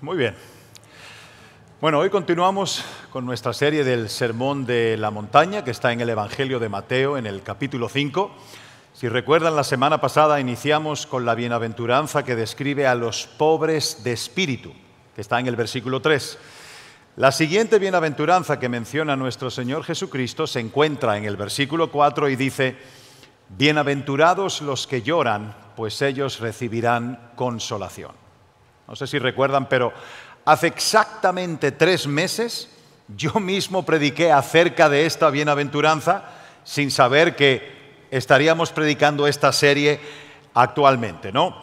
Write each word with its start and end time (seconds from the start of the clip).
Muy 0.00 0.16
bien. 0.16 0.36
Bueno, 1.80 1.98
hoy 1.98 2.08
continuamos 2.08 2.84
con 3.10 3.26
nuestra 3.26 3.52
serie 3.52 3.82
del 3.82 4.08
Sermón 4.08 4.64
de 4.64 4.96
la 4.96 5.10
Montaña, 5.10 5.64
que 5.64 5.72
está 5.72 5.92
en 5.92 6.00
el 6.00 6.08
Evangelio 6.08 6.60
de 6.60 6.68
Mateo, 6.68 7.18
en 7.18 7.26
el 7.26 7.42
capítulo 7.42 7.88
5. 7.88 8.30
Si 8.94 9.08
recuerdan, 9.08 9.56
la 9.56 9.64
semana 9.64 10.00
pasada 10.00 10.38
iniciamos 10.38 11.04
con 11.04 11.26
la 11.26 11.34
bienaventuranza 11.34 12.22
que 12.22 12.36
describe 12.36 12.86
a 12.86 12.94
los 12.94 13.26
pobres 13.26 14.04
de 14.04 14.12
espíritu, 14.12 14.72
que 15.16 15.20
está 15.20 15.40
en 15.40 15.48
el 15.48 15.56
versículo 15.56 16.00
3. 16.00 16.38
La 17.16 17.32
siguiente 17.32 17.80
bienaventuranza 17.80 18.60
que 18.60 18.68
menciona 18.68 19.16
nuestro 19.16 19.50
Señor 19.50 19.82
Jesucristo 19.82 20.46
se 20.46 20.60
encuentra 20.60 21.18
en 21.18 21.24
el 21.24 21.36
versículo 21.36 21.90
4 21.90 22.28
y 22.28 22.36
dice, 22.36 22.76
Bienaventurados 23.48 24.62
los 24.62 24.86
que 24.86 25.02
lloran, 25.02 25.56
pues 25.74 26.00
ellos 26.02 26.38
recibirán 26.38 27.32
consolación. 27.34 28.27
No 28.88 28.96
sé 28.96 29.06
si 29.06 29.18
recuerdan, 29.18 29.68
pero 29.68 29.92
hace 30.46 30.66
exactamente 30.66 31.72
tres 31.72 32.06
meses 32.06 32.70
yo 33.16 33.34
mismo 33.34 33.84
prediqué 33.84 34.32
acerca 34.32 34.88
de 34.88 35.04
esta 35.04 35.28
bienaventuranza 35.30 36.24
sin 36.64 36.90
saber 36.90 37.36
que 37.36 37.76
estaríamos 38.10 38.72
predicando 38.72 39.26
esta 39.26 39.52
serie 39.52 40.00
actualmente, 40.54 41.32
¿no? 41.32 41.62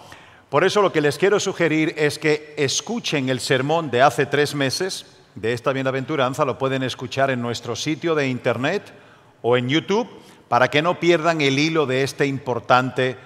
Por 0.49 0.63
eso 0.63 0.83
lo 0.83 0.93
que 0.93 1.01
les 1.01 1.17
quiero 1.17 1.39
sugerir 1.39 1.95
es 1.97 2.19
que 2.19 2.53
escuchen 2.57 3.29
el 3.29 3.39
sermón 3.39 3.89
de 3.89 4.03
hace 4.03 4.27
tres 4.27 4.53
meses 4.53 5.17
de 5.33 5.51
esta 5.51 5.73
bienaventuranza 5.73 6.45
lo 6.45 6.57
pueden 6.57 6.83
escuchar 6.83 7.29
en 7.29 7.41
nuestro 7.41 7.75
sitio 7.75 8.15
de 8.15 8.29
internet 8.29 8.93
o 9.41 9.57
en 9.57 9.67
YouTube 9.67 10.07
para 10.47 10.69
que 10.69 10.81
no 10.81 10.99
pierdan 10.99 11.41
el 11.41 11.59
hilo 11.59 11.85
de, 11.85 12.03
este 12.03 12.25
importante, 12.25 13.17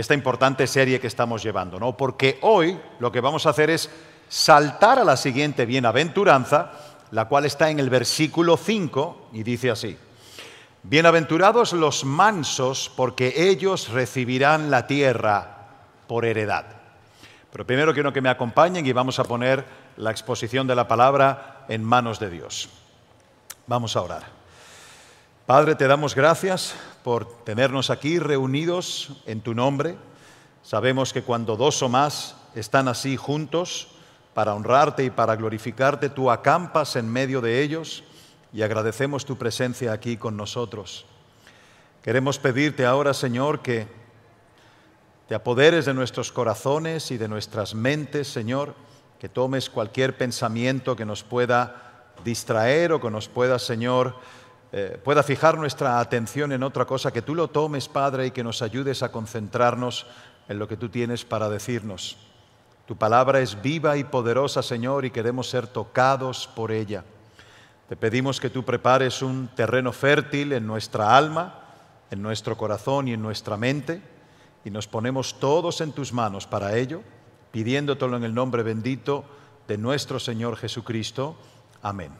esta 0.00 0.14
importante 0.14 0.66
serie 0.66 1.00
que 1.00 1.06
estamos 1.06 1.42
llevando. 1.42 1.78
¿no? 1.78 1.96
Porque 1.96 2.38
hoy 2.42 2.78
lo 2.98 3.10
que 3.10 3.20
vamos 3.20 3.46
a 3.46 3.50
hacer 3.50 3.70
es 3.70 3.90
saltar 4.28 4.98
a 4.98 5.04
la 5.04 5.16
siguiente 5.16 5.66
bienaventuranza, 5.66 6.72
la 7.10 7.26
cual 7.26 7.46
está 7.46 7.70
en 7.70 7.80
el 7.80 7.90
versículo 7.90 8.56
5 8.56 9.30
y 9.32 9.42
dice 9.42 9.70
así. 9.70 9.96
Bienaventurados 10.82 11.72
los 11.72 12.04
mansos, 12.04 12.90
porque 12.94 13.34
ellos 13.36 13.88
recibirán 13.88 14.70
la 14.70 14.86
tierra 14.86 15.66
por 16.06 16.24
heredad. 16.24 16.66
Pero 17.50 17.66
primero 17.66 17.92
quiero 17.92 18.12
que 18.12 18.20
me 18.20 18.28
acompañen 18.28 18.86
y 18.86 18.92
vamos 18.92 19.18
a 19.18 19.24
poner 19.24 19.64
la 19.96 20.10
exposición 20.10 20.66
de 20.66 20.76
la 20.76 20.86
palabra 20.86 21.64
en 21.68 21.82
manos 21.82 22.20
de 22.20 22.30
Dios. 22.30 22.68
Vamos 23.66 23.96
a 23.96 24.02
orar. 24.02 24.37
Padre, 25.48 25.76
te 25.76 25.88
damos 25.88 26.14
gracias 26.14 26.74
por 27.02 27.24
tenernos 27.42 27.88
aquí 27.88 28.18
reunidos 28.18 29.22
en 29.24 29.40
tu 29.40 29.54
nombre. 29.54 29.96
Sabemos 30.62 31.14
que 31.14 31.22
cuando 31.22 31.56
dos 31.56 31.82
o 31.82 31.88
más 31.88 32.36
están 32.54 32.86
así 32.86 33.16
juntos 33.16 33.88
para 34.34 34.52
honrarte 34.52 35.04
y 35.04 35.10
para 35.10 35.36
glorificarte, 35.36 36.10
tú 36.10 36.30
acampas 36.30 36.96
en 36.96 37.10
medio 37.10 37.40
de 37.40 37.62
ellos 37.62 38.04
y 38.52 38.60
agradecemos 38.60 39.24
tu 39.24 39.38
presencia 39.38 39.90
aquí 39.90 40.18
con 40.18 40.36
nosotros. 40.36 41.06
Queremos 42.02 42.38
pedirte 42.38 42.84
ahora, 42.84 43.14
Señor, 43.14 43.62
que 43.62 43.88
te 45.28 45.34
apoderes 45.34 45.86
de 45.86 45.94
nuestros 45.94 46.30
corazones 46.30 47.10
y 47.10 47.16
de 47.16 47.26
nuestras 47.26 47.74
mentes, 47.74 48.28
Señor, 48.28 48.74
que 49.18 49.30
tomes 49.30 49.70
cualquier 49.70 50.14
pensamiento 50.18 50.94
que 50.94 51.06
nos 51.06 51.22
pueda 51.22 52.10
distraer 52.22 52.92
o 52.92 53.00
que 53.00 53.10
nos 53.10 53.28
pueda, 53.28 53.58
Señor, 53.58 54.14
eh, 54.72 55.00
pueda 55.02 55.22
fijar 55.22 55.56
nuestra 55.56 56.00
atención 56.00 56.52
en 56.52 56.62
otra 56.62 56.84
cosa, 56.84 57.12
que 57.12 57.22
tú 57.22 57.34
lo 57.34 57.48
tomes, 57.48 57.88
Padre, 57.88 58.26
y 58.26 58.30
que 58.30 58.44
nos 58.44 58.62
ayudes 58.62 59.02
a 59.02 59.10
concentrarnos 59.10 60.06
en 60.48 60.58
lo 60.58 60.68
que 60.68 60.76
tú 60.76 60.88
tienes 60.88 61.24
para 61.24 61.48
decirnos. 61.48 62.16
Tu 62.86 62.96
palabra 62.96 63.40
es 63.40 63.60
viva 63.60 63.96
y 63.96 64.04
poderosa, 64.04 64.62
Señor, 64.62 65.04
y 65.04 65.10
queremos 65.10 65.48
ser 65.48 65.66
tocados 65.66 66.48
por 66.54 66.72
ella. 66.72 67.04
Te 67.88 67.96
pedimos 67.96 68.40
que 68.40 68.50
tú 68.50 68.64
prepares 68.64 69.22
un 69.22 69.48
terreno 69.48 69.92
fértil 69.92 70.52
en 70.52 70.66
nuestra 70.66 71.16
alma, 71.16 71.60
en 72.10 72.22
nuestro 72.22 72.56
corazón 72.56 73.08
y 73.08 73.12
en 73.12 73.22
nuestra 73.22 73.56
mente, 73.56 74.02
y 74.64 74.70
nos 74.70 74.86
ponemos 74.86 75.38
todos 75.38 75.80
en 75.80 75.92
tus 75.92 76.12
manos 76.12 76.46
para 76.46 76.76
ello 76.76 77.02
pidiéndotelo 77.50 78.16
en 78.16 78.24
el 78.24 78.34
nombre 78.34 78.62
bendito 78.62 79.24
de 79.66 79.78
nuestro 79.78 80.18
Señor 80.18 80.56
Jesucristo. 80.56 81.36
Amén. 81.82 82.10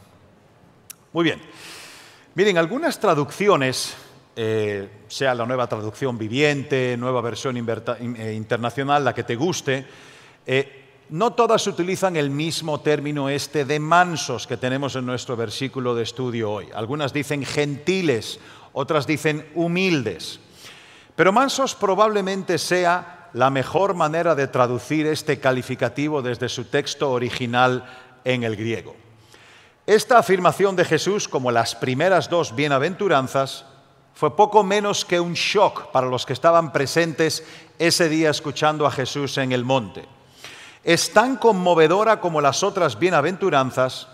Muy 1.12 1.25
bien. 1.25 1.41
Miren, 2.38 2.56
algunas 2.56 3.00
traducciones, 3.00 3.97
eh, 4.37 4.88
sea 5.09 5.34
la 5.34 5.44
nueva 5.44 5.66
traducción 5.66 6.16
viviente, 6.16 6.97
nueva 6.97 7.21
versión 7.21 7.56
eh, 7.56 8.32
internacional, 8.32 9.04
la 9.04 9.12
que 9.12 9.25
te 9.25 9.34
guste, 9.34 9.84
eh, 10.47 10.84
no 11.09 11.32
todas 11.32 11.66
utilizan 11.66 12.15
el 12.15 12.31
mismo 12.31 12.81
término 12.81 13.28
este 13.28 13.65
de 13.65 13.81
mansos 13.81 14.47
que 14.47 14.56
tenemos 14.56 14.94
en 14.94 15.04
nuestro 15.04 15.34
versículo 15.37 15.97
de 15.97 16.04
estudio 16.04 16.53
hoy. 16.53 16.69
Algunas 16.72 17.12
dicen 17.12 17.44
gentiles, 17.44 18.38
otras 18.72 19.04
dicen 19.04 19.44
humildes. 19.56 20.38
Pero 21.16 21.32
mansos 21.32 21.75
probablemente 21.75 22.59
sea 22.59 23.31
la 23.32 23.50
mejor 23.50 23.94
manera 23.94 24.37
de 24.37 24.47
traducir 24.47 25.09
este 25.09 25.41
calificativo 25.41 26.22
desde 26.22 26.48
su 26.48 26.66
texto 26.66 27.10
original 27.10 27.84
en 28.22 28.44
el 28.44 28.54
griego. 28.54 29.08
Esta 29.88 30.19
afirmación 30.19 30.76
de 30.76 30.84
Jesús, 30.84 31.26
como 31.26 31.50
las 31.50 31.75
primeras 31.75 32.28
dos 32.28 32.54
bienaventuranzas, 32.54 33.65
fue 34.12 34.37
poco 34.37 34.62
menos 34.62 35.03
que 35.03 35.19
un 35.19 35.32
shock 35.32 35.91
para 35.93 36.06
los 36.06 36.26
que 36.26 36.34
estaban 36.34 36.75
presentes 36.75 37.43
ese 37.78 38.10
día 38.10 38.28
escuchando 38.28 38.84
a 38.84 38.91
Jesús 38.91 39.38
en 39.38 39.50
el 39.50 39.65
monte. 39.65 40.04
Es 40.84 41.10
tan 41.15 41.37
conmovedora 41.37 42.21
como 42.21 42.43
las 42.43 42.62
otras 42.62 42.98
bienaventuranzas 42.98 44.09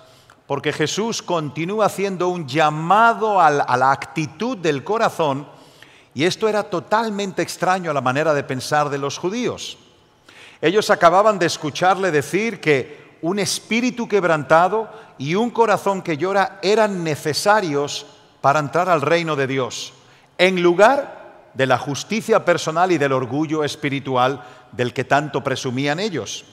porque 0.47 0.73
Jesús 0.73 1.21
continúa 1.21 1.87
haciendo 1.87 2.29
un 2.29 2.47
llamado 2.47 3.41
a 3.41 3.51
la 3.77 3.91
actitud 3.91 4.57
del 4.57 4.85
corazón 4.85 5.49
y 6.15 6.23
esto 6.23 6.49
era 6.49 6.63
totalmente 6.63 7.43
extraño 7.43 7.91
a 7.91 7.95
la 7.95 8.01
manera 8.01 8.33
de 8.33 8.45
pensar 8.45 8.91
de 8.91 8.99
los 8.99 9.19
judíos. 9.19 9.77
Ellos 10.61 10.89
acababan 10.91 11.41
de 11.41 11.47
escucharle 11.47 12.13
decir 12.13 12.61
que 12.61 13.04
un 13.25 13.39
espíritu 13.39 14.07
quebrantado 14.07 14.91
y 15.17 15.35
un 15.35 15.49
corazón 15.49 16.03
que 16.03 16.19
llora 16.19 16.59
eran 16.61 17.03
necesarios 17.03 18.05
para 18.43 18.61
entrar 18.61 18.91
al 18.91 19.01
reino 19.01 19.35
de 19.35 19.47
Dios, 19.47 19.95
en 20.37 20.63
lugar 20.63 21.49
de 21.55 21.67
la 21.67 21.79
justicia 21.79 22.45
personal 22.45 22.93
y 22.93 22.99
del 22.99 23.13
orgullo 23.13 23.65
espiritual 23.65 24.45
del 24.73 24.93
que 24.93 25.05
tanto 25.05 25.43
presumían 25.43 26.01
ellos. 26.01 26.45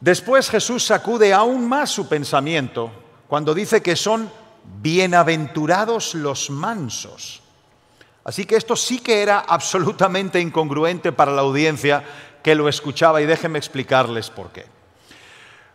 Después 0.00 0.50
Jesús 0.50 0.84
sacude 0.84 1.32
aún 1.32 1.66
más 1.66 1.88
su 1.88 2.06
pensamiento 2.06 2.90
cuando 3.28 3.54
dice 3.54 3.80
que 3.80 3.96
son 3.96 4.30
bienaventurados 4.82 6.14
los 6.14 6.50
mansos. 6.50 7.40
Así 8.22 8.44
que 8.44 8.56
esto 8.56 8.76
sí 8.76 8.98
que 8.98 9.22
era 9.22 9.38
absolutamente 9.38 10.38
incongruente 10.40 11.10
para 11.12 11.32
la 11.32 11.40
audiencia 11.40 12.04
que 12.46 12.54
lo 12.54 12.68
escuchaba 12.68 13.20
y 13.20 13.26
déjenme 13.26 13.58
explicarles 13.58 14.30
por 14.30 14.50
qué. 14.50 14.66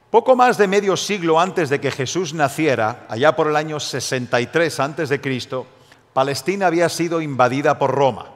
Poco 0.09 0.37
más 0.37 0.57
de 0.57 0.69
medio 0.69 0.95
siglo 0.95 1.37
antes 1.37 1.69
de 1.69 1.81
que 1.81 1.91
Jesús 1.91 2.33
naciera, 2.33 3.07
allá 3.09 3.35
por 3.35 3.49
el 3.49 3.57
año 3.57 3.77
63 3.77 4.79
antes 4.79 5.09
de 5.09 5.19
Cristo, 5.19 5.67
Palestina 6.13 6.67
había 6.67 6.87
sido 6.87 7.19
invadida 7.19 7.77
por 7.77 7.91
Roma. 7.91 8.27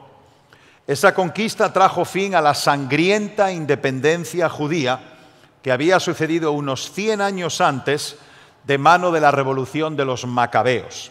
Esa 0.86 1.14
conquista 1.14 1.72
trajo 1.72 2.04
fin 2.04 2.34
a 2.34 2.42
la 2.42 2.52
sangrienta 2.52 3.50
independencia 3.50 4.50
judía 4.50 5.00
que 5.62 5.72
había 5.72 5.98
sucedido 5.98 6.52
unos 6.52 6.92
100 6.92 7.22
años 7.22 7.62
antes 7.62 8.18
de 8.64 8.76
mano 8.76 9.12
de 9.12 9.20
la 9.22 9.30
revolución 9.30 9.96
de 9.96 10.04
los 10.04 10.26
macabeos. 10.26 11.10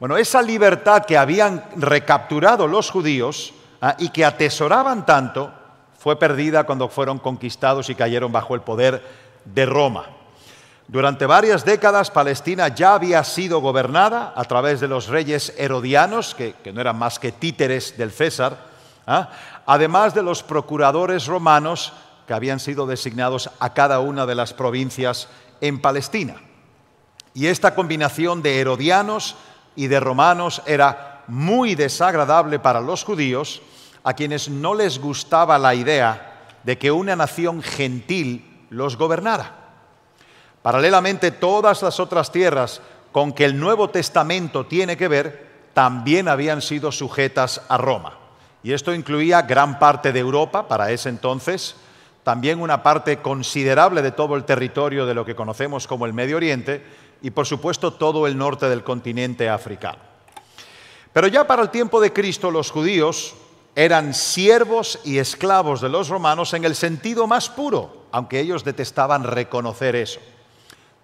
Bueno, 0.00 0.16
esa 0.16 0.42
libertad 0.42 1.04
que 1.04 1.16
habían 1.16 1.64
recapturado 1.76 2.66
los 2.66 2.90
judíos 2.90 3.54
ah, 3.80 3.94
y 4.00 4.08
que 4.08 4.24
atesoraban 4.24 5.06
tanto 5.06 5.59
fue 6.00 6.16
perdida 6.16 6.64
cuando 6.64 6.88
fueron 6.88 7.18
conquistados 7.18 7.90
y 7.90 7.94
cayeron 7.94 8.32
bajo 8.32 8.54
el 8.54 8.62
poder 8.62 9.04
de 9.44 9.66
Roma. 9.66 10.06
Durante 10.88 11.26
varias 11.26 11.62
décadas 11.62 12.10
Palestina 12.10 12.68
ya 12.68 12.94
había 12.94 13.22
sido 13.22 13.60
gobernada 13.60 14.32
a 14.34 14.44
través 14.44 14.80
de 14.80 14.88
los 14.88 15.08
reyes 15.08 15.52
herodianos, 15.58 16.34
que, 16.34 16.54
no 16.72 16.80
eran 16.80 16.98
más 16.98 17.18
que 17.18 17.32
títeres 17.32 17.98
del 17.98 18.12
César, 18.12 18.56
ah, 19.06 19.28
además 19.66 20.14
de 20.14 20.22
los 20.22 20.42
procuradores 20.42 21.26
romanos 21.26 21.92
que 22.26 22.32
habían 22.32 22.60
sido 22.60 22.86
designados 22.86 23.50
a 23.58 23.74
cada 23.74 24.00
una 24.00 24.24
de 24.24 24.36
las 24.36 24.54
provincias 24.54 25.28
en 25.60 25.82
Palestina. 25.82 26.36
Y 27.34 27.48
esta 27.48 27.74
combinación 27.74 28.40
de 28.40 28.58
herodianos 28.58 29.36
y 29.76 29.88
de 29.88 30.00
romanos 30.00 30.62
era 30.64 31.24
muy 31.26 31.74
desagradable 31.74 32.58
para 32.58 32.80
los 32.80 33.04
judíos, 33.04 33.60
a 34.04 34.14
quienes 34.14 34.48
no 34.48 34.74
les 34.74 34.98
gustaba 34.98 35.58
la 35.58 35.74
idea 35.74 36.58
de 36.62 36.78
que 36.78 36.90
una 36.90 37.16
nación 37.16 37.62
gentil 37.62 38.66
los 38.70 38.96
gobernara. 38.96 39.56
Paralelamente, 40.62 41.30
todas 41.30 41.82
las 41.82 42.00
otras 42.00 42.30
tierras 42.30 42.80
con 43.12 43.32
que 43.32 43.44
el 43.44 43.58
Nuevo 43.58 43.90
Testamento 43.90 44.66
tiene 44.66 44.96
que 44.96 45.08
ver 45.08 45.50
también 45.74 46.28
habían 46.28 46.62
sido 46.62 46.92
sujetas 46.92 47.62
a 47.68 47.76
Roma. 47.78 48.18
Y 48.62 48.72
esto 48.72 48.92
incluía 48.92 49.42
gran 49.42 49.78
parte 49.78 50.12
de 50.12 50.20
Europa 50.20 50.68
para 50.68 50.90
ese 50.90 51.08
entonces, 51.08 51.76
también 52.22 52.60
una 52.60 52.82
parte 52.82 53.18
considerable 53.18 54.02
de 54.02 54.12
todo 54.12 54.36
el 54.36 54.44
territorio 54.44 55.06
de 55.06 55.14
lo 55.14 55.24
que 55.24 55.34
conocemos 55.34 55.86
como 55.86 56.04
el 56.04 56.12
Medio 56.12 56.36
Oriente 56.36 56.84
y 57.22 57.30
por 57.30 57.46
supuesto 57.46 57.94
todo 57.94 58.26
el 58.26 58.36
norte 58.36 58.68
del 58.68 58.84
continente 58.84 59.48
africano. 59.48 59.98
Pero 61.12 61.26
ya 61.26 61.46
para 61.46 61.62
el 61.62 61.70
tiempo 61.70 62.00
de 62.00 62.12
Cristo 62.12 62.50
los 62.50 62.70
judíos 62.70 63.34
eran 63.74 64.14
siervos 64.14 64.98
y 65.04 65.18
esclavos 65.18 65.80
de 65.80 65.88
los 65.88 66.08
romanos 66.08 66.54
en 66.54 66.64
el 66.64 66.74
sentido 66.74 67.26
más 67.26 67.48
puro, 67.48 68.06
aunque 68.12 68.40
ellos 68.40 68.64
detestaban 68.64 69.24
reconocer 69.24 69.96
eso. 69.96 70.20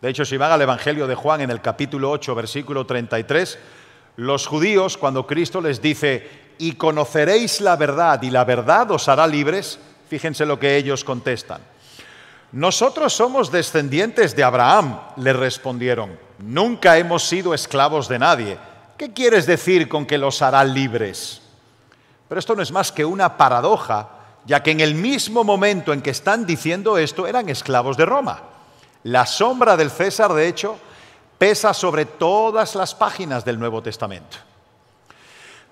De 0.00 0.10
hecho, 0.10 0.24
si 0.24 0.36
van 0.36 0.52
al 0.52 0.62
Evangelio 0.62 1.06
de 1.06 1.14
Juan 1.14 1.40
en 1.40 1.50
el 1.50 1.60
capítulo 1.60 2.10
8, 2.10 2.34
versículo 2.34 2.84
33, 2.84 3.58
los 4.16 4.46
judíos, 4.46 4.96
cuando 4.96 5.26
Cristo 5.26 5.60
les 5.60 5.80
dice, 5.80 6.46
y 6.58 6.72
conoceréis 6.72 7.60
la 7.60 7.76
verdad 7.76 8.22
y 8.22 8.30
la 8.30 8.44
verdad 8.44 8.90
os 8.90 9.08
hará 9.08 9.26
libres, 9.26 9.78
fíjense 10.08 10.46
lo 10.46 10.58
que 10.58 10.76
ellos 10.76 11.04
contestan. 11.04 11.60
Nosotros 12.52 13.12
somos 13.12 13.50
descendientes 13.50 14.34
de 14.36 14.44
Abraham, 14.44 14.98
le 15.16 15.32
respondieron. 15.32 16.18
Nunca 16.38 16.96
hemos 16.96 17.24
sido 17.24 17.54
esclavos 17.54 18.08
de 18.08 18.18
nadie. 18.18 18.58
¿Qué 18.96 19.12
quieres 19.12 19.46
decir 19.46 19.88
con 19.88 20.06
que 20.06 20.16
los 20.16 20.40
hará 20.42 20.64
libres? 20.64 21.42
Pero 22.28 22.38
esto 22.38 22.54
no 22.54 22.62
es 22.62 22.72
más 22.72 22.92
que 22.92 23.04
una 23.04 23.36
paradoja, 23.36 24.08
ya 24.44 24.62
que 24.62 24.70
en 24.70 24.80
el 24.80 24.94
mismo 24.94 25.44
momento 25.44 25.92
en 25.92 26.02
que 26.02 26.10
están 26.10 26.46
diciendo 26.46 26.98
esto 26.98 27.26
eran 27.26 27.48
esclavos 27.48 27.96
de 27.96 28.06
Roma. 28.06 28.42
La 29.04 29.26
sombra 29.26 29.76
del 29.76 29.90
César, 29.90 30.32
de 30.32 30.48
hecho, 30.48 30.78
pesa 31.38 31.74
sobre 31.74 32.06
todas 32.06 32.74
las 32.74 32.94
páginas 32.94 33.44
del 33.44 33.58
Nuevo 33.58 33.82
Testamento. 33.82 34.38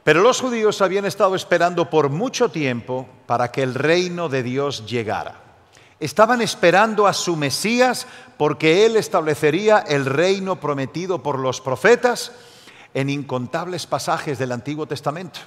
Pero 0.04 0.20
los 0.20 0.40
judíos 0.40 0.82
habían 0.82 1.06
estado 1.06 1.34
esperando 1.34 1.88
por 1.88 2.10
mucho 2.10 2.50
tiempo 2.50 3.08
para 3.26 3.50
que 3.50 3.62
el 3.62 3.74
reino 3.74 4.28
de 4.28 4.42
Dios 4.42 4.86
llegara. 4.86 5.40
Estaban 5.98 6.42
esperando 6.42 7.06
a 7.06 7.14
su 7.14 7.36
Mesías 7.36 8.06
porque 8.36 8.84
Él 8.84 8.96
establecería 8.96 9.78
el 9.78 10.04
reino 10.04 10.60
prometido 10.60 11.22
por 11.22 11.38
los 11.38 11.62
profetas 11.62 12.32
en 12.92 13.08
incontables 13.08 13.86
pasajes 13.86 14.38
del 14.38 14.52
Antiguo 14.52 14.86
Testamento. 14.86 15.40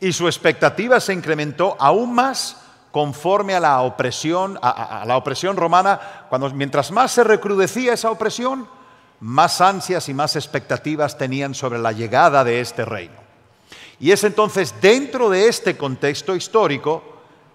Y 0.00 0.12
su 0.12 0.26
expectativa 0.26 1.00
se 1.00 1.12
incrementó 1.12 1.76
aún 1.78 2.14
más 2.14 2.56
conforme 2.90 3.54
a 3.54 3.60
la 3.60 3.80
opresión, 3.82 4.58
a, 4.62 5.04
la 5.06 5.16
opresión 5.16 5.56
romana, 5.56 6.26
cuando 6.28 6.50
mientras 6.50 6.90
más 6.90 7.12
se 7.12 7.24
recrudecía 7.24 7.92
esa 7.92 8.10
opresión, 8.10 8.68
más 9.20 9.60
ansias 9.60 10.08
y 10.08 10.14
más 10.14 10.36
expectativas 10.36 11.18
tenían 11.18 11.54
sobre 11.54 11.78
la 11.78 11.92
llegada 11.92 12.44
de 12.44 12.60
este 12.60 12.84
reino. 12.84 13.16
Y 14.00 14.12
es 14.12 14.22
entonces 14.24 14.74
dentro 14.80 15.28
de 15.28 15.48
este 15.48 15.76
contexto 15.76 16.36
histórico 16.36 17.02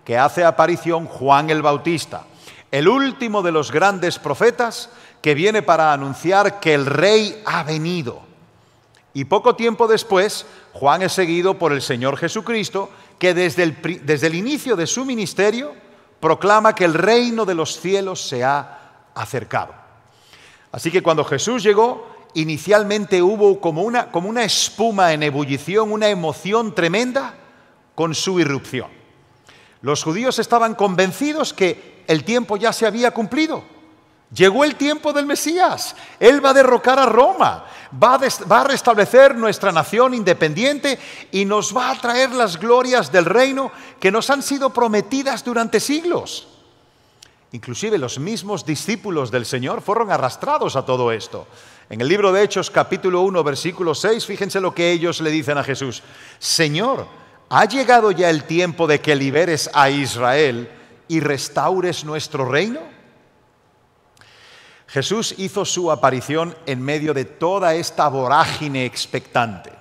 que 0.03 0.17
hace 0.17 0.43
aparición 0.43 1.05
Juan 1.07 1.49
el 1.49 1.61
Bautista, 1.61 2.25
el 2.69 2.87
último 2.87 3.41
de 3.41 3.51
los 3.51 3.71
grandes 3.71 4.19
profetas 4.19 4.89
que 5.21 5.33
viene 5.35 5.61
para 5.61 5.93
anunciar 5.93 6.59
que 6.59 6.73
el 6.73 6.85
rey 6.85 7.41
ha 7.45 7.63
venido. 7.63 8.21
Y 9.13 9.25
poco 9.25 9.55
tiempo 9.55 9.87
después, 9.87 10.45
Juan 10.73 11.03
es 11.03 11.13
seguido 11.13 11.57
por 11.57 11.71
el 11.71 11.81
Señor 11.81 12.17
Jesucristo, 12.17 12.89
que 13.19 13.33
desde 13.33 13.63
el, 13.63 14.01
desde 14.03 14.27
el 14.27 14.35
inicio 14.35 14.75
de 14.75 14.87
su 14.87 15.05
ministerio 15.05 15.73
proclama 16.19 16.73
que 16.73 16.85
el 16.85 16.93
reino 16.93 17.45
de 17.45 17.53
los 17.53 17.79
cielos 17.79 18.21
se 18.21 18.43
ha 18.43 19.09
acercado. 19.13 19.73
Así 20.71 20.89
que 20.89 21.03
cuando 21.03 21.23
Jesús 21.23 21.61
llegó, 21.61 22.07
inicialmente 22.33 23.21
hubo 23.21 23.61
como 23.61 23.83
una, 23.83 24.11
como 24.11 24.29
una 24.29 24.43
espuma 24.43 25.13
en 25.13 25.21
ebullición, 25.21 25.91
una 25.91 26.09
emoción 26.09 26.73
tremenda 26.73 27.35
con 27.93 28.15
su 28.15 28.39
irrupción. 28.39 28.87
Los 29.81 30.03
judíos 30.03 30.39
estaban 30.39 30.75
convencidos 30.75 31.53
que 31.53 32.03
el 32.07 32.23
tiempo 32.23 32.57
ya 32.57 32.73
se 32.73 32.87
había 32.87 33.11
cumplido. 33.11 33.63
Llegó 34.33 34.63
el 34.63 34.75
tiempo 34.75 35.13
del 35.13 35.27
Mesías. 35.27 35.95
Él 36.19 36.43
va 36.43 36.49
a 36.49 36.53
derrocar 36.53 36.97
a 36.97 37.05
Roma, 37.05 37.65
va 38.01 38.15
a, 38.15 38.45
va 38.51 38.63
restablecer 38.63 39.35
nuestra 39.35 39.71
nación 39.71 40.13
independiente 40.15 40.97
y 41.31 41.45
nos 41.45 41.75
va 41.75 41.91
a 41.91 42.01
traer 42.01 42.31
las 42.31 42.59
glorias 42.59 43.11
del 43.11 43.25
reino 43.25 43.71
que 43.99 44.11
nos 44.11 44.29
han 44.31 44.41
sido 44.41 44.71
prometidas 44.71 45.43
durante 45.43 45.79
siglos. 45.79 46.47
Inclusive 47.51 47.99
los 47.99 48.17
mismos 48.17 48.65
discípulos 48.65 49.29
del 49.29 49.45
Señor 49.45 49.81
fueron 49.83 50.11
arrastrados 50.11 50.75
a 50.75 50.83
todo 50.83 51.11
esto. 51.11 51.45
En 51.87 52.01
el 52.01 52.07
libro 52.07 52.31
de 52.31 52.41
Hechos 52.41 52.71
capítulo 52.71 53.21
1 53.21 53.43
versículo 53.43 53.93
6, 53.93 54.25
fíjense 54.25 54.59
lo 54.59 54.73
que 54.73 54.91
ellos 54.91 55.21
le 55.21 55.29
dicen 55.29 55.59
a 55.59 55.63
Jesús. 55.63 56.01
Señor, 56.39 57.05
¿ha 57.49 57.65
llegado 57.65 58.09
ya 58.09 58.31
el 58.31 58.45
tiempo 58.45 58.87
de 58.87 58.99
que 58.99 59.15
liberes 59.15 59.69
a 59.75 59.91
Israel 59.91 60.71
y 61.07 61.19
restaures 61.19 62.03
nuestro 62.03 62.45
reino? 62.45 62.92
Jesús 64.93 65.33
hizo 65.39 65.65
su 65.65 65.91
aparición 65.91 66.55
en 66.67 66.79
medio 66.79 67.15
de 67.15 67.25
toda 67.25 67.73
esta 67.73 68.07
vorágine 68.09 68.85
expectante. 68.85 69.73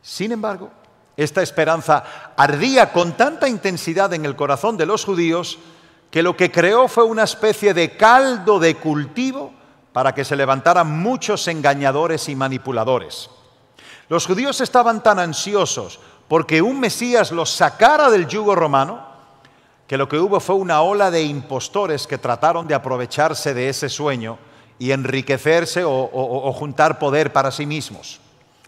Sin 0.00 0.32
embargo, 0.32 0.70
esta 1.18 1.42
esperanza 1.42 2.32
ardía 2.34 2.90
con 2.94 3.12
tanta 3.12 3.46
intensidad 3.46 4.14
en 4.14 4.24
el 4.24 4.36
corazón 4.36 4.78
de 4.78 4.86
los 4.86 5.04
judíos 5.04 5.58
que 6.10 6.22
lo 6.22 6.34
que 6.34 6.50
creó 6.50 6.88
fue 6.88 7.04
una 7.04 7.24
especie 7.24 7.74
de 7.74 7.94
caldo 7.94 8.58
de 8.58 8.76
cultivo 8.76 9.52
para 9.92 10.14
que 10.14 10.24
se 10.24 10.34
levantaran 10.34 10.90
muchos 10.90 11.46
engañadores 11.46 12.30
y 12.30 12.34
manipuladores. 12.34 13.28
Los 14.08 14.26
judíos 14.26 14.62
estaban 14.62 15.02
tan 15.02 15.18
ansiosos 15.18 16.00
porque 16.26 16.62
un 16.62 16.80
Mesías 16.80 17.32
los 17.32 17.50
sacara 17.50 18.08
del 18.08 18.28
yugo 18.28 18.54
romano, 18.54 19.13
que 19.86 19.98
lo 19.98 20.08
que 20.08 20.18
hubo 20.18 20.40
fue 20.40 20.54
una 20.54 20.80
ola 20.82 21.10
de 21.10 21.22
impostores 21.22 22.06
que 22.06 22.18
trataron 22.18 22.66
de 22.66 22.74
aprovecharse 22.74 23.52
de 23.54 23.68
ese 23.68 23.88
sueño 23.88 24.38
y 24.78 24.92
enriquecerse 24.92 25.82
o, 25.84 26.52
juntar 26.52 26.98
poder 26.98 27.32
para 27.32 27.50
sí 27.50 27.66
mismos. 27.66 28.20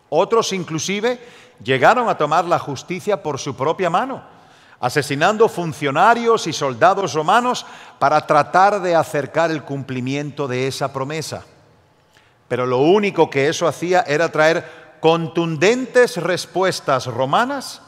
Otros 0.09 0.53
inclusive 0.53 1.19
llegaron 1.63 2.09
a 2.09 2.19
tomar 2.19 2.45
la 2.45 2.59
justicia 2.59 3.23
por 3.23 3.39
su 3.39 3.57
propia 3.57 3.91
mano 3.91 4.37
asesinando 4.81 5.49
funcionarios 5.49 6.47
y 6.47 6.53
soldados 6.53 7.15
romanos 7.15 7.65
para 7.99 8.27
tratar 8.27 8.81
de 8.81 8.95
acercar 8.95 9.51
el 9.51 9.63
cumplimiento 9.63 10.47
de 10.47 10.67
esa 10.67 10.93
promesa. 10.93 11.45
Pero 12.49 12.67
lo 12.67 12.79
único 12.79 13.31
que 13.31 13.49
eso 13.49 13.67
hacía 13.67 14.03
era 14.03 14.31
traer 14.31 14.97
contundentes 15.01 16.17
respuestas 16.19 17.07
romanas 17.07 17.83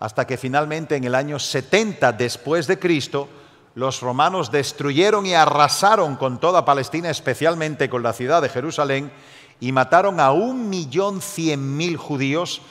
hasta 0.00 0.26
que 0.26 0.38
finalmente 0.38 0.96
en 0.96 1.04
el 1.04 1.14
año 1.14 1.38
70 1.38 2.12
después 2.12 2.66
de 2.66 2.78
Cristo 2.78 3.28
los 3.74 4.00
romanos 4.00 4.50
destruyeron 4.50 5.26
y 5.26 5.34
arrasaron 5.34 6.16
con 6.16 6.40
toda 6.40 6.64
Palestina, 6.64 7.10
especialmente 7.10 7.88
con 7.88 8.02
la 8.02 8.12
ciudad 8.12 8.42
de 8.42 8.48
Jerusalén, 8.48 9.12
y 9.60 9.72
mataron 9.72 10.18
a 10.18 10.32
un 10.32 10.68
millón 10.68 11.20
cien 11.20 11.76
mil 11.76 11.96
judíos, 11.96 12.62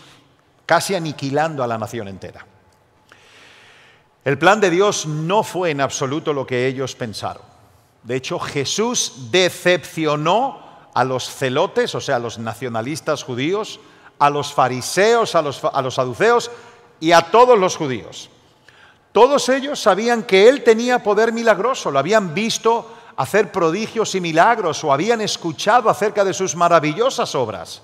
casi 0.66 0.96
aniquilando 0.96 1.64
a 1.64 1.68
la 1.68 1.78
nación 1.78 2.08
entera. 2.08 2.46
El 4.26 4.38
plan 4.38 4.60
de 4.60 4.70
Dios 4.70 5.06
no 5.06 5.44
fue 5.44 5.70
en 5.70 5.82
absoluto 5.82 6.34
lo 6.34 6.46
que 6.46 6.68
ellos 6.68 6.96
pensaron. 6.96 7.44
De 8.04 8.16
hecho, 8.16 8.40
Jesús 8.40 9.30
decepcionó 9.32 10.62
a 10.94 11.04
los 11.04 11.30
celotes, 11.30 11.96
o 11.96 12.02
sea, 12.02 12.18
a 12.18 12.20
los 12.20 12.40
nacionalistas 12.40 13.24
judíos, 13.24 13.80
a 14.18 14.30
los 14.30 14.54
fariseos, 14.54 15.36
a 15.36 15.42
los, 15.42 15.64
a 15.64 15.82
los 15.82 15.96
saduceos 15.96 16.52
y 17.00 17.12
a 17.12 17.22
todos 17.32 17.58
los 17.58 17.76
judíos. 17.76 18.30
Todos 19.12 19.50
ellos 19.50 19.80
sabían 19.80 20.24
que 20.24 20.48
Él 20.48 20.64
tenía 20.64 21.02
poder 21.04 21.32
milagroso, 21.32 21.92
lo 21.92 22.00
habían 22.00 22.34
visto 22.34 22.94
hacer 23.18 23.52
prodigios 23.52 24.16
y 24.16 24.22
milagros 24.22 24.84
o 24.84 24.94
habían 24.94 25.22
escuchado 25.22 25.90
acerca 25.90 26.24
de 26.24 26.34
sus 26.34 26.56
maravillosas 26.56 27.36
obras. 27.36 27.82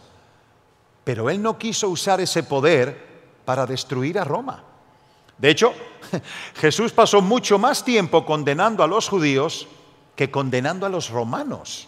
Pero 1.04 1.30
Él 1.30 1.42
no 1.42 1.58
quiso 1.58 1.90
usar 1.90 2.22
ese 2.22 2.44
poder 2.44 3.16
para 3.44 3.66
destruir 3.66 4.18
a 4.18 4.24
Roma. 4.24 4.64
De 5.38 5.50
hecho, 5.50 5.74
Jesús 6.56 6.92
pasó 6.94 7.22
mucho 7.22 7.60
más 7.60 7.84
tiempo 7.84 8.26
condenando 8.26 8.84
a 8.84 8.88
los 8.88 9.10
judíos 9.10 9.68
que 10.16 10.32
condenando 10.32 10.86
a 10.86 10.90
los 10.90 11.10
romanos. 11.10 11.88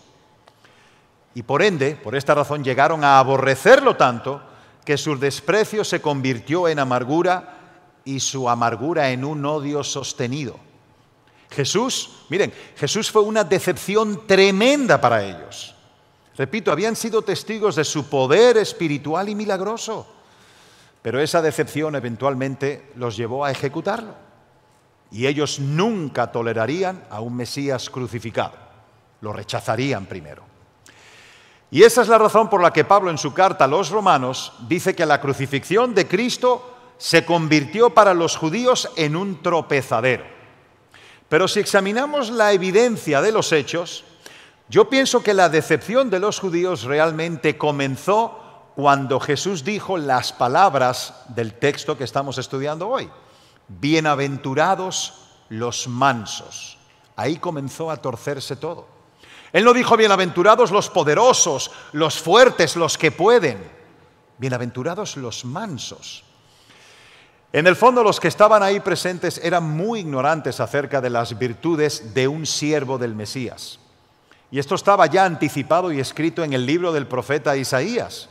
Y 1.33 1.43
por 1.43 1.61
ende, 1.61 1.95
por 1.95 2.15
esta 2.15 2.35
razón, 2.35 2.63
llegaron 2.63 3.03
a 3.03 3.19
aborrecerlo 3.19 3.95
tanto 3.95 4.41
que 4.87 4.97
su 4.97 5.19
desprecio 5.19 5.83
se 5.83 5.99
convirtió 5.99 6.69
en 6.69 6.79
amargura 6.79 7.57
y 8.05 8.21
su 8.21 8.49
amargura 8.49 9.11
en 9.11 9.25
un 9.25 9.45
odio 9.45 9.83
sostenido. 9.83 10.57
Jesús, 11.49 12.23
miren, 12.29 12.53
Jesús 12.77 13.11
fue 13.11 13.21
una 13.21 13.43
decepción 13.43 14.25
tremenda 14.25 15.01
para 15.01 15.25
ellos. 15.25 15.75
Repito, 16.37 16.71
habían 16.71 16.95
sido 16.95 17.21
testigos 17.21 17.75
de 17.75 17.83
su 17.83 18.09
poder 18.09 18.55
espiritual 18.55 19.27
y 19.27 19.35
milagroso. 19.35 20.07
Pero 21.01 21.19
esa 21.19 21.41
decepción 21.41 21.93
eventualmente 21.97 22.89
los 22.95 23.17
llevó 23.17 23.43
a 23.43 23.51
ejecutarlo. 23.51 24.15
Y 25.11 25.27
ellos 25.27 25.59
nunca 25.59 26.31
tolerarían 26.31 27.03
a 27.09 27.19
un 27.19 27.35
Mesías 27.35 27.89
crucificado. 27.89 28.55
Lo 29.19 29.33
rechazarían 29.33 30.05
primero. 30.05 30.43
Y 31.69 31.83
esa 31.83 32.01
es 32.01 32.07
la 32.07 32.17
razón 32.17 32.49
por 32.49 32.61
la 32.61 32.71
que 32.71 32.85
Pablo 32.85 33.09
en 33.09 33.17
su 33.17 33.33
carta 33.33 33.65
a 33.65 33.67
los 33.67 33.89
romanos 33.89 34.53
dice 34.67 34.95
que 34.95 35.05
la 35.05 35.19
crucifixión 35.19 35.93
de 35.93 36.07
Cristo 36.07 36.75
se 36.97 37.25
convirtió 37.25 37.89
para 37.89 38.13
los 38.13 38.37
judíos 38.37 38.89
en 38.95 39.15
un 39.15 39.41
tropezadero. 39.41 40.23
Pero 41.29 41.47
si 41.47 41.59
examinamos 41.59 42.29
la 42.29 42.53
evidencia 42.53 43.21
de 43.21 43.33
los 43.33 43.51
hechos, 43.51 44.05
yo 44.69 44.89
pienso 44.89 45.21
que 45.21 45.33
la 45.33 45.49
decepción 45.49 46.09
de 46.09 46.19
los 46.19 46.39
judíos 46.39 46.83
realmente 46.83 47.57
comenzó 47.57 48.39
cuando 48.75 49.19
Jesús 49.19 49.63
dijo 49.63 49.97
las 49.97 50.31
palabras 50.31 51.13
del 51.29 51.53
texto 51.53 51.97
que 51.97 52.03
estamos 52.05 52.37
estudiando 52.37 52.87
hoy. 52.87 53.09
Bienaventurados 53.67 55.31
los 55.49 55.87
mansos. 55.87 56.77
Ahí 57.15 57.37
comenzó 57.37 57.91
a 57.91 57.97
torcerse 57.97 58.55
todo. 58.55 58.96
Él 59.53 59.63
no 59.63 59.73
dijo 59.73 59.95
bienaventurados 59.95 60.71
los 60.71 60.89
poderosos, 60.89 61.71
los 61.93 62.19
fuertes, 62.19 62.75
los 62.75 62.97
que 62.97 63.11
pueden. 63.11 63.57
Bienaventurados 64.37 65.17
los 65.17 65.45
mansos. 65.45 66.23
En 67.53 67.65
el 67.65 67.75
fondo 67.75 68.03
los 68.03 68.19
que 68.19 68.27
estaban 68.27 68.61
ahí 68.61 68.81
presentes 68.81 69.39
eran 69.41 69.63
muy 69.63 70.01
ignorantes 70.01 70.59
acerca 70.59 70.99
de 70.99 71.09
las 71.09 71.39
virtudes 71.39 72.13
de 72.13 72.27
un 72.27 72.45
siervo 72.45 72.97
del 72.97 73.15
Mesías. 73.15 73.79
Y 74.51 74.59
esto 74.59 74.75
estaba 74.75 75.05
ya 75.07 75.25
anticipado 75.25 75.91
y 75.91 75.99
escrito 75.99 76.43
en 76.43 76.53
el 76.53 76.65
libro 76.65 76.91
del 76.91 77.07
profeta 77.07 77.55
Isaías. 77.55 78.29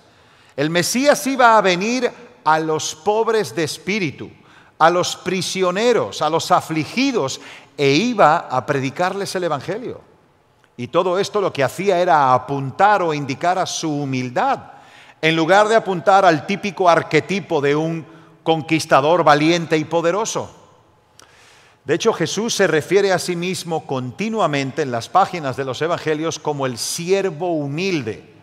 El 0.54 0.70
Mesías 0.70 1.26
iba 1.26 1.56
a 1.56 1.60
venir 1.60 2.10
a 2.44 2.58
los 2.60 2.94
pobres 2.94 3.54
de 3.54 3.64
espíritu, 3.64 4.30
a 4.78 4.90
los 4.90 5.16
prisioneros, 5.16 6.22
a 6.22 6.30
los 6.30 6.50
afligidos, 6.50 7.40
e 7.76 7.90
iba 7.90 8.38
a 8.38 8.64
predicarles 8.64 9.34
el 9.34 9.44
Evangelio. 9.44 10.15
Y 10.76 10.88
todo 10.88 11.18
esto 11.18 11.40
lo 11.40 11.52
que 11.52 11.64
hacía 11.64 11.98
era 11.98 12.34
apuntar 12.34 13.02
o 13.02 13.14
indicar 13.14 13.58
a 13.58 13.66
su 13.66 14.02
humildad, 14.02 14.58
en 15.22 15.34
lugar 15.34 15.68
de 15.68 15.76
apuntar 15.76 16.24
al 16.24 16.46
típico 16.46 16.88
arquetipo 16.88 17.60
de 17.60 17.74
un 17.74 18.06
conquistador 18.42 19.24
valiente 19.24 19.78
y 19.78 19.84
poderoso. 19.84 20.54
De 21.86 21.94
hecho, 21.94 22.12
Jesús 22.12 22.52
se 22.54 22.66
refiere 22.66 23.12
a 23.12 23.18
sí 23.18 23.36
mismo 23.36 23.86
continuamente 23.86 24.82
en 24.82 24.90
las 24.90 25.08
páginas 25.08 25.56
de 25.56 25.64
los 25.64 25.80
Evangelios 25.80 26.38
como 26.38 26.66
el 26.66 26.78
siervo 26.78 27.52
humilde. 27.52 28.34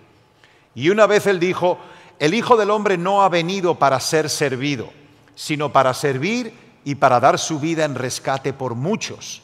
Y 0.73 0.89
una 0.89 1.05
vez 1.07 1.27
él 1.27 1.39
dijo, 1.39 1.77
el 2.19 2.33
Hijo 2.33 2.57
del 2.57 2.71
Hombre 2.71 2.97
no 2.97 3.21
ha 3.21 3.29
venido 3.29 3.75
para 3.75 3.99
ser 3.99 4.29
servido, 4.29 4.89
sino 5.35 5.71
para 5.71 5.93
servir 5.93 6.53
y 6.85 6.95
para 6.95 7.19
dar 7.19 7.37
su 7.37 7.59
vida 7.59 7.85
en 7.85 7.95
rescate 7.95 8.53
por 8.53 8.75
muchos. 8.75 9.42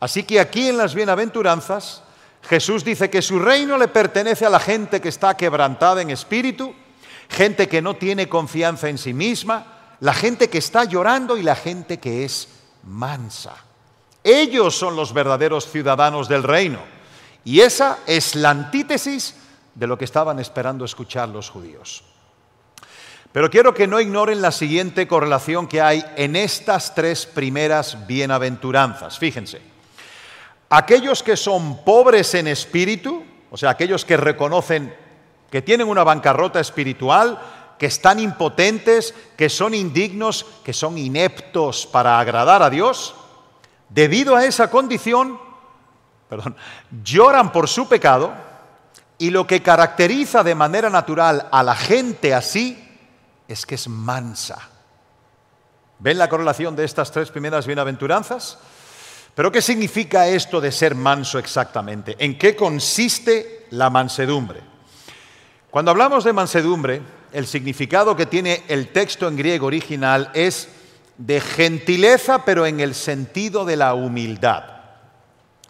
Así 0.00 0.24
que 0.24 0.40
aquí 0.40 0.68
en 0.68 0.76
las 0.76 0.94
bienaventuranzas, 0.94 2.02
Jesús 2.42 2.84
dice 2.84 3.10
que 3.10 3.22
su 3.22 3.38
reino 3.38 3.78
le 3.78 3.88
pertenece 3.88 4.46
a 4.46 4.50
la 4.50 4.60
gente 4.60 5.00
que 5.00 5.08
está 5.08 5.36
quebrantada 5.36 6.02
en 6.02 6.10
espíritu, 6.10 6.74
gente 7.28 7.68
que 7.68 7.82
no 7.82 7.96
tiene 7.96 8.28
confianza 8.28 8.88
en 8.88 8.98
sí 8.98 9.12
misma, 9.12 9.96
la 10.00 10.12
gente 10.12 10.48
que 10.48 10.58
está 10.58 10.84
llorando 10.84 11.36
y 11.36 11.42
la 11.42 11.56
gente 11.56 11.98
que 11.98 12.24
es 12.24 12.48
mansa. 12.84 13.54
Ellos 14.22 14.76
son 14.76 14.96
los 14.96 15.12
verdaderos 15.12 15.70
ciudadanos 15.70 16.28
del 16.28 16.42
reino. 16.42 16.80
Y 17.44 17.60
esa 17.60 17.98
es 18.06 18.34
la 18.34 18.50
antítesis 18.50 19.36
de 19.74 19.86
lo 19.86 19.96
que 19.96 20.04
estaban 20.04 20.38
esperando 20.38 20.84
escuchar 20.84 21.28
los 21.28 21.48
judíos. 21.48 22.02
Pero 23.32 23.50
quiero 23.50 23.74
que 23.74 23.86
no 23.86 24.00
ignoren 24.00 24.40
la 24.40 24.50
siguiente 24.50 25.06
correlación 25.06 25.68
que 25.68 25.80
hay 25.80 26.04
en 26.16 26.36
estas 26.36 26.94
tres 26.94 27.26
primeras 27.26 28.06
bienaventuranzas. 28.06 29.18
Fíjense, 29.18 29.60
aquellos 30.70 31.22
que 31.22 31.36
son 31.36 31.84
pobres 31.84 32.34
en 32.34 32.46
espíritu, 32.46 33.24
o 33.50 33.56
sea, 33.56 33.70
aquellos 33.70 34.04
que 34.04 34.16
reconocen 34.16 34.94
que 35.50 35.62
tienen 35.62 35.88
una 35.88 36.04
bancarrota 36.04 36.60
espiritual, 36.60 37.40
que 37.78 37.86
están 37.86 38.18
impotentes, 38.18 39.14
que 39.36 39.48
son 39.48 39.74
indignos, 39.74 40.46
que 40.64 40.72
son 40.72 40.98
ineptos 40.98 41.86
para 41.86 42.18
agradar 42.18 42.62
a 42.62 42.70
Dios, 42.70 43.14
debido 43.88 44.34
a 44.34 44.44
esa 44.44 44.70
condición, 44.70 45.38
perdón, 46.28 46.56
lloran 47.04 47.52
por 47.52 47.68
su 47.68 47.88
pecado 47.88 48.32
y 49.18 49.30
lo 49.30 49.46
que 49.46 49.62
caracteriza 49.62 50.42
de 50.42 50.54
manera 50.54 50.90
natural 50.90 51.48
a 51.50 51.62
la 51.62 51.74
gente 51.74 52.34
así 52.34 52.82
es 53.46 53.64
que 53.64 53.76
es 53.76 53.88
mansa. 53.88 54.70
¿Ven 55.98 56.18
la 56.18 56.28
correlación 56.28 56.76
de 56.76 56.84
estas 56.84 57.10
tres 57.10 57.30
primeras 57.30 57.66
bienaventuranzas? 57.66 58.58
Pero 59.36 59.52
¿qué 59.52 59.60
significa 59.60 60.26
esto 60.28 60.62
de 60.62 60.72
ser 60.72 60.94
manso 60.94 61.38
exactamente? 61.38 62.16
¿En 62.18 62.38
qué 62.38 62.56
consiste 62.56 63.66
la 63.68 63.90
mansedumbre? 63.90 64.60
Cuando 65.70 65.90
hablamos 65.90 66.24
de 66.24 66.32
mansedumbre, 66.32 67.02
el 67.34 67.46
significado 67.46 68.16
que 68.16 68.24
tiene 68.24 68.62
el 68.66 68.88
texto 68.94 69.28
en 69.28 69.36
griego 69.36 69.66
original 69.66 70.30
es 70.32 70.70
de 71.18 71.42
gentileza, 71.42 72.46
pero 72.46 72.64
en 72.64 72.80
el 72.80 72.94
sentido 72.94 73.66
de 73.66 73.76
la 73.76 73.92
humildad. 73.92 74.64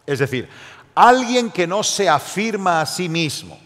Es 0.06 0.20
decir, 0.20 0.48
alguien 0.94 1.50
que 1.50 1.66
no 1.66 1.82
se 1.82 2.08
afirma 2.08 2.80
a 2.80 2.86
sí 2.86 3.08
mismo, 3.08 3.58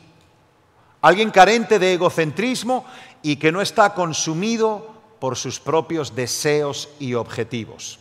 alguien 1.02 1.30
carente 1.30 1.78
de 1.78 1.92
egocentrismo 1.92 2.86
y 3.22 3.36
que 3.36 3.52
no 3.52 3.60
está 3.60 3.92
consumido 3.92 4.94
por 5.20 5.36
sus 5.36 5.60
propios 5.60 6.16
deseos 6.16 6.88
y 6.98 7.12
objetivos. 7.12 7.98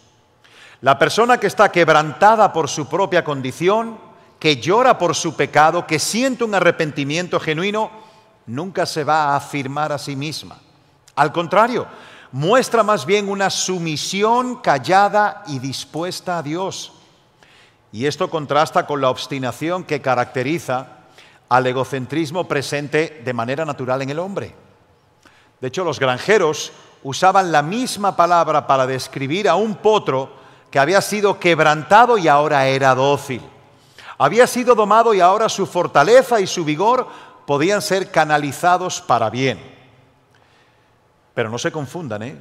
La 0.82 0.98
persona 0.98 1.38
que 1.38 1.48
está 1.48 1.72
quebrantada 1.72 2.54
por 2.54 2.70
su 2.70 2.88
propia 2.88 3.24
condición, 3.24 3.98
que 4.40 4.58
llora 4.58 4.98
por 4.98 5.14
su 5.14 5.36
pecado, 5.36 5.86
que 5.86 6.00
siente 6.00 6.46
un 6.46 6.56
arrepentimiento 6.56 7.40
genuino, 7.40 7.92
nunca 8.46 8.86
se 8.86 9.04
va 9.04 9.26
a 9.26 9.36
afirmar 9.36 9.92
a 9.92 9.98
sí 9.98 10.16
misma. 10.16 10.58
Al 11.16 11.34
contrario, 11.34 11.86
muestra 12.32 12.82
más 12.84 13.06
bien 13.06 13.28
una 13.28 13.50
sumisión 13.50 14.58
callada 14.62 15.44
y 15.48 15.60
dispuesta 15.60 16.38
a 16.38 16.44
Dios. 16.44 16.94
Y 17.92 18.06
esto 18.06 18.30
contrasta 18.30 18.86
con 18.86 19.02
la 19.02 19.10
obstinación 19.10 19.84
que 19.84 20.02
caracteriza 20.02 20.88
al 21.50 21.68
egocentrismo 21.68 22.48
presente 22.48 23.22
de 23.26 23.34
manera 23.34 23.66
natural 23.66 24.02
en 24.04 24.12
el 24.12 24.20
hombre. 24.20 24.56
De 25.60 25.68
hecho, 25.68 25.84
los 25.84 26.00
granjeros 26.00 26.72
usaban 27.04 27.52
la 27.52 27.64
misma 27.64 28.16
palabra 28.16 28.66
para 28.66 28.88
describir 28.88 29.50
a 29.50 29.56
un 29.56 29.76
potro 29.76 30.39
que 30.72 30.80
había 30.80 31.02
sido 31.02 31.40
quebrantado 31.40 32.18
y 32.18 32.28
ahora 32.28 32.68
era 32.68 32.96
dócil. 32.96 33.42
Había 34.18 34.48
sido 34.48 34.76
domado 34.76 35.14
y 35.14 35.22
ahora 35.22 35.50
su 35.50 35.66
fortaleza 35.66 36.40
y 36.40 36.48
su 36.48 36.66
vigor 36.66 37.08
podían 37.46 37.82
ser 37.82 38.12
canalizados 38.12 39.02
para 39.02 39.30
bien. 39.30 39.60
Pero 41.34 41.50
no 41.50 41.58
se 41.58 41.72
confundan, 41.72 42.24
¿eh? 42.24 42.38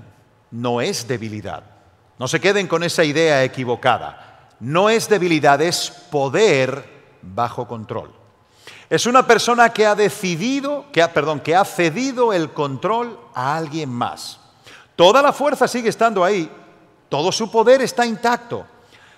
No 0.51 0.81
es 0.81 1.07
debilidad. 1.07 1.63
No 2.19 2.27
se 2.27 2.41
queden 2.41 2.67
con 2.67 2.83
esa 2.83 3.05
idea 3.05 3.45
equivocada. 3.45 4.49
No 4.61 4.91
es 4.91 5.09
debilidad, 5.09 5.61
es 5.63 5.91
poder 6.11 6.99
bajo 7.23 7.69
control. 7.69 8.13
Es 8.91 9.07
una 9.07 9.27
persona 9.27 9.73
que 9.73 9.87
ha 9.87 9.95
decidido, 9.95 10.87
que 10.93 11.03
ha, 11.03 11.13
perdón, 11.13 11.41
que 11.41 11.55
ha 11.55 11.65
cedido 11.65 12.33
el 12.33 12.53
control 12.53 13.19
a 13.35 13.57
alguien 13.57 13.91
más. 13.91 14.41
Toda 14.97 15.23
la 15.23 15.33
fuerza 15.33 15.69
sigue 15.69 15.91
estando 15.91 16.25
ahí, 16.25 16.51
todo 17.09 17.33
su 17.33 17.51
poder 17.51 17.83
está 17.83 18.07
intacto. 18.07 18.67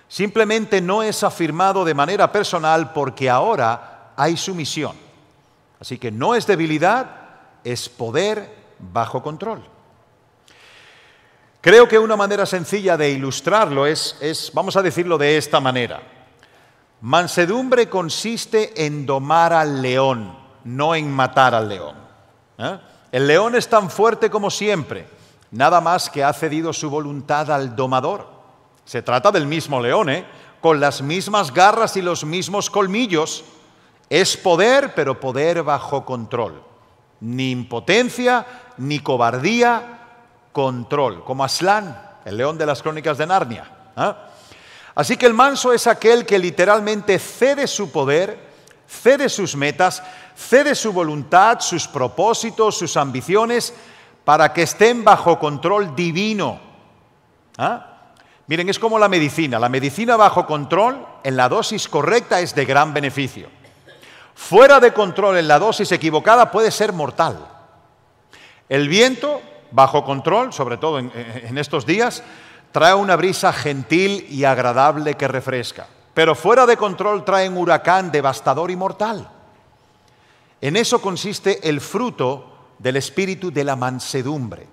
Simplemente 0.09 0.81
no 0.81 1.03
es 1.03 1.23
afirmado 1.23 1.85
de 1.85 1.95
manera 1.95 2.33
personal 2.33 2.93
porque 2.93 3.31
ahora 3.31 4.13
hay 4.17 4.37
sumisión. 4.37 4.97
Así 5.81 5.99
que 5.99 6.11
no 6.11 6.35
es 6.35 6.47
debilidad, 6.47 7.07
es 7.65 7.89
poder 7.89 8.55
bajo 8.79 9.23
control. 9.23 9.63
Creo 11.61 11.87
que 11.87 11.99
una 11.99 12.17
manera 12.17 12.47
sencilla 12.47 12.97
de 12.97 13.11
ilustrarlo 13.11 13.87
es, 13.87 14.51
vamos 14.55 14.77
a 14.77 14.83
decirlo 14.83 15.19
de 15.19 15.37
esta 15.37 15.61
manera. 15.61 16.03
Mansedumbre 17.03 17.89
consiste 17.89 18.85
en 18.85 19.05
domar 19.07 19.53
al 19.53 19.81
león, 19.81 20.37
no 20.65 20.95
en 20.95 21.11
matar 21.11 21.55
al 21.55 21.69
león. 21.69 21.97
¿eh? 22.59 22.79
El 23.13 23.27
león 23.27 23.55
es 23.55 23.69
tan 23.69 23.91
fuerte 23.91 24.31
como 24.31 24.51
siempre, 24.51 25.07
nada 25.51 25.81
más 25.81 26.09
que 26.11 26.25
ha 26.25 26.33
cedido 26.33 26.73
su 26.73 26.91
voluntad 26.91 27.51
al 27.51 27.75
domador. 27.75 28.29
Se 28.85 29.03
trata 29.03 29.31
del 29.31 29.47
mismo 29.47 29.81
león, 29.81 30.11
¿eh? 30.11 30.27
con 30.61 30.81
las 30.81 31.03
mismas 31.03 31.53
garras 31.53 31.97
y 31.97 32.03
los 32.03 32.25
mismos 32.25 32.71
colmillos. 32.71 33.45
Es 34.09 34.37
poder, 34.37 34.95
pero 34.95 35.21
poder 35.21 35.63
bajo 35.63 36.05
control. 36.05 36.63
Ni 37.21 37.51
impotencia, 37.51 38.47
ni 38.79 39.01
cobardía, 39.01 40.01
control. 40.53 41.25
Como 41.25 41.45
Aslan, 41.45 42.11
el 42.25 42.37
león 42.37 42.59
de 42.59 42.67
las 42.67 42.83
crónicas 42.83 43.19
de 43.19 43.27
Narnia. 43.27 43.71
¿eh? 43.97 44.13
Así 44.95 45.17
que 45.17 45.27
el 45.27 45.35
manso 45.35 45.73
es 45.73 45.87
aquel 45.87 46.27
que 46.27 46.39
literalmente 46.39 47.19
cede 47.19 47.67
su 47.67 47.91
poder, 47.93 48.51
cede 48.89 49.29
sus 49.29 49.55
metas, 49.55 50.03
cede 50.35 50.75
su 50.75 50.93
voluntad, 50.93 51.61
sus 51.61 51.87
propósitos, 51.87 52.77
sus 52.77 52.97
ambiciones, 52.97 53.73
para 54.25 54.53
que 54.53 54.63
estén 54.63 55.05
bajo 55.05 55.39
control 55.39 55.95
divino. 55.95 56.61
¿Ah? 57.59 57.87
Miren, 58.47 58.69
es 58.69 58.79
como 58.79 58.99
la 58.99 59.09
medicina. 59.09 59.59
La 59.59 59.69
medicina 59.69 60.17
bajo 60.17 60.47
control, 60.47 61.07
en 61.23 61.37
la 61.37 61.49
dosis 61.49 61.89
correcta, 61.89 62.41
es 62.41 62.55
de 62.55 62.65
gran 62.65 62.93
beneficio. 62.93 63.49
Fuera 64.35 64.81
de 64.81 64.93
control, 64.93 65.37
en 65.39 65.49
la 65.49 65.59
dosis 65.59 65.93
equivocada, 65.93 66.51
puede 66.51 66.71
ser 66.71 66.93
mortal. 66.93 67.47
El 68.69 68.89
viento, 68.89 69.41
bajo 69.71 70.05
control, 70.05 70.53
sobre 70.53 70.79
todo 70.79 70.99
en, 70.99 71.13
en 71.15 71.59
estos 71.59 71.87
días, 71.87 72.23
trae 72.73 72.95
una 72.95 73.17
brisa 73.17 73.53
gentil 73.53 74.27
y 74.31 74.45
agradable 74.45 75.15
que 75.15 75.29
refresca, 75.29 75.87
pero 76.15 76.35
fuera 76.35 76.67
de 76.67 76.77
control 76.77 77.25
trae 77.25 77.49
un 77.49 77.57
huracán 77.57 78.13
devastador 78.13 78.71
y 78.71 78.77
mortal. 78.77 79.29
En 80.61 80.77
eso 80.77 81.01
consiste 81.01 81.69
el 81.69 81.81
fruto 81.81 82.50
del 82.81 82.97
espíritu 82.97 83.53
de 83.53 83.63
la 83.63 83.77
mansedumbre. 83.77 84.67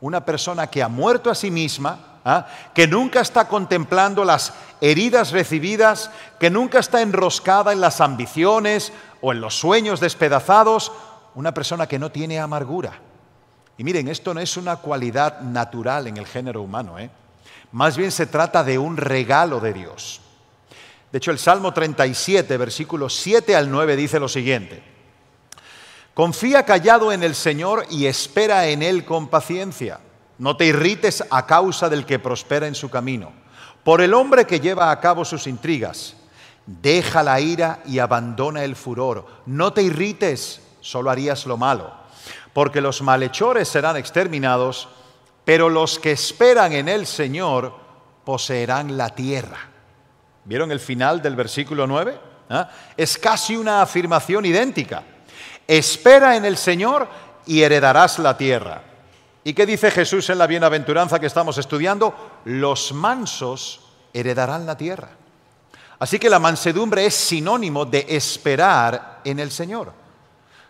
Una 0.00 0.24
persona 0.24 0.66
que 0.66 0.82
ha 0.82 0.88
muerto 0.88 1.30
a 1.30 1.34
sí 1.34 1.50
misma, 1.50 2.18
¿ah? 2.24 2.46
que 2.74 2.86
nunca 2.86 3.20
está 3.20 3.48
contemplando 3.48 4.24
las 4.24 4.52
heridas 4.80 5.30
recibidas, 5.30 6.10
que 6.38 6.50
nunca 6.50 6.80
está 6.80 7.00
enroscada 7.00 7.72
en 7.72 7.80
las 7.80 8.00
ambiciones 8.00 8.92
o 9.20 9.32
en 9.32 9.40
los 9.40 9.58
sueños 9.58 10.00
despedazados, 10.00 10.92
una 11.34 11.54
persona 11.54 11.86
que 11.86 11.98
no 11.98 12.10
tiene 12.10 12.40
amargura. 12.40 12.92
Y 13.78 13.84
miren, 13.84 14.08
esto 14.08 14.34
no 14.34 14.40
es 14.40 14.56
una 14.56 14.76
cualidad 14.76 15.40
natural 15.40 16.08
en 16.08 16.16
el 16.16 16.26
género 16.26 16.60
humano, 16.60 16.98
¿eh? 16.98 17.10
más 17.72 17.96
bien 17.96 18.12
se 18.12 18.26
trata 18.26 18.62
de 18.62 18.78
un 18.78 18.96
regalo 18.96 19.60
de 19.60 19.72
Dios. 19.72 20.20
De 21.10 21.18
hecho, 21.18 21.30
el 21.30 21.38
Salmo 21.38 21.72
37, 21.72 22.56
versículos 22.56 23.14
7 23.16 23.54
al 23.54 23.70
9 23.70 23.96
dice 23.96 24.18
lo 24.18 24.28
siguiente. 24.28 24.93
Confía 26.14 26.64
callado 26.64 27.10
en 27.10 27.24
el 27.24 27.34
Señor 27.34 27.86
y 27.90 28.06
espera 28.06 28.68
en 28.68 28.82
Él 28.82 29.04
con 29.04 29.26
paciencia. 29.26 29.98
No 30.38 30.56
te 30.56 30.66
irrites 30.66 31.24
a 31.28 31.44
causa 31.44 31.88
del 31.88 32.06
que 32.06 32.20
prospera 32.20 32.68
en 32.68 32.76
su 32.76 32.88
camino. 32.88 33.32
Por 33.82 34.00
el 34.00 34.14
hombre 34.14 34.46
que 34.46 34.60
lleva 34.60 34.92
a 34.92 35.00
cabo 35.00 35.24
sus 35.24 35.48
intrigas. 35.48 36.14
Deja 36.66 37.22
la 37.22 37.40
ira 37.40 37.80
y 37.84 37.98
abandona 37.98 38.62
el 38.62 38.76
furor. 38.76 39.26
No 39.46 39.72
te 39.72 39.82
irrites, 39.82 40.62
solo 40.80 41.10
harías 41.10 41.46
lo 41.46 41.56
malo. 41.56 41.92
Porque 42.52 42.80
los 42.80 43.02
malhechores 43.02 43.68
serán 43.68 43.96
exterminados, 43.96 44.88
pero 45.44 45.68
los 45.68 45.98
que 45.98 46.12
esperan 46.12 46.72
en 46.72 46.88
el 46.88 47.06
Señor 47.06 47.74
poseerán 48.24 48.96
la 48.96 49.10
tierra. 49.10 49.58
¿Vieron 50.44 50.70
el 50.70 50.80
final 50.80 51.20
del 51.20 51.34
versículo 51.34 51.86
9? 51.88 52.18
¿Ah? 52.50 52.70
Es 52.96 53.18
casi 53.18 53.56
una 53.56 53.82
afirmación 53.82 54.46
idéntica. 54.46 55.02
Espera 55.66 56.36
en 56.36 56.44
el 56.44 56.56
Señor 56.56 57.08
y 57.46 57.62
heredarás 57.62 58.18
la 58.18 58.36
tierra. 58.36 58.82
¿Y 59.44 59.52
qué 59.52 59.66
dice 59.66 59.90
Jesús 59.90 60.30
en 60.30 60.38
la 60.38 60.46
bienaventuranza 60.46 61.20
que 61.20 61.26
estamos 61.26 61.58
estudiando? 61.58 62.14
Los 62.44 62.92
mansos 62.92 63.80
heredarán 64.12 64.64
la 64.64 64.76
tierra. 64.76 65.10
Así 65.98 66.18
que 66.18 66.30
la 66.30 66.38
mansedumbre 66.38 67.06
es 67.06 67.14
sinónimo 67.14 67.84
de 67.84 68.06
esperar 68.08 69.20
en 69.24 69.38
el 69.38 69.50
Señor. 69.50 69.92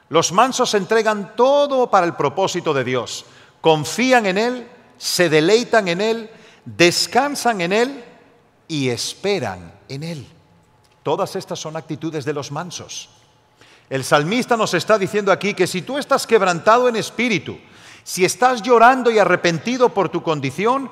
Los 0.08 0.32
mansos 0.32 0.74
entregan 0.74 1.34
todo 1.34 1.90
para 1.90 2.06
el 2.06 2.14
propósito 2.14 2.74
de 2.74 2.84
Dios. 2.84 3.24
Confían 3.60 4.26
en 4.26 4.38
Él, 4.38 4.68
se 4.98 5.28
deleitan 5.28 5.88
en 5.88 6.00
Él, 6.00 6.30
descansan 6.64 7.60
en 7.60 7.72
Él 7.72 8.04
y 8.68 8.90
esperan 8.90 9.72
en 9.88 10.02
Él. 10.02 10.26
Todas 11.02 11.36
estas 11.36 11.58
son 11.58 11.76
actitudes 11.76 12.24
de 12.24 12.32
los 12.32 12.50
mansos. 12.50 13.08
El 13.91 14.05
salmista 14.05 14.57
nos 14.57 14.75
está 14.75 14.99
diciendo 14.99 15.31
aquí 15.31 15.55
que 15.55 15.67
si 15.67 15.83
tú 15.83 15.99
estás 15.99 16.26
quebrantado 16.26 16.88
en 16.88 16.97
espíritu, 16.97 17.59
si 18.03 18.25
estás 18.25 18.62
llorando 18.62 19.11
y 19.11 19.19
arrepentido 19.19 19.91
por 19.91 20.09
tu 20.09 20.23
condición, 20.23 20.91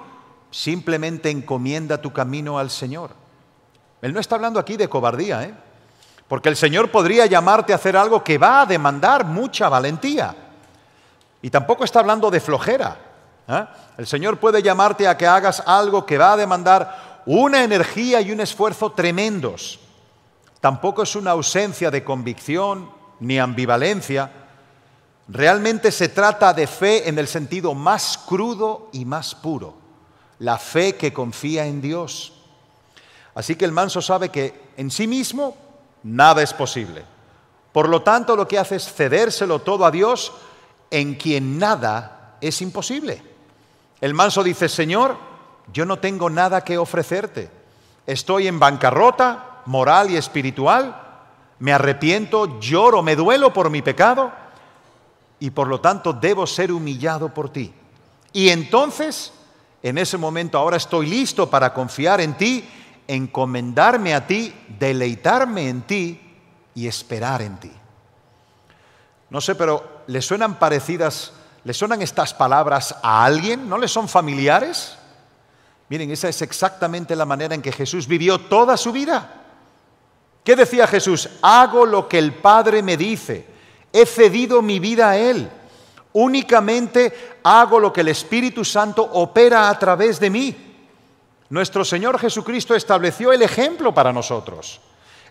simplemente 0.51 1.31
encomienda 1.31 2.01
tu 2.01 2.13
camino 2.13 2.59
al 2.59 2.71
Señor. 2.71 3.11
Él 4.03 4.13
no 4.13 4.21
está 4.21 4.35
hablando 4.37 4.59
aquí 4.59 4.77
de 4.77 4.89
cobardía, 4.89 5.45
¿eh? 5.45 5.55
porque 6.29 6.49
el 6.49 6.57
Señor 6.57 6.91
podría 6.91 7.27
llamarte 7.27 7.73
a 7.73 7.77
hacer 7.77 7.97
algo 7.97 8.23
que 8.23 8.39
va 8.39 8.63
a 8.63 8.67
demandar 8.67 9.25
mucha 9.25 9.69
valentía. 9.69 10.35
Y 11.41 11.51
tampoco 11.51 11.85
está 11.85 12.01
hablando 12.01 12.31
de 12.31 12.41
flojera. 12.41 12.97
¿eh? 13.49 13.65
El 13.99 14.07
Señor 14.07 14.39
puede 14.39 14.63
llamarte 14.63 15.07
a 15.09 15.17
que 15.17 15.27
hagas 15.27 15.63
algo 15.67 16.05
que 16.07 16.19
va 16.19 16.33
a 16.33 16.37
demandar 16.37 17.23
una 17.27 17.63
energía 17.63 18.21
y 18.21 18.33
un 18.33 18.41
esfuerzo 18.41 18.93
tremendos. 18.93 19.79
Tampoco 20.63 21.03
es 21.03 21.17
una 21.17 21.33
ausencia 21.33 21.91
de 21.91 22.05
convicción 22.05 22.89
ni 23.19 23.41
ambivalencia. 23.41 24.31
Realmente 25.27 25.91
se 25.91 26.09
trata 26.09 26.55
de 26.55 26.69
fe 26.69 27.09
en 27.09 27.19
el 27.19 27.27
sentido 27.27 27.75
más 27.75 28.17
crudo 28.17 28.89
y 28.93 29.05
más 29.05 29.35
puro, 29.35 29.75
la 30.39 30.59
fe 30.59 30.95
que 30.95 31.13
confía 31.13 31.67
en 31.67 31.81
Dios. 31.81 32.35
Así 33.35 33.57
que 33.57 33.65
el 33.65 33.73
manso 33.73 34.01
sabe 34.01 34.29
que 34.29 34.71
en 34.77 34.93
sí 34.93 35.09
mismo 35.09 35.57
nada 36.05 36.45
es 36.45 36.55
posible. 36.55 37.03
Por 37.73 37.89
lo 37.89 38.03
tanto, 38.03 38.37
lo 38.37 38.47
que 38.47 38.61
hace 38.61 38.77
es 38.77 38.85
cedérselo 38.85 39.63
todo 39.63 39.85
a 39.85 39.91
Dios, 39.91 40.33
en 40.93 41.17
quien 41.17 41.59
nada 41.59 42.37
es 42.41 42.63
imposible. 42.63 43.21
El 44.01 44.15
manso 44.15 44.45
dice, 44.45 44.69
Señor, 44.69 45.17
yo 45.73 45.87
no 45.87 45.99
tengo 45.99 46.31
nada 46.31 46.63
que 46.63 46.79
ofrecerte. 46.79 47.51
Estoy 48.07 48.47
en 48.47 48.61
bancarrota, 48.61 49.52
moral 49.67 50.11
y 50.11 50.17
espiritual, 50.17 50.97
me 51.59 51.73
arrepiento, 51.73 52.59
lloro, 52.59 53.03
me 53.03 53.15
duelo 53.15 53.53
por 53.53 53.71
mi 53.71 53.83
pecado 53.83 54.33
y 55.39 55.51
por 55.51 55.69
lo 55.69 55.81
tanto 55.81 56.13
debo 56.13 56.47
ser 56.47 56.73
humillado 56.73 57.33
por 57.33 57.51
ti. 57.51 57.73
Y 58.33 58.49
entonces, 58.49 59.33
en 59.83 59.99
ese 59.99 60.19
momento, 60.19 60.59
ahora 60.59 60.77
estoy 60.77 61.07
listo 61.07 61.49
para 61.49 61.73
confiar 61.73 62.21
en 62.21 62.35
ti, 62.35 62.69
encomendarme 63.07 64.15
a 64.15 64.27
ti, 64.27 64.55
deleitarme 64.79 65.69
en 65.69 65.83
ti 65.83 66.21
y 66.75 66.87
esperar 66.87 67.43
en 67.43 67.59
ti. 67.59 67.73
No 69.31 69.41
sé, 69.41 69.55
pero 69.55 70.03
¿le 70.07 70.23
suenan 70.23 70.59
parecidas, 70.59 71.33
le 71.65 71.75
suenan 71.75 72.03
estas 72.03 72.35
palabras 72.35 72.95
a 73.03 73.25
alguien? 73.25 73.69
¿No 73.69 73.79
le 73.79 73.89
son 73.89 74.09
familiares? 74.09 74.97
Miren, 75.89 76.11
esa 76.11 76.29
es 76.29 76.41
exactamente 76.43 77.15
la 77.15 77.25
manera 77.25 77.55
en 77.55 77.63
que 77.63 77.73
Jesús 77.73 78.07
vivió 78.07 78.39
toda 78.39 78.77
su 78.77 78.93
vida. 78.93 79.42
¿Qué 80.45 80.57
decía 80.57 80.87
Jesús? 80.87 81.29
Hago 81.41 81.87
lo 81.87 82.09
que 82.09 82.19
el 82.19 82.35
Padre 82.35 82.83
me 82.83 82.97
dice. 82.97 83.47
He 83.93 84.07
cedido 84.07 84.63
mi 84.63 84.79
vida 84.81 85.11
a 85.11 85.17
Él. 85.17 85.51
Únicamente 86.15 87.39
hago 87.43 87.79
lo 87.79 87.93
que 87.93 88.01
el 88.01 88.09
Espíritu 88.09 88.65
Santo 88.65 89.03
opera 89.03 89.71
a 89.71 89.79
través 89.79 90.19
de 90.19 90.31
mí. 90.31 90.57
Nuestro 91.51 91.85
Señor 91.85 92.19
Jesucristo 92.19 92.75
estableció 92.75 93.33
el 93.33 93.43
ejemplo 93.43 93.95
para 93.95 94.13
nosotros. 94.13 94.81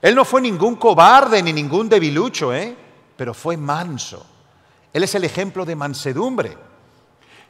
Él 0.01 0.15
no 0.15 0.25
fue 0.25 0.41
ningún 0.41 0.75
cobarde 0.75 1.43
ni 1.43 1.53
ningún 1.53 1.89
debilucho, 1.89 2.53
¿eh? 2.53 2.75
pero 3.15 3.33
fue 3.33 3.57
manso. 3.57 4.25
Él 4.93 5.03
es 5.03 5.13
el 5.15 5.23
ejemplo 5.23 5.65
de 5.65 5.75
mansedumbre. 5.75 6.57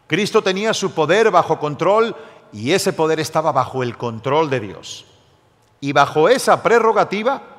Cristo 0.08 0.42
tenía 0.42 0.74
su 0.74 0.92
poder 0.92 1.32
bajo 1.32 1.60
control 1.60 2.16
y 2.52 2.72
ese 2.72 2.92
poder 2.92 3.20
estaba 3.20 3.52
bajo 3.52 3.84
el 3.84 3.98
control 3.98 4.50
de 4.50 4.60
Dios. 4.60 5.06
Y 5.80 5.94
bajo 5.94 6.28
esa 6.28 6.62
prerrogativa 6.62 7.51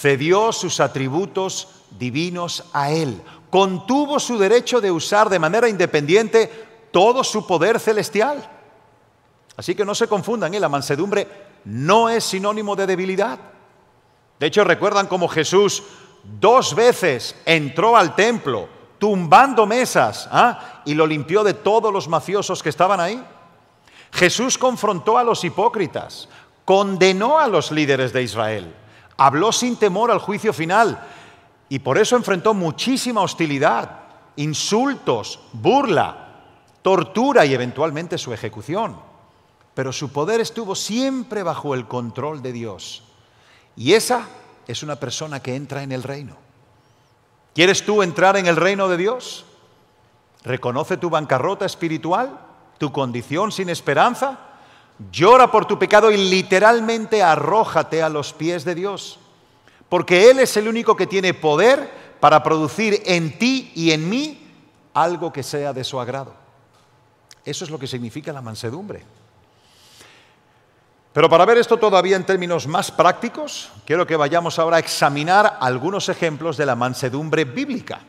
cedió 0.00 0.52
sus 0.52 0.80
atributos 0.80 1.68
divinos 1.98 2.64
a 2.72 2.90
Él. 2.90 3.22
Contuvo 3.50 4.18
su 4.18 4.36
derecho 4.36 4.80
de 4.80 4.90
usar 4.90 5.28
de 5.28 5.38
manera 5.38 5.68
independiente 5.68 6.50
todo 6.90 7.22
su 7.22 7.46
poder 7.46 7.78
celestial. 7.78 8.50
Así 9.56 9.74
que 9.74 9.84
no 9.84 9.94
se 9.94 10.08
confundan, 10.08 10.52
¿eh? 10.52 10.60
la 10.60 10.68
mansedumbre 10.68 11.28
no 11.64 12.08
es 12.08 12.24
sinónimo 12.24 12.74
de 12.74 12.86
debilidad. 12.86 13.38
De 14.38 14.46
hecho, 14.46 14.64
recuerdan 14.64 15.06
cómo 15.06 15.28
Jesús 15.28 15.82
dos 16.40 16.74
veces 16.74 17.36
entró 17.44 17.96
al 17.96 18.14
templo 18.16 18.68
tumbando 18.98 19.66
mesas 19.66 20.28
¿ah? 20.32 20.82
y 20.84 20.94
lo 20.94 21.06
limpió 21.06 21.44
de 21.44 21.54
todos 21.54 21.92
los 21.92 22.08
mafiosos 22.08 22.62
que 22.62 22.68
estaban 22.70 23.00
ahí. 23.00 23.22
Jesús 24.12 24.58
confrontó 24.58 25.18
a 25.18 25.24
los 25.24 25.44
hipócritas, 25.44 26.28
condenó 26.64 27.38
a 27.38 27.46
los 27.46 27.70
líderes 27.70 28.12
de 28.12 28.22
Israel, 28.22 28.74
habló 29.16 29.52
sin 29.52 29.76
temor 29.76 30.10
al 30.10 30.18
juicio 30.18 30.52
final 30.52 31.00
y 31.68 31.78
por 31.78 31.98
eso 31.98 32.16
enfrentó 32.16 32.54
muchísima 32.54 33.22
hostilidad, 33.22 34.00
insultos, 34.36 35.40
burla, 35.52 36.24
tortura 36.82 37.46
y 37.46 37.54
eventualmente 37.54 38.18
su 38.18 38.32
ejecución. 38.32 38.96
Pero 39.74 39.92
su 39.92 40.12
poder 40.12 40.40
estuvo 40.40 40.74
siempre 40.74 41.42
bajo 41.42 41.74
el 41.74 41.86
control 41.88 42.42
de 42.42 42.52
Dios. 42.52 43.02
Y 43.76 43.94
esa 43.94 44.28
es 44.66 44.82
una 44.82 44.96
persona 44.96 45.40
que 45.40 45.56
entra 45.56 45.82
en 45.82 45.92
el 45.92 46.02
reino. 46.02 46.36
¿Quieres 47.54 47.84
tú 47.84 48.02
entrar 48.02 48.36
en 48.36 48.46
el 48.46 48.56
reino 48.56 48.88
de 48.88 48.96
Dios? 48.96 49.44
Reconoce 50.44 50.96
tu 50.96 51.10
bancarrota 51.10 51.64
espiritual, 51.64 52.38
tu 52.78 52.92
condición 52.92 53.50
sin 53.50 53.68
esperanza 53.68 54.38
Llora 55.10 55.50
por 55.50 55.66
tu 55.66 55.78
pecado 55.78 56.10
y 56.10 56.16
literalmente 56.16 57.22
arrójate 57.22 58.02
a 58.02 58.08
los 58.08 58.32
pies 58.32 58.64
de 58.64 58.74
Dios. 58.74 59.18
Porque 59.88 60.30
Él 60.30 60.40
es 60.40 60.56
el 60.56 60.68
único 60.68 60.96
que 60.96 61.06
tiene 61.06 61.34
poder 61.34 61.90
para 62.20 62.42
producir 62.42 63.02
en 63.04 63.38
ti 63.38 63.72
y 63.74 63.90
en 63.90 64.08
mí 64.08 64.50
algo 64.94 65.32
que 65.32 65.42
sea 65.42 65.72
de 65.72 65.84
su 65.84 66.00
agrado. 66.00 66.34
Eso 67.44 67.64
es 67.64 67.70
lo 67.70 67.78
que 67.78 67.86
significa 67.86 68.32
la 68.32 68.40
mansedumbre. 68.40 69.02
Pero 71.12 71.28
para 71.28 71.44
ver 71.44 71.58
esto 71.58 71.76
todavía 71.76 72.16
en 72.16 72.24
términos 72.24 72.66
más 72.66 72.90
prácticos, 72.90 73.70
quiero 73.84 74.06
que 74.06 74.16
vayamos 74.16 74.58
ahora 74.58 74.78
a 74.78 74.80
examinar 74.80 75.58
algunos 75.60 76.08
ejemplos 76.08 76.56
de 76.56 76.66
la 76.66 76.74
mansedumbre 76.74 77.44
bíblica. 77.44 78.00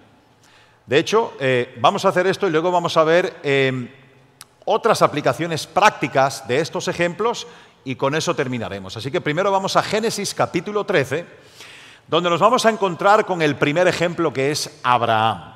De 0.86 0.98
hecho, 0.98 1.34
eh, 1.40 1.76
vamos 1.80 2.06
a 2.06 2.10
hacer 2.10 2.26
esto 2.26 2.48
y 2.48 2.52
luego 2.52 2.72
vamos 2.72 2.96
a 2.98 3.04
ver 3.04 3.40
eh, 3.44 4.05
otras 4.66 5.02
aplicaciones 5.02 5.68
prácticas 5.68 6.48
de 6.48 6.60
estos 6.60 6.88
ejemplos 6.88 7.48
y 7.84 7.96
con 7.96 8.16
eso 8.16 8.36
terminaremos. 8.36 8.98
Así 8.98 9.12
que 9.12 9.22
primero 9.22 9.52
vamos 9.52 9.76
a 9.76 9.84
Génesis 9.84 10.34
capítulo 10.34 10.84
13, 10.84 11.26
donde 12.08 12.30
nos 12.30 12.40
vamos 12.40 12.66
a 12.66 12.72
encontrar 12.72 13.26
con 13.26 13.42
el 13.42 13.56
primer 13.56 13.88
ejemplo 13.88 14.34
que 14.34 14.52
es 14.52 14.80
Abraham. 14.84 15.54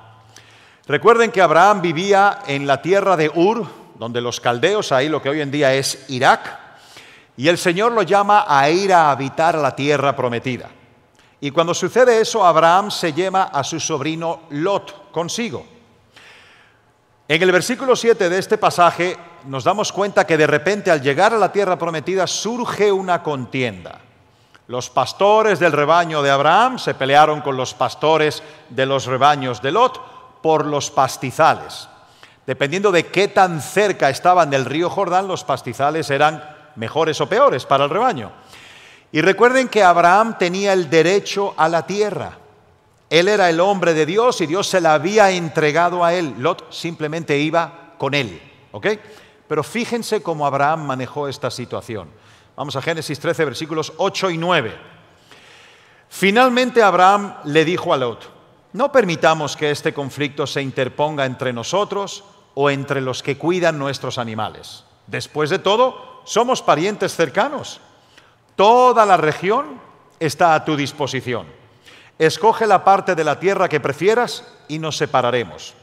Recuerden 0.87 1.31
que 1.31 1.41
Abraham 1.41 1.81
vivía 1.81 2.39
en 2.47 2.65
la 2.65 2.81
tierra 2.81 3.17
de 3.17 3.29
Ur, 3.33 3.67
donde 3.97 4.21
los 4.21 4.39
caldeos, 4.39 4.91
ahí 4.91 5.09
lo 5.09 5.21
que 5.21 5.29
hoy 5.29 5.41
en 5.41 5.51
día 5.51 5.73
es 5.73 6.05
Irak, 6.09 6.57
y 7.35 7.47
el 7.47 7.57
Señor 7.57 7.91
lo 7.91 8.03
llama 8.03 8.45
a 8.47 8.69
ir 8.69 8.93
a 8.93 9.11
habitar 9.11 9.55
la 9.57 9.75
tierra 9.75 10.15
prometida. 10.15 10.69
Y 11.41 11.51
cuando 11.51 11.73
sucede 11.73 12.19
eso, 12.19 12.45
Abraham 12.45 12.91
se 12.91 13.13
lleva 13.13 13.43
a 13.43 13.63
su 13.63 13.79
sobrino 13.79 14.41
Lot 14.49 15.11
consigo. 15.11 15.78
En 17.29 17.43
el 17.43 17.51
versículo 17.51 17.95
7 17.95 18.27
de 18.27 18.39
este 18.39 18.57
pasaje 18.57 19.15
nos 19.45 19.63
damos 19.63 19.93
cuenta 19.93 20.25
que 20.25 20.35
de 20.35 20.47
repente 20.47 20.89
al 20.89 20.99
llegar 20.99 21.31
a 21.31 21.37
la 21.37 21.51
tierra 21.51 21.77
prometida 21.77 22.25
surge 22.25 22.91
una 22.91 23.21
contienda. 23.21 23.99
Los 24.65 24.89
pastores 24.89 25.59
del 25.59 25.71
rebaño 25.71 26.23
de 26.23 26.31
Abraham 26.31 26.79
se 26.79 26.95
pelearon 26.95 27.41
con 27.41 27.55
los 27.55 27.75
pastores 27.75 28.41
de 28.69 28.87
los 28.87 29.05
rebaños 29.05 29.61
de 29.61 29.71
Lot 29.71 30.41
por 30.41 30.65
los 30.65 30.89
pastizales. 30.89 31.87
Dependiendo 32.47 32.91
de 32.91 33.05
qué 33.05 33.27
tan 33.27 33.61
cerca 33.61 34.09
estaban 34.09 34.49
del 34.49 34.65
río 34.65 34.89
Jordán, 34.89 35.27
los 35.27 35.43
pastizales 35.43 36.09
eran 36.09 36.43
mejores 36.77 37.21
o 37.21 37.29
peores 37.29 37.63
para 37.63 37.83
el 37.83 37.91
rebaño. 37.91 38.31
Y 39.11 39.21
recuerden 39.21 39.67
que 39.67 39.83
Abraham 39.83 40.35
tenía 40.39 40.73
el 40.73 40.89
derecho 40.89 41.53
a 41.57 41.69
la 41.69 41.85
tierra. 41.85 42.39
Él 43.09 43.27
era 43.27 43.49
el 43.49 43.59
hombre 43.59 43.93
de 43.93 44.05
Dios 44.05 44.39
y 44.41 44.45
Dios 44.45 44.67
se 44.67 44.81
la 44.81 44.93
había 44.93 45.31
entregado 45.31 46.05
a 46.05 46.13
él. 46.13 46.35
Lot 46.37 46.71
simplemente 46.71 47.37
iba 47.37 47.95
con 47.97 48.13
él. 48.13 48.41
¿Ok? 48.71 48.87
Pero 49.47 49.63
fíjense 49.63 50.21
cómo 50.21 50.45
Abraham 50.45 50.85
manejó 50.85 51.27
esta 51.27 51.49
situación. 51.49 52.09
Vamos 52.55 52.75
a 52.75 52.81
Génesis 52.81 53.19
13, 53.19 53.45
versículos 53.45 53.93
8 53.97 54.29
y 54.29 54.37
9. 54.37 54.77
Finalmente 56.09 56.83
Abraham 56.83 57.35
le 57.45 57.65
dijo 57.65 57.93
a 57.93 57.97
Lot, 57.97 58.29
no 58.73 58.91
permitamos 58.91 59.55
que 59.55 59.71
este 59.71 59.93
conflicto 59.93 60.45
se 60.45 60.61
interponga 60.61 61.25
entre 61.25 61.51
nosotros 61.53 62.23
o 62.53 62.69
entre 62.69 63.01
los 63.01 63.23
que 63.23 63.37
cuidan 63.37 63.79
nuestros 63.79 64.19
animales. 64.19 64.83
Después 65.07 65.49
de 65.49 65.57
todo, 65.57 66.21
somos 66.25 66.61
parientes 66.61 67.15
cercanos. 67.15 67.79
Toda 68.55 69.05
la 69.05 69.17
región 69.17 69.81
está 70.19 70.53
a 70.53 70.65
tu 70.65 70.75
disposición. 70.75 71.58
Escoge 72.19 72.67
la 72.67 72.83
parte 72.83 73.15
de 73.15 73.23
la 73.23 73.39
tierra 73.39 73.69
que 73.69 73.79
prefieras 73.79 74.43
y 74.67 74.77
nos 74.77 74.97
separaremos. 74.97 75.73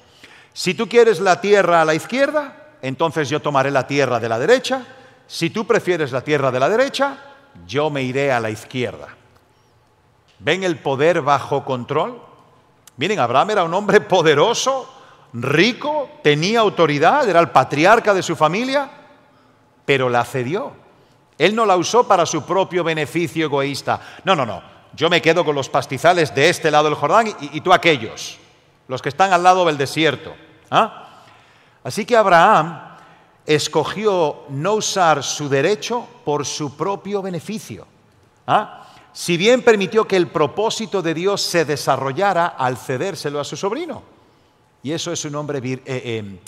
Si 0.52 0.74
tú 0.74 0.86
quieres 0.86 1.18
la 1.18 1.40
tierra 1.40 1.80
a 1.80 1.84
la 1.86 1.94
izquierda, 1.94 2.74
entonces 2.82 3.30
yo 3.30 3.40
tomaré 3.40 3.70
la 3.70 3.86
tierra 3.86 4.20
de 4.20 4.28
la 4.28 4.38
derecha. 4.38 4.84
Si 5.26 5.48
tú 5.48 5.66
prefieres 5.66 6.12
la 6.12 6.20
tierra 6.20 6.50
de 6.50 6.60
la 6.60 6.68
derecha, 6.68 7.16
yo 7.66 7.88
me 7.88 8.02
iré 8.02 8.32
a 8.32 8.40
la 8.40 8.50
izquierda. 8.50 9.08
¿Ven 10.38 10.62
el 10.62 10.76
poder 10.76 11.22
bajo 11.22 11.64
control? 11.64 12.20
Miren, 12.98 13.18
Abraham 13.18 13.50
era 13.50 13.64
un 13.64 13.72
hombre 13.72 14.02
poderoso, 14.02 14.92
rico, 15.32 16.10
tenía 16.22 16.60
autoridad, 16.60 17.26
era 17.26 17.40
el 17.40 17.48
patriarca 17.48 18.12
de 18.12 18.22
su 18.22 18.36
familia, 18.36 18.90
pero 19.86 20.10
la 20.10 20.22
cedió. 20.22 20.74
Él 21.38 21.54
no 21.54 21.64
la 21.64 21.78
usó 21.78 22.06
para 22.06 22.26
su 22.26 22.44
propio 22.44 22.84
beneficio 22.84 23.46
egoísta. 23.46 24.00
No, 24.24 24.36
no, 24.36 24.44
no 24.44 24.75
yo 24.96 25.10
me 25.10 25.20
quedo 25.20 25.44
con 25.44 25.54
los 25.54 25.68
pastizales 25.68 26.34
de 26.34 26.48
este 26.48 26.70
lado 26.70 26.84
del 26.84 26.94
Jordán 26.94 27.36
y, 27.40 27.60
tú 27.60 27.72
aquellos, 27.72 28.38
los 28.88 29.02
que 29.02 29.10
están 29.10 29.32
al 29.32 29.42
lado 29.42 29.66
del 29.66 29.76
desierto. 29.76 30.34
¿ah? 30.70 31.22
Así 31.84 32.06
que 32.06 32.16
Abraham 32.16 32.80
escogió 33.44 34.44
no 34.48 34.74
usar 34.74 35.22
su 35.22 35.50
derecho 35.50 36.06
por 36.24 36.46
su 36.46 36.76
propio 36.76 37.20
beneficio. 37.20 37.86
¿ah? 38.46 38.88
Si 39.12 39.36
bien 39.36 39.62
permitió 39.62 40.06
que 40.06 40.16
el 40.16 40.28
propósito 40.28 41.02
de 41.02 41.12
Dios 41.12 41.42
se 41.42 41.66
desarrollara 41.66 42.46
al 42.46 42.78
cedérselo 42.78 43.38
a 43.38 43.44
su 43.44 43.56
sobrino. 43.56 44.02
Y 44.82 44.92
eso 44.92 45.12
es 45.12 45.24
un 45.26 45.34
hombre 45.34 45.58
eh, 45.58 45.82
eh, 45.84 46.38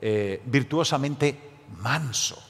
eh, 0.00 0.42
virtuosamente 0.46 1.38
manso. 1.78 2.42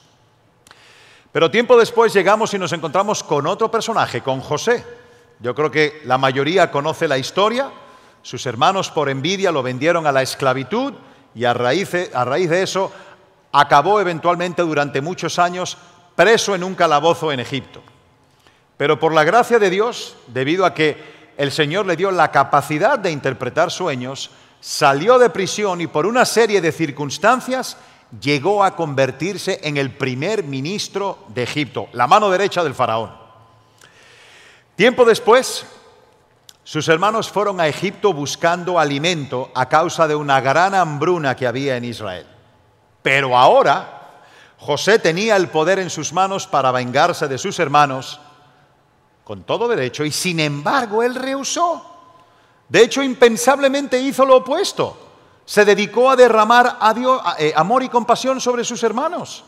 Pero 1.31 1.51
tiempo 1.51 1.77
después 1.77 2.13
llegamos 2.13 2.53
y 2.53 2.59
nos 2.59 2.71
encontramos 2.71 3.23
con 3.23 3.45
otro 3.45 3.69
personaje, 3.69 4.21
con 4.21 4.39
José. 4.39 4.98
Yo 5.39 5.55
creo 5.55 5.71
que 5.71 6.01
la 6.05 6.17
mayoría 6.17 6.69
conoce 6.69 7.07
la 7.07 7.17
historia. 7.17 7.71
Sus 8.21 8.45
hermanos 8.45 8.91
por 8.91 9.09
envidia 9.09 9.51
lo 9.51 9.63
vendieron 9.63 10.05
a 10.05 10.11
la 10.11 10.21
esclavitud 10.21 10.93
y 11.33 11.45
a 11.45 11.53
raíz, 11.53 11.91
de, 11.91 12.11
a 12.13 12.25
raíz 12.25 12.49
de 12.49 12.61
eso 12.61 12.91
acabó 13.51 14.01
eventualmente 14.01 14.61
durante 14.61 15.01
muchos 15.01 15.39
años 15.39 15.77
preso 16.15 16.55
en 16.55 16.63
un 16.63 16.75
calabozo 16.75 17.31
en 17.31 17.39
Egipto. 17.39 17.81
Pero 18.75 18.99
por 18.99 19.13
la 19.13 19.23
gracia 19.23 19.59
de 19.59 19.69
Dios, 19.69 20.17
debido 20.27 20.65
a 20.65 20.73
que 20.73 20.97
el 21.37 21.51
Señor 21.51 21.85
le 21.85 21.95
dio 21.95 22.11
la 22.11 22.31
capacidad 22.31 22.99
de 22.99 23.11
interpretar 23.11 23.71
sueños, 23.71 24.31
salió 24.59 25.17
de 25.17 25.29
prisión 25.29 25.79
y 25.79 25.87
por 25.87 26.05
una 26.05 26.25
serie 26.25 26.59
de 26.59 26.73
circunstancias 26.73 27.77
llegó 28.21 28.63
a 28.63 28.75
convertirse 28.75 29.61
en 29.63 29.77
el 29.77 29.91
primer 29.91 30.43
ministro 30.43 31.19
de 31.29 31.43
Egipto, 31.43 31.87
la 31.93 32.07
mano 32.07 32.29
derecha 32.29 32.63
del 32.63 32.73
faraón. 32.73 33.28
Tiempo 34.79 35.03
después, 35.03 35.65
sus 36.63 36.87
hermanos 36.87 37.29
fueron 37.29 37.59
a 37.59 37.67
Egipto 37.67 38.13
buscando 38.13 38.79
alimento 38.79 39.51
a 39.53 39.67
causa 39.67 40.07
de 40.07 40.15
una 40.15 40.39
gran 40.39 40.73
hambruna 40.73 41.35
que 41.35 41.45
había 41.45 41.75
en 41.75 41.83
Israel. 41.83 42.25
Pero 43.01 43.37
ahora 43.37 44.21
José 44.57 44.97
tenía 44.97 45.35
el 45.35 45.49
poder 45.49 45.79
en 45.79 45.89
sus 45.89 46.13
manos 46.13 46.47
para 46.47 46.71
vengarse 46.71 47.27
de 47.27 47.37
sus 47.37 47.59
hermanos 47.59 48.21
con 49.25 49.43
todo 49.43 49.67
derecho 49.67 50.05
y 50.05 50.13
sin 50.13 50.39
embargo 50.39 51.03
él 51.03 51.15
rehusó. 51.15 51.83
De 52.69 52.81
hecho, 52.81 53.03
impensablemente 53.03 53.99
hizo 53.99 54.25
lo 54.25 54.37
opuesto. 54.37 54.97
Se 55.43 55.65
dedicó 55.65 56.09
a 56.09 56.15
derramar 56.15 56.77
eh, 57.37 57.51
amor 57.53 57.83
y 57.83 57.89
compasión 57.89 58.39
sobre 58.39 58.63
sus 58.63 58.81
hermanos. 58.83 59.43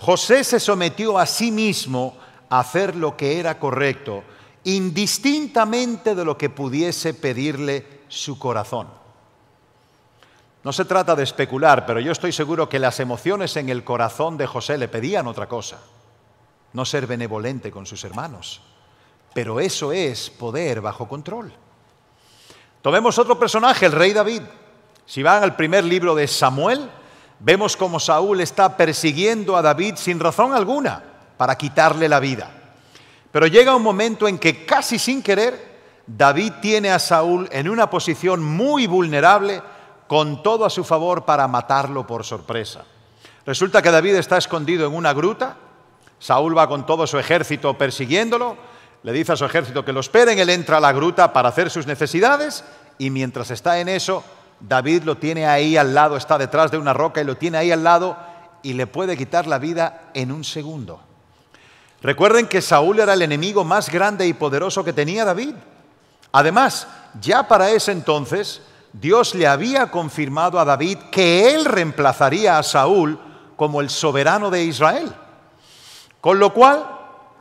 José 0.00 0.44
se 0.44 0.60
sometió 0.60 1.18
a 1.18 1.24
sí 1.24 1.50
mismo 1.50 2.14
a 2.50 2.60
hacer 2.60 2.94
lo 2.94 3.16
que 3.16 3.40
era 3.40 3.58
correcto 3.58 4.22
indistintamente 4.64 6.14
de 6.14 6.24
lo 6.24 6.36
que 6.36 6.50
pudiese 6.50 7.14
pedirle 7.14 8.00
su 8.08 8.38
corazón. 8.38 8.88
No 10.62 10.72
se 10.72 10.84
trata 10.84 11.16
de 11.16 11.22
especular, 11.22 11.86
pero 11.86 12.00
yo 12.00 12.12
estoy 12.12 12.32
seguro 12.32 12.68
que 12.68 12.78
las 12.78 13.00
emociones 13.00 13.56
en 13.56 13.70
el 13.70 13.82
corazón 13.82 14.36
de 14.36 14.46
José 14.46 14.76
le 14.76 14.88
pedían 14.88 15.26
otra 15.26 15.48
cosa, 15.48 15.78
no 16.74 16.84
ser 16.84 17.06
benevolente 17.06 17.70
con 17.70 17.86
sus 17.86 18.04
hermanos. 18.04 18.60
Pero 19.32 19.60
eso 19.60 19.92
es 19.92 20.28
poder 20.28 20.80
bajo 20.80 21.08
control. 21.08 21.52
Tomemos 22.82 23.18
otro 23.18 23.38
personaje, 23.38 23.86
el 23.86 23.92
rey 23.92 24.12
David. 24.12 24.42
Si 25.06 25.22
van 25.22 25.42
al 25.42 25.56
primer 25.56 25.84
libro 25.84 26.14
de 26.14 26.26
Samuel, 26.26 26.90
vemos 27.38 27.76
cómo 27.76 27.98
Saúl 27.98 28.40
está 28.40 28.76
persiguiendo 28.76 29.56
a 29.56 29.62
David 29.62 29.94
sin 29.96 30.20
razón 30.20 30.52
alguna 30.52 31.02
para 31.36 31.56
quitarle 31.56 32.08
la 32.08 32.20
vida. 32.20 32.59
Pero 33.32 33.46
llega 33.46 33.76
un 33.76 33.82
momento 33.82 34.26
en 34.26 34.38
que 34.38 34.64
casi 34.64 34.98
sin 34.98 35.22
querer, 35.22 35.70
David 36.06 36.54
tiene 36.60 36.90
a 36.90 36.98
Saúl 36.98 37.48
en 37.52 37.68
una 37.68 37.88
posición 37.88 38.42
muy 38.42 38.86
vulnerable, 38.86 39.62
con 40.08 40.42
todo 40.42 40.64
a 40.64 40.70
su 40.70 40.82
favor 40.82 41.24
para 41.24 41.46
matarlo 41.46 42.06
por 42.06 42.24
sorpresa. 42.24 42.84
Resulta 43.46 43.80
que 43.80 43.92
David 43.92 44.16
está 44.16 44.38
escondido 44.38 44.86
en 44.86 44.94
una 44.94 45.12
gruta, 45.12 45.56
Saúl 46.18 46.56
va 46.58 46.68
con 46.68 46.84
todo 46.84 47.06
su 47.06 47.18
ejército 47.18 47.78
persiguiéndolo, 47.78 48.56
le 49.02 49.12
dice 49.12 49.32
a 49.32 49.36
su 49.36 49.44
ejército 49.44 49.84
que 49.84 49.92
lo 49.92 50.00
esperen, 50.00 50.38
él 50.38 50.50
entra 50.50 50.78
a 50.78 50.80
la 50.80 50.92
gruta 50.92 51.32
para 51.32 51.48
hacer 51.48 51.70
sus 51.70 51.86
necesidades 51.86 52.64
y 52.98 53.10
mientras 53.10 53.50
está 53.50 53.78
en 53.78 53.88
eso, 53.88 54.22
David 54.60 55.04
lo 55.04 55.16
tiene 55.16 55.46
ahí 55.46 55.76
al 55.76 55.94
lado, 55.94 56.16
está 56.16 56.36
detrás 56.36 56.70
de 56.70 56.78
una 56.78 56.92
roca 56.92 57.20
y 57.20 57.24
lo 57.24 57.36
tiene 57.36 57.58
ahí 57.58 57.70
al 57.70 57.84
lado 57.84 58.16
y 58.62 58.74
le 58.74 58.86
puede 58.86 59.16
quitar 59.16 59.46
la 59.46 59.58
vida 59.58 60.10
en 60.12 60.32
un 60.32 60.44
segundo. 60.44 61.00
Recuerden 62.02 62.46
que 62.46 62.62
Saúl 62.62 63.00
era 63.00 63.12
el 63.12 63.22
enemigo 63.22 63.64
más 63.64 63.90
grande 63.90 64.26
y 64.26 64.32
poderoso 64.32 64.82
que 64.82 64.92
tenía 64.92 65.24
David. 65.24 65.54
Además, 66.32 66.86
ya 67.20 67.46
para 67.46 67.70
ese 67.70 67.92
entonces, 67.92 68.62
Dios 68.92 69.34
le 69.34 69.46
había 69.46 69.90
confirmado 69.90 70.58
a 70.58 70.64
David 70.64 70.98
que 71.10 71.54
él 71.54 71.64
reemplazaría 71.64 72.58
a 72.58 72.62
Saúl 72.62 73.18
como 73.56 73.80
el 73.80 73.90
soberano 73.90 74.50
de 74.50 74.64
Israel. 74.64 75.12
Con 76.20 76.38
lo 76.38 76.52
cual, 76.54 76.86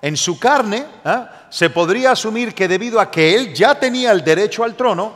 en 0.02 0.18
su 0.18 0.40
carne, 0.40 0.86
¿eh? 1.06 1.26
se 1.50 1.70
podría 1.70 2.12
asumir 2.12 2.54
que 2.54 2.68
debido 2.68 3.00
a 3.00 3.10
que 3.10 3.36
él 3.36 3.54
ya 3.54 3.80
tenía 3.80 4.12
el 4.12 4.24
derecho 4.24 4.64
al 4.64 4.76
trono, 4.76 5.14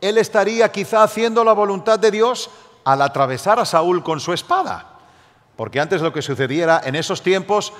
él 0.00 0.18
estaría 0.18 0.70
quizá 0.70 1.02
haciendo 1.02 1.44
la 1.44 1.52
voluntad 1.52 1.98
de 1.98 2.10
Dios 2.10 2.50
al 2.84 3.02
atravesar 3.02 3.58
a 3.60 3.64
Saúl 3.64 4.02
con 4.02 4.20
su 4.20 4.32
espada. 4.32 4.86
Porque 5.56 5.80
antes 5.80 6.00
lo 6.00 6.12
que 6.12 6.22
sucediera 6.22 6.80
en 6.84 6.96
esos 6.96 7.22
tiempos, 7.22 7.72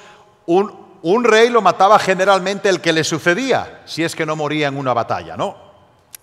un 0.46 0.82
un 1.02 1.24
rey 1.24 1.50
lo 1.50 1.60
mataba 1.60 1.98
generalmente 1.98 2.68
el 2.68 2.80
que 2.80 2.92
le 2.92 3.04
sucedía, 3.04 3.82
si 3.84 4.04
es 4.04 4.14
que 4.14 4.26
no 4.26 4.36
moría 4.36 4.68
en 4.68 4.76
una 4.76 4.94
batalla, 4.94 5.36
¿no? 5.36 5.56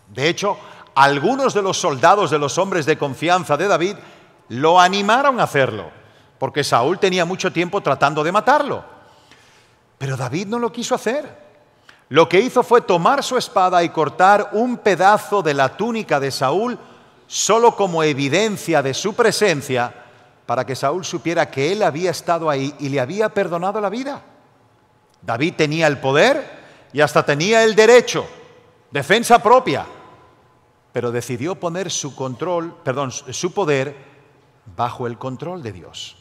De 0.07 0.27
hecho, 0.27 0.57
algunos 0.95 1.53
de 1.53 1.61
los 1.61 1.77
soldados 1.77 2.31
de 2.31 2.39
los 2.39 2.57
hombres 2.57 2.85
de 2.85 2.97
confianza 2.97 3.57
de 3.57 3.67
David 3.67 3.95
lo 4.49 4.79
animaron 4.79 5.39
a 5.39 5.43
hacerlo. 5.43 5.91
porque 6.39 6.63
Saúl 6.63 6.97
tenía 6.99 7.25
mucho 7.25 7.51
tiempo 7.51 7.81
tratando 7.81 8.23
de 8.23 8.31
matarlo. 8.31 8.81
Pero 9.97 10.15
David 10.15 10.47
no 10.47 10.57
lo 10.57 10.71
quiso 10.71 10.95
hacer. 10.95 11.49
Lo 12.07 12.29
que 12.29 12.39
hizo 12.39 12.63
fue 12.63 12.79
tomar 12.79 13.23
su 13.23 13.37
espada 13.37 13.83
y 13.83 13.89
cortar 13.89 14.51
un 14.53 14.77
pedazo 14.77 15.43
de 15.43 15.53
la 15.53 15.75
túnica 15.75 16.17
de 16.17 16.31
Saúl 16.31 16.79
solo 17.27 17.75
como 17.75 18.01
evidencia 18.03 18.81
de 18.81 18.93
su 18.93 19.13
presencia 19.13 19.93
para 20.45 20.65
que 20.65 20.75
Saúl 20.75 21.03
supiera 21.03 21.51
que 21.51 21.73
él 21.73 21.83
había 21.83 22.09
estado 22.09 22.49
ahí 22.49 22.73
y 22.79 22.87
le 22.87 23.01
había 23.01 23.29
perdonado 23.29 23.81
la 23.81 23.89
vida. 23.89 24.21
David 25.21 25.55
tenía 25.55 25.88
el 25.88 25.99
poder 25.99 26.60
y 26.93 27.01
hasta 27.01 27.25
tenía 27.25 27.63
el 27.63 27.75
derecho, 27.75 28.25
defensa 28.91 29.41
propia, 29.41 29.86
pero 30.91 31.12
decidió 31.12 31.55
poner 31.55 31.91
su 31.91 32.15
control, 32.15 32.75
perdón, 32.84 33.12
su 33.12 33.51
poder 33.53 33.95
bajo 34.75 35.08
el 35.08 35.17
control 35.17 35.62
de 35.62 35.71
Dios. 35.71 36.15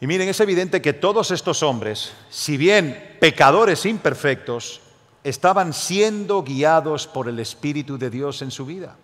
Y 0.00 0.06
miren, 0.06 0.28
es 0.28 0.40
evidente 0.40 0.82
que 0.82 0.92
todos 0.92 1.30
estos 1.30 1.62
hombres, 1.62 2.12
si 2.28 2.56
bien 2.56 3.16
pecadores 3.20 3.86
imperfectos, 3.86 4.80
estaban 5.22 5.72
siendo 5.72 6.42
guiados 6.42 7.06
por 7.06 7.28
el 7.28 7.38
Espíritu 7.38 7.96
de 7.96 8.10
Dios 8.10 8.42
en 8.42 8.50
su 8.50 8.66
vida. 8.66 8.96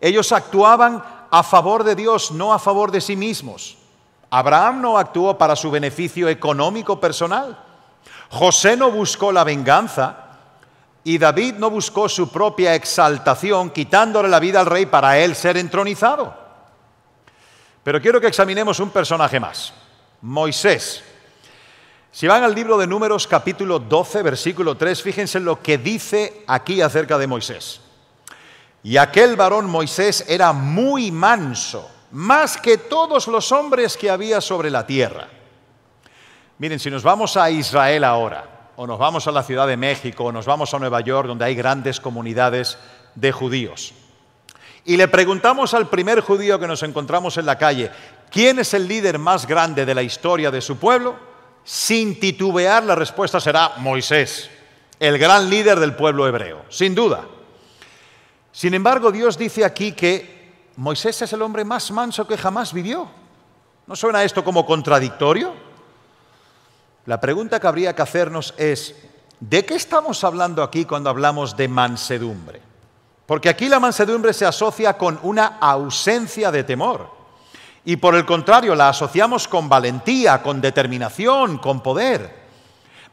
Ellos 0.00 0.30
actuaban 0.32 1.02
a 1.30 1.42
favor 1.42 1.82
de 1.82 1.94
Dios, 1.94 2.30
no 2.30 2.52
a 2.52 2.58
favor 2.58 2.90
de 2.90 3.00
sí 3.00 3.16
mismos. 3.16 3.77
Abraham 4.30 4.82
no 4.82 4.98
actuó 4.98 5.38
para 5.38 5.56
su 5.56 5.70
beneficio 5.70 6.28
económico 6.28 7.00
personal. 7.00 7.58
José 8.30 8.76
no 8.76 8.90
buscó 8.90 9.32
la 9.32 9.44
venganza 9.44 10.28
y 11.04 11.16
David 11.16 11.54
no 11.54 11.70
buscó 11.70 12.08
su 12.08 12.30
propia 12.30 12.74
exaltación 12.74 13.70
quitándole 13.70 14.28
la 14.28 14.40
vida 14.40 14.60
al 14.60 14.66
rey 14.66 14.86
para 14.86 15.18
él 15.18 15.34
ser 15.34 15.56
entronizado. 15.56 16.36
Pero 17.82 18.02
quiero 18.02 18.20
que 18.20 18.26
examinemos 18.26 18.80
un 18.80 18.90
personaje 18.90 19.40
más. 19.40 19.72
Moisés. 20.20 21.02
Si 22.10 22.26
van 22.26 22.42
al 22.42 22.54
libro 22.54 22.76
de 22.76 22.86
Números 22.86 23.26
capítulo 23.26 23.78
12, 23.78 24.22
versículo 24.22 24.76
3, 24.76 25.02
fíjense 25.02 25.40
lo 25.40 25.62
que 25.62 25.78
dice 25.78 26.42
aquí 26.46 26.82
acerca 26.82 27.16
de 27.16 27.26
Moisés. 27.26 27.80
Y 28.82 28.96
aquel 28.96 29.36
varón 29.36 29.66
Moisés 29.66 30.24
era 30.28 30.52
muy 30.52 31.10
manso, 31.10 31.88
más 32.12 32.56
que 32.56 32.78
todos 32.78 33.26
los 33.28 33.52
hombres 33.52 33.96
que 33.96 34.10
había 34.10 34.40
sobre 34.40 34.70
la 34.70 34.86
tierra. 34.86 35.28
Miren, 36.58 36.78
si 36.78 36.90
nos 36.90 37.02
vamos 37.02 37.36
a 37.36 37.50
Israel 37.50 38.04
ahora, 38.04 38.72
o 38.76 38.86
nos 38.86 38.98
vamos 38.98 39.26
a 39.26 39.32
la 39.32 39.42
Ciudad 39.42 39.66
de 39.66 39.76
México, 39.76 40.24
o 40.24 40.32
nos 40.32 40.46
vamos 40.46 40.72
a 40.72 40.78
Nueva 40.78 41.00
York, 41.00 41.28
donde 41.28 41.44
hay 41.44 41.54
grandes 41.54 42.00
comunidades 42.00 42.78
de 43.14 43.32
judíos, 43.32 43.94
y 44.84 44.96
le 44.96 45.06
preguntamos 45.06 45.74
al 45.74 45.88
primer 45.88 46.20
judío 46.20 46.58
que 46.58 46.66
nos 46.66 46.82
encontramos 46.82 47.36
en 47.36 47.44
la 47.44 47.58
calle, 47.58 47.90
¿quién 48.30 48.58
es 48.58 48.72
el 48.72 48.88
líder 48.88 49.18
más 49.18 49.46
grande 49.46 49.84
de 49.84 49.94
la 49.94 50.02
historia 50.02 50.50
de 50.50 50.62
su 50.62 50.78
pueblo? 50.78 51.14
Sin 51.62 52.18
titubear, 52.18 52.82
la 52.84 52.94
respuesta 52.94 53.38
será 53.38 53.74
Moisés, 53.76 54.48
el 54.98 55.18
gran 55.18 55.50
líder 55.50 55.78
del 55.78 55.94
pueblo 55.94 56.26
hebreo, 56.26 56.64
sin 56.70 56.94
duda. 56.94 57.26
Sin 58.50 58.72
embargo, 58.72 59.12
Dios 59.12 59.36
dice 59.36 59.62
aquí 59.62 59.92
que 59.92 60.37
Moisés 60.78 61.20
es 61.22 61.32
el 61.32 61.42
hombre 61.42 61.64
más 61.64 61.90
manso 61.90 62.24
que 62.24 62.38
jamás 62.38 62.72
vivió. 62.72 63.08
¿No 63.88 63.96
suena 63.96 64.22
esto 64.22 64.44
como 64.44 64.64
contradictorio? 64.64 65.52
La 67.06 67.20
pregunta 67.20 67.58
que 67.58 67.66
habría 67.66 67.96
que 67.96 68.02
hacernos 68.02 68.54
es, 68.56 68.94
¿de 69.40 69.66
qué 69.66 69.74
estamos 69.74 70.22
hablando 70.22 70.62
aquí 70.62 70.84
cuando 70.84 71.10
hablamos 71.10 71.56
de 71.56 71.66
mansedumbre? 71.66 72.62
Porque 73.26 73.48
aquí 73.48 73.68
la 73.68 73.80
mansedumbre 73.80 74.32
se 74.32 74.46
asocia 74.46 74.96
con 74.96 75.18
una 75.24 75.58
ausencia 75.60 76.52
de 76.52 76.62
temor. 76.62 77.10
Y 77.84 77.96
por 77.96 78.14
el 78.14 78.24
contrario, 78.24 78.76
la 78.76 78.90
asociamos 78.90 79.48
con 79.48 79.68
valentía, 79.68 80.40
con 80.40 80.60
determinación, 80.60 81.58
con 81.58 81.82
poder. 81.82 82.46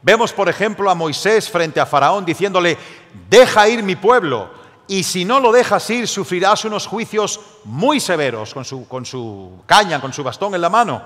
Vemos, 0.02 0.32
por 0.32 0.48
ejemplo, 0.48 0.88
a 0.88 0.94
Moisés 0.94 1.50
frente 1.50 1.80
a 1.80 1.86
Faraón 1.86 2.24
diciéndole, 2.24 2.78
deja 3.28 3.68
ir 3.68 3.82
mi 3.82 3.96
pueblo, 3.96 4.50
y 4.88 5.02
si 5.02 5.24
no 5.24 5.40
lo 5.40 5.50
dejas 5.50 5.88
ir, 5.90 6.06
sufrirás 6.06 6.64
unos 6.64 6.86
juicios 6.86 7.40
muy 7.64 7.98
severos 8.00 8.54
con 8.54 8.64
su, 8.64 8.86
con 8.86 9.04
su 9.04 9.62
caña, 9.66 10.00
con 10.00 10.12
su 10.12 10.22
bastón 10.22 10.54
en 10.54 10.60
la 10.60 10.70
mano. 10.70 11.02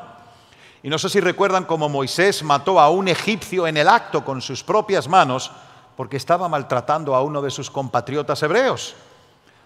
Y 0.82 0.88
no 0.88 0.98
sé 0.98 1.08
si 1.08 1.20
recuerdan 1.20 1.64
cómo 1.64 1.88
Moisés 1.88 2.42
mató 2.42 2.80
a 2.80 2.90
un 2.90 3.08
egipcio 3.08 3.66
en 3.66 3.76
el 3.76 3.88
acto 3.88 4.24
con 4.24 4.40
sus 4.40 4.62
propias 4.62 5.08
manos, 5.08 5.50
porque 5.96 6.16
estaba 6.16 6.48
maltratando 6.48 7.14
a 7.14 7.22
uno 7.22 7.42
de 7.42 7.50
sus 7.50 7.70
compatriotas 7.70 8.42
hebreos. 8.42 8.94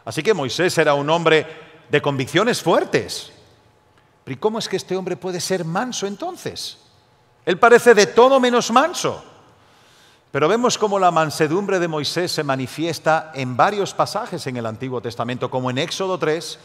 Así 0.04 0.22
que 0.22 0.34
Moisés 0.34 0.76
era 0.78 0.94
un 0.94 1.08
hombre 1.10 1.46
de 1.88 2.02
convicciones 2.02 2.62
fuertes. 2.62 3.32
¿Y 4.26 4.36
cómo 4.36 4.58
es 4.58 4.68
que 4.68 4.76
este 4.76 4.96
hombre 4.96 5.16
puede 5.16 5.40
ser 5.40 5.64
manso 5.64 6.06
entonces? 6.06 6.78
Él 7.44 7.58
parece 7.58 7.94
de 7.94 8.06
todo 8.06 8.40
menos 8.40 8.70
manso. 8.70 9.22
Pero 10.34 10.48
vemos 10.48 10.78
cómo 10.78 10.98
la 10.98 11.12
mansedumbre 11.12 11.78
de 11.78 11.86
Moisés 11.86 12.32
se 12.32 12.42
manifiesta 12.42 13.30
en 13.36 13.56
varios 13.56 13.94
pasajes 13.94 14.44
en 14.48 14.56
el 14.56 14.66
Antiguo 14.66 15.00
Testamento, 15.00 15.48
como 15.48 15.70
en 15.70 15.78
Éxodo 15.78 16.18
3, 16.18 16.58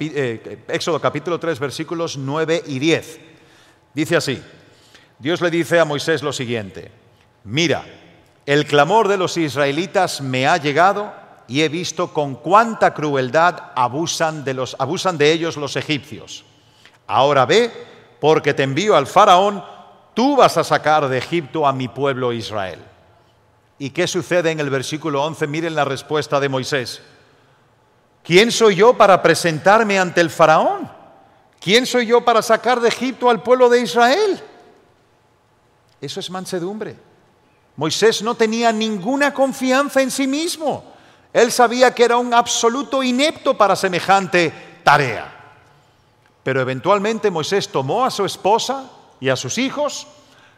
eh, 0.00 0.64
Éxodo 0.68 0.98
capítulo 1.02 1.38
3, 1.38 1.58
versículos 1.58 2.16
9 2.16 2.62
y 2.66 2.78
10. 2.78 3.20
Dice 3.92 4.16
así, 4.16 4.42
Dios 5.18 5.42
le 5.42 5.50
dice 5.50 5.78
a 5.78 5.84
Moisés 5.84 6.22
lo 6.22 6.32
siguiente, 6.32 6.90
mira, 7.44 7.84
el 8.46 8.64
clamor 8.64 9.06
de 9.06 9.18
los 9.18 9.36
israelitas 9.36 10.22
me 10.22 10.46
ha 10.46 10.56
llegado 10.56 11.12
y 11.46 11.60
he 11.60 11.68
visto 11.68 12.14
con 12.14 12.36
cuánta 12.36 12.94
crueldad 12.94 13.72
abusan 13.76 14.44
de, 14.44 14.54
los, 14.54 14.76
abusan 14.78 15.18
de 15.18 15.30
ellos 15.30 15.58
los 15.58 15.76
egipcios. 15.76 16.46
Ahora 17.06 17.44
ve, 17.44 17.70
porque 18.18 18.54
te 18.54 18.62
envío 18.62 18.96
al 18.96 19.06
faraón, 19.06 19.62
tú 20.14 20.36
vas 20.36 20.56
a 20.56 20.64
sacar 20.64 21.06
de 21.06 21.18
Egipto 21.18 21.66
a 21.66 21.74
mi 21.74 21.86
pueblo 21.88 22.32
Israel. 22.32 22.86
¿Y 23.80 23.90
qué 23.90 24.06
sucede 24.06 24.50
en 24.50 24.60
el 24.60 24.68
versículo 24.68 25.24
11? 25.24 25.46
Miren 25.46 25.74
la 25.74 25.86
respuesta 25.86 26.38
de 26.38 26.50
Moisés. 26.50 27.00
¿Quién 28.22 28.52
soy 28.52 28.74
yo 28.76 28.94
para 28.94 29.22
presentarme 29.22 29.98
ante 29.98 30.20
el 30.20 30.28
faraón? 30.28 30.86
¿Quién 31.58 31.86
soy 31.86 32.04
yo 32.04 32.22
para 32.22 32.42
sacar 32.42 32.78
de 32.78 32.88
Egipto 32.88 33.30
al 33.30 33.42
pueblo 33.42 33.70
de 33.70 33.80
Israel? 33.80 34.38
Eso 35.98 36.20
es 36.20 36.28
mansedumbre. 36.28 36.94
Moisés 37.76 38.20
no 38.20 38.34
tenía 38.34 38.70
ninguna 38.70 39.32
confianza 39.32 40.02
en 40.02 40.10
sí 40.10 40.26
mismo. 40.26 40.84
Él 41.32 41.50
sabía 41.50 41.94
que 41.94 42.04
era 42.04 42.18
un 42.18 42.34
absoluto 42.34 43.02
inepto 43.02 43.56
para 43.56 43.74
semejante 43.76 44.52
tarea. 44.84 45.54
Pero 46.42 46.60
eventualmente 46.60 47.30
Moisés 47.30 47.70
tomó 47.70 48.04
a 48.04 48.10
su 48.10 48.26
esposa 48.26 48.90
y 49.20 49.30
a 49.30 49.36
sus 49.36 49.56
hijos, 49.56 50.06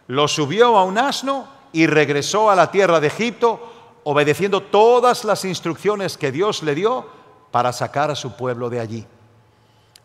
los 0.09 0.33
subió 0.33 0.77
a 0.77 0.83
un 0.83 0.99
asno 0.99 1.62
y 1.73 1.87
regresó 1.87 2.51
a 2.51 2.55
la 2.55 2.71
tierra 2.71 3.01
de 3.01 3.07
Egipto, 3.09 4.01
obedeciendo 4.05 4.63
todas 4.63 5.25
las 5.25 5.45
instrucciones 5.45 6.19
que 6.19 6.33
Dios 6.33 6.63
le 6.63 6.75
dio 6.75 7.07
para 7.51 7.73
sacar 7.73 8.11
a 8.11 8.17
su 8.17 8.37
pueblo 8.37 8.69
de 8.69 8.81
allí. 8.81 9.07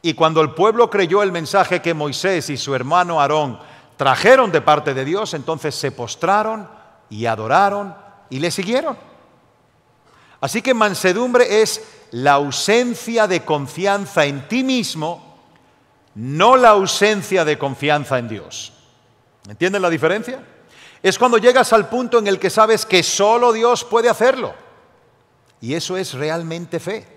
Y 0.01 0.13
cuando 0.13 0.41
el 0.41 0.51
pueblo 0.51 0.89
creyó 0.89 1.23
el 1.23 1.31
mensaje 1.31 1.81
que 1.81 1.93
Moisés 1.93 2.49
y 2.49 2.57
su 2.57 2.75
hermano 2.75 3.19
Aarón 3.19 3.59
trajeron 3.97 4.51
de 4.51 4.61
parte 4.61 4.93
de 4.93 5.03
Dios, 5.03 5.33
entonces 5.33 5.75
se 5.75 5.91
postraron 5.91 6.69
y 7.09 7.25
adoraron 7.25 7.95
y 8.29 8.39
le 8.39 8.51
siguieron. 8.51 8.97
Así 10.39 10.61
que 10.61 10.73
mansedumbre 10.73 11.61
es 11.61 11.83
la 12.11 12.33
ausencia 12.33 13.27
de 13.27 13.43
confianza 13.43 14.25
en 14.25 14.47
ti 14.47 14.63
mismo, 14.63 15.35
no 16.15 16.55
la 16.55 16.69
ausencia 16.69 17.43
de 17.43 17.57
confianza 17.57 18.19
en 18.19 18.27
Dios. 18.27 18.73
¿Entienden 19.49 19.81
la 19.81 19.89
diferencia? 19.89 20.43
Es 21.07 21.17
cuando 21.17 21.37
llegas 21.37 21.71
al 21.71 21.87
punto 21.87 22.19
en 22.19 22.27
el 22.27 22.37
que 22.37 22.49
sabes 22.49 22.85
que 22.85 23.01
solo 23.01 23.53
Dios 23.53 23.85
puede 23.85 24.09
hacerlo. 24.09 24.53
Y 25.61 25.73
eso 25.73 25.95
es 25.95 26.13
realmente 26.13 26.81
fe. 26.81 27.07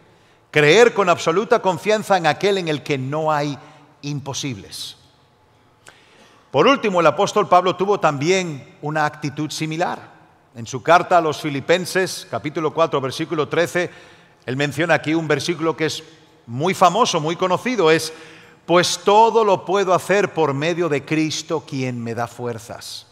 Creer 0.53 0.95
con 0.95 1.09
absoluta 1.09 1.61
confianza 1.61 2.17
en 2.17 2.29
aquel 2.29 2.59
en 2.59 2.69
el 2.69 2.85
que 2.85 2.99
no 2.99 3.33
hay 3.33 3.59
imposibles. 4.03 4.97
Por 6.53 6.69
último, 6.69 7.01
el 7.01 7.07
apóstol 7.09 7.49
Pablo 7.49 7.75
tuvo 7.75 7.99
también 7.99 8.77
una 8.81 9.05
actitud 9.05 9.51
similar. 9.51 9.99
En 10.55 10.69
su 10.69 10.85
carta 10.85 11.19
a 11.19 11.21
los 11.21 11.41
Filipenses, 11.41 12.29
capítulo 12.31 12.73
4, 12.73 13.01
versículo 13.01 13.49
13, 13.49 13.91
él 14.47 14.57
menciona 14.57 14.95
aquí 14.95 15.15
un 15.15 15.27
versículo 15.27 15.77
que 15.77 15.87
es 15.87 16.05
muy 16.47 16.75
famoso, 16.75 17.19
muy 17.19 17.35
conocido, 17.35 17.91
es, 17.91 18.13
pues 18.67 19.01
todo 19.05 19.43
lo 19.43 19.65
puedo 19.65 19.93
hacer 19.95 20.33
por 20.33 20.55
medio 20.55 20.89
de 20.89 21.05
Cristo 21.05 21.65
quien 21.67 22.01
me 22.01 22.15
da 22.15 22.29
fuerzas. 22.29 23.10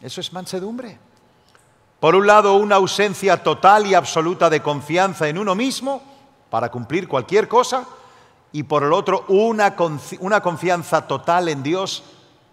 Eso 0.00 0.20
es 0.20 0.32
mansedumbre. 0.32 0.98
Por 2.00 2.14
un 2.14 2.26
lado, 2.26 2.54
una 2.54 2.76
ausencia 2.76 3.42
total 3.42 3.86
y 3.86 3.94
absoluta 3.94 4.50
de 4.50 4.60
confianza 4.60 5.28
en 5.28 5.38
uno 5.38 5.54
mismo 5.54 6.02
para 6.50 6.70
cumplir 6.70 7.08
cualquier 7.08 7.48
cosa, 7.48 7.86
y 8.52 8.62
por 8.62 8.84
el 8.84 8.92
otro, 8.92 9.24
una, 9.28 9.74
una 10.20 10.40
confianza 10.40 11.08
total 11.08 11.48
en 11.48 11.62
Dios 11.62 12.04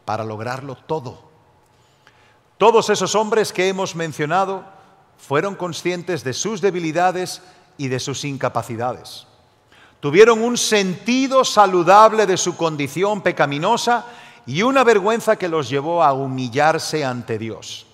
para 0.06 0.24
lograrlo 0.24 0.76
todo. 0.76 1.22
Todos 2.58 2.90
esos 2.90 3.14
hombres 3.14 3.54
que 3.54 3.68
hemos 3.68 3.96
mencionado 3.96 4.64
fueron 5.18 5.56
conscientes 5.56 6.24
de 6.24 6.34
sus 6.34 6.62
debilidades 6.62 7.42
y 7.78 7.88
de 7.88 8.00
sus 8.00 8.26
incapacidades. 8.26 9.28
Tuvieron 10.00 10.44
un 10.44 10.58
sentido 10.58 11.46
saludable 11.46 12.26
de 12.26 12.38
su 12.38 12.58
condición 12.58 13.22
pecaminosa 13.22 14.06
y 14.52 14.64
una 14.64 14.84
vergüenza 14.84 15.38
que 15.38 15.48
los 15.48 15.70
llevó 15.70 16.04
a 16.04 16.12
humillarse 16.12 17.06
ante 17.06 17.38
Dios. 17.38 17.86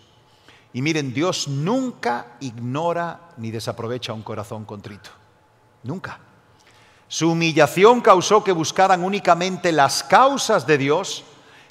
Y 0.74 0.82
miren, 0.82 1.14
Dios 1.14 1.48
nunca 1.48 2.38
ignora 2.40 3.30
ni 3.38 3.52
desaprovecha 3.52 4.12
un 4.12 4.24
corazón 4.24 4.66
contrito. 4.66 5.12
Nunca. 5.84 6.18
Su 7.08 7.34
humillación 7.34 8.02
causó 8.02 8.44
que 8.44 8.54
buscaran 8.54 9.04
únicamente 9.04 9.72
las 9.72 10.02
causas 10.02 10.66
de 10.66 10.80
Dios, 10.80 11.26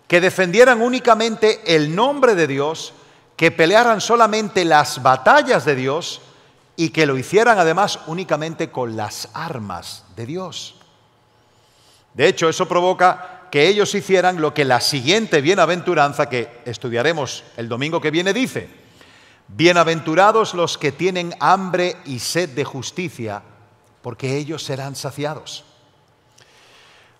que 0.06 0.20
defendieran 0.20 0.80
únicamente 0.80 1.74
el 1.74 1.92
nombre 1.92 2.36
de 2.36 2.46
Dios, 2.46 2.92
que 3.34 3.50
pelearan 3.50 4.00
solamente 4.00 4.64
las 4.64 5.02
batallas 5.02 5.64
de 5.64 5.74
Dios 5.74 6.20
y 6.76 6.90
que 6.90 7.06
lo 7.06 7.18
hicieran 7.18 7.58
además 7.58 7.98
únicamente 8.06 8.70
con 8.70 8.96
las 8.96 9.30
armas 9.34 10.04
de 10.14 10.26
Dios. 10.26 10.76
De 12.14 12.28
hecho, 12.28 12.48
eso 12.48 12.68
provoca 12.68 13.35
que 13.56 13.68
ellos 13.68 13.94
hicieran 13.94 14.38
lo 14.38 14.52
que 14.52 14.66
la 14.66 14.82
siguiente 14.82 15.40
bienaventuranza 15.40 16.28
que 16.28 16.60
estudiaremos 16.66 17.42
el 17.56 17.70
domingo 17.70 18.02
que 18.02 18.10
viene 18.10 18.34
dice. 18.34 18.68
Bienaventurados 19.48 20.52
los 20.52 20.76
que 20.76 20.92
tienen 20.92 21.34
hambre 21.40 21.96
y 22.04 22.18
sed 22.18 22.50
de 22.50 22.66
justicia, 22.66 23.40
porque 24.02 24.36
ellos 24.36 24.62
serán 24.62 24.94
saciados. 24.94 25.64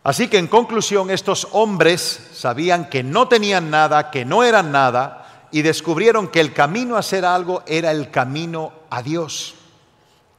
Así 0.05 0.29
que 0.29 0.37
en 0.37 0.47
conclusión, 0.47 1.09
estos 1.09 1.49
hombres 1.53 2.29
sabían 2.35 2.91
que 2.91 3.03
no 3.03 3.29
tenían 3.29 3.71
nada, 3.71 4.11
que 4.11 4.27
no 4.27 4.45
eran 4.45 4.71
nada, 4.71 5.49
y 5.53 5.63
descubrieron 5.63 6.29
que 6.29 6.41
el 6.41 6.53
camino 6.53 6.99
a 6.99 7.03
ser 7.03 7.25
algo 7.25 7.63
era 7.67 7.91
el 7.93 8.11
camino 8.11 8.75
a 8.91 9.01
Dios. 9.01 9.55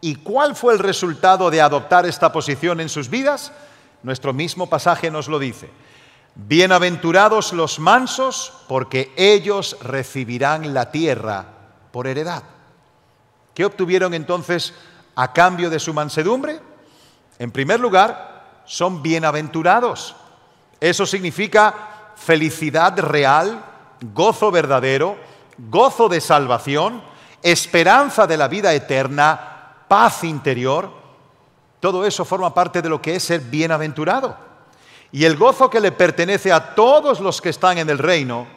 ¿Y 0.01 0.17
cuál 0.17 0.55
fue 0.55 0.73
el 0.73 0.79
resultado 0.79 1.49
de 1.49 1.59
adoptar 1.59 2.05
esta 2.05 2.31
posición 2.31 2.81
en 2.81 2.89
sus 2.89 3.09
vidas? 3.09 3.51
Nuestro 4.07 4.31
mismo 4.31 4.67
pasaje 4.67 5.11
nos 5.11 5.27
lo 5.27 5.37
dice. 5.37 5.69
Bienaventurados 6.33 7.51
los 7.51 7.77
mansos, 7.77 8.53
porque 8.69 9.11
ellos 9.17 9.75
recibirán 9.81 10.73
la 10.73 10.91
tierra 10.91 11.45
por 11.91 12.07
heredad. 12.07 12.41
¿Qué 13.53 13.65
obtuvieron 13.65 14.13
entonces 14.13 14.73
a 15.13 15.33
cambio 15.33 15.69
de 15.69 15.79
su 15.79 15.93
mansedumbre? 15.93 16.61
En 17.37 17.51
primer 17.51 17.81
lugar, 17.81 18.61
son 18.63 19.03
bienaventurados. 19.03 20.15
Eso 20.79 21.05
significa 21.05 22.13
felicidad 22.15 22.97
real, 22.97 23.61
gozo 24.13 24.51
verdadero, 24.51 25.17
gozo 25.57 26.07
de 26.07 26.21
salvación, 26.21 27.03
esperanza 27.43 28.25
de 28.25 28.37
la 28.37 28.47
vida 28.47 28.73
eterna, 28.73 29.75
paz 29.89 30.23
interior. 30.23 30.93
Todo 31.79 32.05
eso 32.05 32.25
forma 32.25 32.53
parte 32.53 32.81
de 32.81 32.89
lo 32.89 33.01
que 33.01 33.15
es 33.15 33.23
ser 33.23 33.41
bienaventurado. 33.41 34.37
Y 35.11 35.25
el 35.25 35.37
gozo 35.37 35.69
que 35.69 35.79
le 35.79 35.91
pertenece 35.91 36.51
a 36.51 36.75
todos 36.75 37.19
los 37.19 37.41
que 37.41 37.49
están 37.49 37.77
en 37.77 37.89
el 37.89 37.97
reino, 37.97 38.47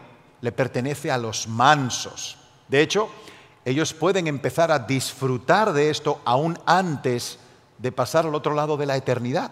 le 0.40 0.52
pertenece 0.52 1.10
a 1.10 1.18
los 1.18 1.46
mansos. 1.46 2.38
De 2.68 2.80
hecho, 2.80 3.08
ellos 3.64 3.92
pueden 3.92 4.26
empezar 4.26 4.72
a 4.72 4.78
disfrutar 4.78 5.72
de 5.72 5.90
esto 5.90 6.20
aún 6.24 6.58
antes 6.66 7.38
de 7.78 7.92
pasar 7.92 8.26
al 8.26 8.34
otro 8.34 8.54
lado 8.54 8.76
de 8.76 8.86
la 8.86 8.96
eternidad. 8.96 9.50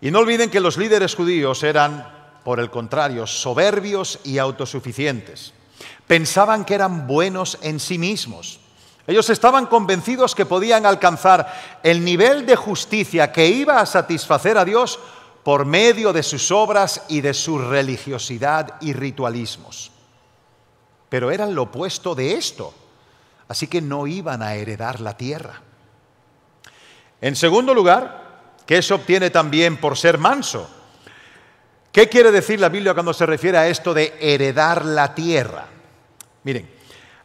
Y 0.00 0.10
no 0.10 0.20
olviden 0.20 0.50
que 0.50 0.60
los 0.60 0.78
líderes 0.78 1.14
judíos 1.14 1.62
eran, 1.62 2.38
por 2.44 2.60
el 2.60 2.70
contrario, 2.70 3.26
soberbios 3.26 4.20
y 4.24 4.38
autosuficientes. 4.38 5.52
Pensaban 6.06 6.64
que 6.64 6.74
eran 6.74 7.06
buenos 7.06 7.58
en 7.62 7.80
sí 7.80 7.98
mismos. 7.98 8.59
Ellos 9.10 9.28
estaban 9.28 9.66
convencidos 9.66 10.34
que 10.34 10.46
podían 10.46 10.86
alcanzar 10.86 11.80
el 11.82 12.04
nivel 12.04 12.46
de 12.46 12.56
justicia 12.56 13.32
que 13.32 13.46
iba 13.46 13.80
a 13.80 13.86
satisfacer 13.86 14.56
a 14.56 14.64
Dios 14.64 14.98
por 15.42 15.66
medio 15.66 16.12
de 16.12 16.22
sus 16.22 16.50
obras 16.50 17.02
y 17.08 17.20
de 17.20 17.34
su 17.34 17.58
religiosidad 17.58 18.76
y 18.80 18.92
ritualismos 18.92 19.90
pero 21.10 21.30
eran 21.32 21.54
lo 21.54 21.64
opuesto 21.64 22.14
de 22.14 22.34
esto, 22.34 22.72
así 23.48 23.66
que 23.66 23.82
no 23.82 24.06
iban 24.06 24.42
a 24.42 24.54
heredar 24.54 25.00
la 25.00 25.16
tierra. 25.16 25.60
En 27.20 27.36
segundo 27.36 27.74
lugar, 27.74 28.54
¿qué 28.64 28.80
se 28.80 28.94
obtiene 28.94 29.28
también 29.28 29.76
por 29.76 29.98
ser 29.98 30.16
manso? 30.16 30.70
¿Qué 31.92 32.08
quiere 32.08 32.30
decir 32.30 32.60
la 32.60 32.68
Biblia 32.68 32.94
cuando 32.94 33.12
se 33.12 33.26
refiere 33.26 33.58
a 33.58 33.66
esto 33.66 33.92
de 33.92 34.16
heredar 34.20 34.84
la 34.84 35.12
tierra? 35.14 35.66
Miren, 36.44 36.70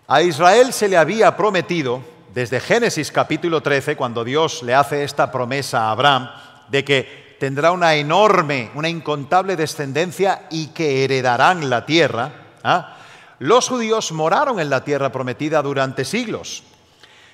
a 0.08 0.22
Israel 0.22 0.72
se 0.72 0.88
le 0.88 0.98
había 0.98 1.36
prometido 1.36 2.02
desde 2.34 2.60
Génesis 2.60 3.12
capítulo 3.12 3.62
13, 3.62 3.96
cuando 3.96 4.24
Dios 4.24 4.62
le 4.62 4.76
hace 4.76 5.04
esta 5.04 5.32
promesa 5.32 5.84
a 5.84 5.92
Abraham, 5.92 6.30
de 6.68 6.84
que 6.84 7.38
tendrá 7.40 7.72
una 7.72 7.96
enorme, 7.96 8.72
una 8.76 8.90
incontable 8.90 9.56
descendencia 9.56 10.48
y 10.50 10.68
que 10.68 11.04
heredarán 11.04 11.70
la 11.70 11.86
tierra. 11.86 12.32
¿ah? 12.64 12.98
los 13.40 13.68
judíos 13.68 14.12
moraron 14.12 14.60
en 14.60 14.70
la 14.70 14.84
tierra 14.84 15.12
prometida 15.12 15.62
durante 15.62 16.06
siglos. 16.06 16.64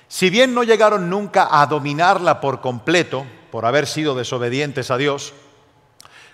Si 0.08 0.30
bien 0.30 0.54
no 0.54 0.62
llegaron 0.62 1.08
nunca 1.10 1.48
a 1.50 1.66
dominarla 1.66 2.40
por 2.40 2.60
completo, 2.60 3.24
por 3.50 3.66
haber 3.66 3.86
sido 3.86 4.14
desobedientes 4.14 4.90
a 4.90 4.96
Dios, 4.96 5.32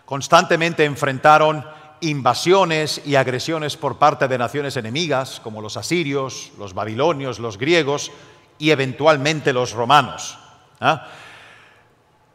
constantemente 0.05 0.85
enfrentaron 0.85 1.65
invasiones 2.01 3.01
y 3.05 3.17
agresiones 3.17 3.77
por 3.77 3.99
parte 3.99 4.29
de 4.29 4.39
naciones 4.39 4.77
enemigas, 4.77 5.41
como 5.41 5.63
los 5.63 5.77
asirios, 5.77 6.53
los 6.59 6.75
babilonios, 6.75 7.39
los 7.39 7.59
griegos 7.59 8.11
y 8.59 8.71
eventualmente 8.71 9.53
los 9.53 9.73
romanos. 9.73 10.39
¿ah? 10.81 11.07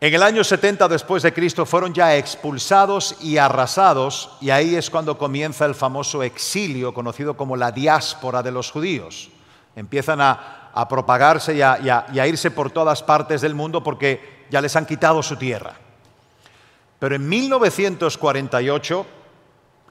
En 0.03 0.13
el 0.13 0.21
año 0.21 0.43
70 0.43 0.89
después 0.89 1.23
de 1.23 1.31
Cristo 1.31 1.65
fueron 1.65 1.93
ya 1.93 2.17
expulsados 2.17 3.15
y 3.21 3.37
arrasados 3.37 4.31
y 4.41 4.49
ahí 4.49 4.75
es 4.75 4.89
cuando 4.89 5.17
comienza 5.17 5.65
el 5.65 5.75
famoso 5.75 6.23
exilio 6.23 6.93
conocido 6.93 7.37
como 7.37 7.55
la 7.55 7.71
diáspora 7.71 8.43
de 8.43 8.51
los 8.51 8.69
judíos. 8.69 9.29
Empiezan 9.77 10.19
a, 10.19 10.59
propagarse 10.89 11.55
y 11.55 11.61
a, 11.61 12.27
irse 12.27 12.51
por 12.51 12.69
todas 12.69 13.01
partes 13.01 13.39
del 13.39 13.55
mundo 13.55 13.81
porque 13.81 14.43
ya 14.49 14.59
les 14.59 14.75
han 14.75 14.85
quitado 14.85 15.23
su 15.23 15.37
tierra. 15.37 15.75
Pero 16.99 17.15
en 17.15 17.29
1948, 17.29 19.05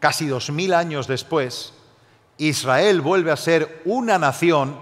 casi 0.03 0.27
dos 0.27 0.51
mil 0.51 0.75
años 0.75 1.07
después, 1.07 1.75
Israel 2.37 3.01
vuelve 3.01 3.31
a 3.31 3.37
ser 3.37 3.83
una 3.85 4.19
nación 4.19 4.81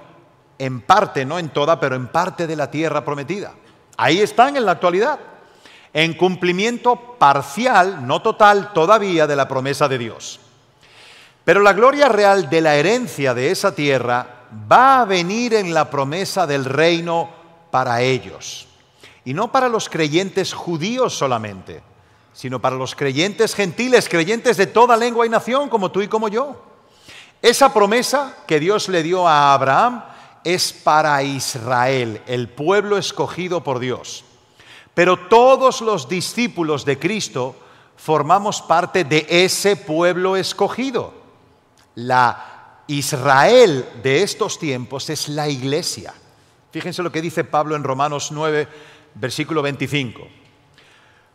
en 0.59 0.81
parte, 0.81 1.27
no 1.27 1.39
en 1.39 1.51
toda, 1.51 1.79
pero 1.79 1.95
en 1.95 2.09
parte 2.09 2.47
de 2.47 2.57
la 2.57 2.71
tierra 2.71 3.05
prometida. 3.05 3.53
Ahí 3.99 4.23
están 4.23 4.57
en 4.57 4.65
la 4.65 4.73
actualidad, 4.73 5.19
en 5.93 6.15
cumplimiento 6.15 7.19
parcial, 7.19 8.07
no 8.07 8.23
total 8.23 8.73
todavía, 8.73 9.27
de 9.27 9.37
la 9.37 9.47
promesa 9.47 9.89
de 9.89 9.99
Dios. 9.99 10.41
Pero 11.45 11.61
la 11.61 11.75
gloria 11.75 12.09
real 12.09 12.49
de 12.49 12.63
la 12.63 12.77
herencia 12.77 13.35
de 13.35 13.51
esa 13.51 13.75
tierra 13.75 14.47
va 14.73 15.03
a 15.03 15.05
venir 15.05 15.53
en 15.53 15.75
la 15.75 15.91
promesa 15.91 16.47
del 16.47 16.65
reino 16.65 17.29
para 17.71 18.01
ellos. 18.01 18.69
Y 19.27 19.35
no 19.35 19.53
para 19.53 19.69
los 19.69 19.91
creyentes 19.91 20.55
judíos 20.55 21.15
solamente, 21.15 21.90
sino 22.33 22.61
para 22.61 22.77
los 22.77 22.95
creyentes 22.95 23.55
gentiles, 23.55 24.09
creyentes 24.09 24.57
de 24.57 24.67
toda 24.67 24.97
lengua 24.97 25.27
y 25.27 25.29
nación, 25.29 25.69
como 25.69 25.91
tú 25.91 26.03
y 26.03 26.09
como 26.09 26.29
yo. 26.29 26.63
Esa 27.43 27.73
promesa 27.73 28.37
que 28.47 28.61
Dios 28.61 28.89
le 28.89 29.03
dio 29.03 29.27
a 29.27 29.55
Abraham 29.55 30.05
es 30.45 30.73
para 30.73 31.23
Israel, 31.23 32.23
el 32.27 32.49
pueblo 32.49 32.97
escogido 32.97 33.63
por 33.63 33.79
Dios. 33.79 34.25
Pero 34.95 35.29
todos 35.29 35.81
los 35.81 36.09
discípulos 36.09 36.85
de 36.85 36.99
Cristo 36.99 37.55
formamos 37.97 38.63
parte 38.63 39.05
de 39.05 39.27
ese 39.29 39.77
pueblo 39.77 40.37
escogido. 40.37 41.13
La 41.95 42.83
Israel 42.87 43.89
de 44.03 44.23
estos 44.23 44.59
tiempos 44.59 45.11
es 45.11 45.29
la 45.29 45.49
iglesia. 45.49 46.13
Fíjense 46.73 47.03
lo 47.03 47.13
que 47.13 47.23
dice 47.23 47.45
Pablo 47.45 47.77
en 47.77 47.85
Romanos 47.85 48.33
9, 48.33 48.69
versículo 49.15 49.63
25. 49.63 50.40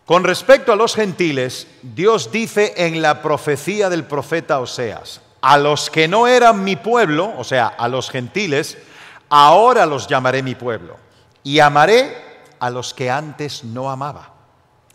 Con 0.05 0.23
respecto 0.23 0.71
a 0.71 0.75
los 0.75 0.93
gentiles, 0.93 1.67
Dios 1.81 2.31
dice 2.31 2.75
en 2.77 3.01
la 3.01 3.23
profecía 3.23 3.89
del 3.89 4.03
profeta 4.03 4.59
Oseas, 4.59 5.21
a 5.41 5.57
los 5.57 5.89
que 5.89 6.07
no 6.07 6.27
eran 6.27 6.63
mi 6.63 6.75
pueblo, 6.75 7.33
o 7.37 7.43
sea, 7.43 7.65
a 7.67 7.87
los 7.87 8.11
gentiles, 8.11 8.77
ahora 9.29 9.87
los 9.87 10.07
llamaré 10.07 10.43
mi 10.43 10.53
pueblo 10.53 10.97
y 11.43 11.57
amaré 11.59 12.15
a 12.59 12.69
los 12.69 12.93
que 12.93 13.09
antes 13.09 13.63
no 13.63 13.89
amaba. 13.89 14.31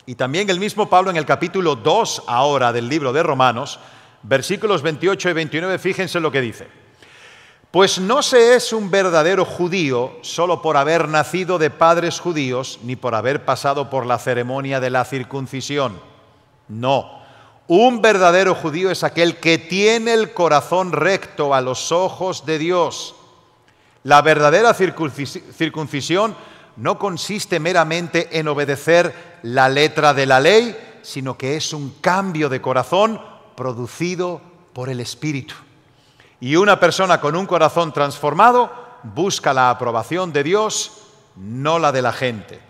Y 0.07 0.15
también 0.15 0.49
el 0.49 0.61
mismo 0.61 0.89
Pablo 0.89 1.11
en 1.11 1.17
el 1.17 1.27
capítulo 1.27 1.75
2 1.75 2.25
ahora 2.29 2.73
del 2.73 2.89
libro 2.89 3.13
de 3.13 3.25
Romanos, 3.25 3.81
versículos 4.23 4.81
28 4.83 5.31
y 5.31 5.33
29, 5.33 5.79
fíjense 5.81 6.21
lo 6.21 6.31
que 6.31 6.41
dice. 6.41 6.80
Pues 7.71 8.01
no 8.01 8.23
se 8.23 8.55
es 8.55 8.73
un 8.73 8.91
verdadero 8.91 9.45
judío 9.45 10.19
solo 10.23 10.61
por 10.61 10.77
haber 10.77 11.09
nacido 11.09 11.59
de 11.59 11.71
padres 11.71 12.19
judíos 12.19 12.81
ni 12.83 12.97
por 12.97 13.15
haber 13.15 13.45
pasado 13.45 13.91
por 13.91 14.07
la 14.07 14.19
ceremonia 14.19 14.81
de 14.81 14.91
la 14.91 15.05
circuncisión. 15.05 16.01
No, 16.69 17.21
un 17.69 18.03
verdadero 18.03 18.55
judío 18.55 18.91
es 18.91 19.05
aquel 19.05 19.37
que 19.37 19.59
tiene 19.59 20.15
el 20.15 20.33
corazón 20.33 20.93
recto 20.93 21.55
a 21.55 21.61
los 21.61 21.93
ojos 21.93 22.45
de 22.45 22.59
Dios 22.59 23.15
la 24.03 24.23
verdadera 24.23 24.73
circuncisión 24.73 26.35
no 26.77 26.99
consiste 26.99 27.61
meramente 27.61 28.39
en 28.39 28.49
obedecer 28.49 29.39
la 29.43 29.69
letra 29.69 30.15
de 30.15 30.25
la 30.25 30.41
ley, 30.41 30.77
sino 31.03 31.37
que 31.37 31.57
es 31.57 31.75
un 31.75 31.97
cambio 32.01 32.49
de 32.49 32.63
corazón 32.63 33.21
producido 33.57 34.41
por 34.73 34.89
el 34.89 35.01
Espíritu. 35.01 35.55
Y 36.41 36.57
una 36.57 36.81
persona 36.81 37.21
con 37.21 37.37
un 37.37 37.47
corazón 37.47 37.93
transformado 37.93 38.73
busca 39.03 39.53
la 39.53 39.71
aprobación 39.71 40.33
de 40.33 40.43
Dios, 40.43 40.93
no 41.37 41.79
la 41.79 41.93
de 41.93 42.03
la 42.03 42.13
gente. 42.13 42.61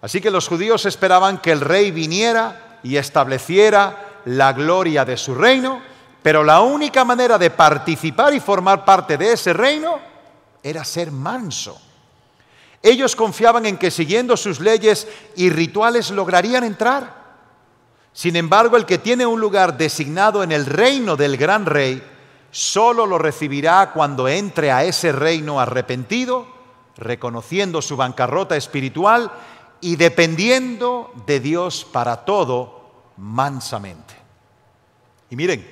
Así 0.00 0.20
que 0.20 0.30
los 0.30 0.48
judíos 0.48 0.84
esperaban 0.86 1.38
que 1.38 1.52
el 1.52 1.60
rey 1.60 1.90
viniera 1.90 2.80
y 2.82 2.96
estableciera 2.96 4.20
la 4.24 4.52
gloria 4.52 5.04
de 5.04 5.16
su 5.16 5.34
reino, 5.34 5.80
pero 6.22 6.42
la 6.42 6.60
única 6.60 7.04
manera 7.04 7.38
de 7.38 7.50
participar 7.50 8.34
y 8.34 8.40
formar 8.40 8.84
parte 8.84 9.16
de 9.16 9.32
ese 9.32 9.52
reino 9.52 9.98
era 10.62 10.84
ser 10.84 11.10
manso. 11.12 11.80
Ellos 12.82 13.14
confiaban 13.14 13.66
en 13.66 13.76
que 13.76 13.90
siguiendo 13.90 14.36
sus 14.36 14.58
leyes 14.58 15.06
y 15.36 15.50
rituales 15.50 16.10
lograrían 16.10 16.64
entrar. 16.64 17.22
Sin 18.12 18.34
embargo, 18.34 18.76
el 18.76 18.86
que 18.86 18.98
tiene 18.98 19.24
un 19.24 19.40
lugar 19.40 19.76
designado 19.76 20.42
en 20.42 20.52
el 20.52 20.66
reino 20.66 21.16
del 21.16 21.36
gran 21.36 21.64
rey, 21.64 22.02
solo 22.52 23.06
lo 23.06 23.18
recibirá 23.18 23.90
cuando 23.92 24.28
entre 24.28 24.70
a 24.70 24.84
ese 24.84 25.10
reino 25.10 25.58
arrepentido, 25.58 26.46
reconociendo 26.96 27.82
su 27.82 27.96
bancarrota 27.96 28.56
espiritual 28.56 29.32
y 29.80 29.96
dependiendo 29.96 31.10
de 31.26 31.40
Dios 31.40 31.84
para 31.90 32.24
todo 32.24 32.82
mansamente. 33.16 34.14
Y 35.30 35.34
miren, 35.34 35.66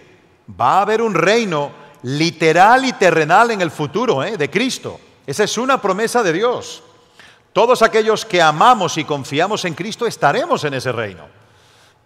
va 0.59 0.78
a 0.78 0.83
haber 0.83 1.03
un 1.03 1.14
reino 1.14 1.70
literal 2.03 2.85
y 2.87 2.95
terrenal 2.95 3.51
en 3.51 3.61
el 3.61 3.70
futuro 3.70 4.24
¿eh? 4.24 4.39
de 4.39 4.51
Cristo. 4.51 4.99
Esa 5.26 5.45
es 5.45 5.59
una 5.59 5.81
promesa 5.81 6.22
de 6.22 6.33
Dios. 6.33 6.83
Todos 7.53 7.83
aquellos 7.83 8.24
que 8.24 8.41
amamos 8.41 8.97
y 8.97 9.05
confiamos 9.05 9.66
en 9.66 9.74
Cristo 9.74 10.07
estaremos 10.07 10.64
en 10.64 10.74
ese 10.74 10.93
reino. 10.93 11.26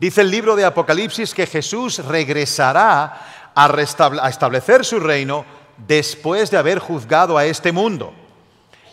Dice 0.01 0.23
el 0.23 0.31
libro 0.31 0.57
de 0.57 0.65
Apocalipsis 0.65 1.33
que 1.33 1.47
Jesús 1.47 2.05
regresará 2.05 3.44
a, 3.55 4.29
establecer 4.29 4.85
su 4.85 5.01
reino 5.01 5.45
después 5.87 6.51
de 6.51 6.59
haber 6.59 6.79
juzgado 6.79 7.39
a 7.39 7.45
este 7.45 7.73
mundo. 7.73 8.13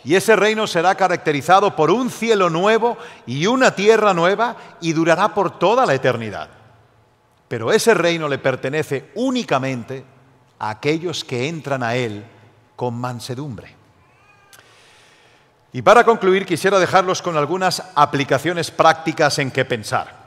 Y 0.03 0.15
ese 0.15 0.35
reino 0.35 0.65
será 0.65 0.95
caracterizado 0.95 1.75
por 1.75 1.91
un 1.91 2.09
cielo 2.09 2.49
nuevo 2.49 2.97
y 3.25 3.45
una 3.45 3.75
tierra 3.75 4.13
nueva 4.13 4.55
y 4.81 4.93
durará 4.93 5.33
por 5.33 5.59
toda 5.59 5.85
la 5.85 5.93
eternidad. 5.93 6.49
Pero 7.47 7.71
ese 7.71 7.93
reino 7.93 8.27
le 8.27 8.39
pertenece 8.39 9.11
únicamente 9.15 10.03
a 10.57 10.71
aquellos 10.71 11.23
que 11.23 11.47
entran 11.47 11.83
a 11.83 11.95
él 11.95 12.23
con 12.75 12.95
mansedumbre. 12.95 13.75
Y 15.73 15.81
para 15.81 16.03
concluir, 16.03 16.45
quisiera 16.45 16.79
dejarlos 16.79 17.21
con 17.21 17.37
algunas 17.37 17.83
aplicaciones 17.95 18.71
prácticas 18.71 19.39
en 19.39 19.51
que 19.51 19.65
pensar. 19.65 20.21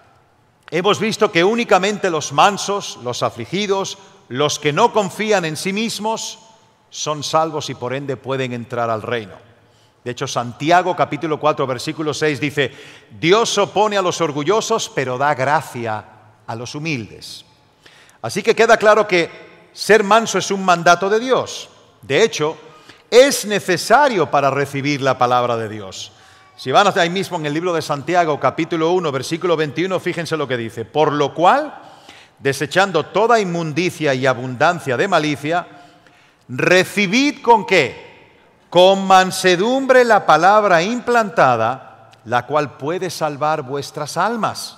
Hemos 0.71 0.99
visto 0.99 1.31
que 1.31 1.45
únicamente 1.45 2.11
los 2.11 2.33
mansos, 2.33 2.99
los 3.03 3.23
afligidos, 3.23 3.99
los 4.29 4.59
que 4.59 4.73
no 4.73 4.93
confían 4.93 5.45
en 5.45 5.57
sí 5.57 5.73
mismos, 5.73 6.39
son 6.91 7.23
salvos 7.23 7.71
y 7.71 7.75
por 7.75 7.93
ende 7.93 8.17
pueden 8.17 8.53
entrar 8.53 8.89
al 8.91 9.03
reino. 9.03 9.35
De 10.05 10.11
hecho, 10.11 10.27
Santiago 10.27 10.95
capítulo 10.95 11.41
4 11.41 11.67
versículo 11.67 12.13
6 12.13 12.39
dice, 12.39 12.71
Dios 13.19 13.57
opone 13.59 13.97
a 13.97 14.03
los 14.03 14.21
orgullosos, 14.21 14.91
pero 14.95 15.17
da 15.19 15.35
gracia 15.35 16.05
a 16.47 16.55
los 16.55 16.75
humildes. 16.75 17.45
Así 18.23 18.43
que 18.43 18.55
queda 18.55 18.77
claro 18.77 19.09
que 19.09 19.31
ser 19.73 20.05
manso 20.05 20.39
es 20.39 20.51
un 20.51 20.65
mandato 20.65 21.09
de 21.09 21.21
Dios. 21.21 21.69
De 22.03 22.23
hecho, 22.23 22.57
es 23.11 23.47
necesario 23.47 24.31
para 24.31 24.51
recibir 24.51 25.01
la 25.01 25.17
palabra 25.19 25.57
de 25.57 25.69
Dios. 25.69 26.13
Si 26.57 26.71
van 26.71 26.87
hasta 26.87 27.01
ahí 27.01 27.11
mismo 27.11 27.37
en 27.37 27.47
el 27.47 27.55
libro 27.55 27.73
de 27.73 27.83
Santiago, 27.83 28.39
capítulo 28.39 28.93
1, 28.93 29.11
versículo 29.11 29.57
21, 29.57 29.99
fíjense 30.01 30.37
lo 30.37 30.47
que 30.47 30.57
dice. 30.57 30.85
Por 30.85 31.13
lo 31.13 31.35
cual, 31.35 31.75
desechando 32.45 33.07
toda 33.07 33.41
inmundicia 33.41 34.13
y 34.13 34.27
abundancia 34.27 34.99
de 34.99 35.09
malicia, 35.09 35.67
recibid 36.47 37.41
con 37.41 37.65
qué? 37.65 38.37
Con 38.69 39.07
mansedumbre 39.07 40.05
la 40.05 40.27
palabra 40.27 40.83
implantada, 40.83 42.11
la 42.27 42.45
cual 42.45 42.77
puede 42.77 43.09
salvar 43.09 43.63
vuestras 43.63 44.19
almas. 44.19 44.77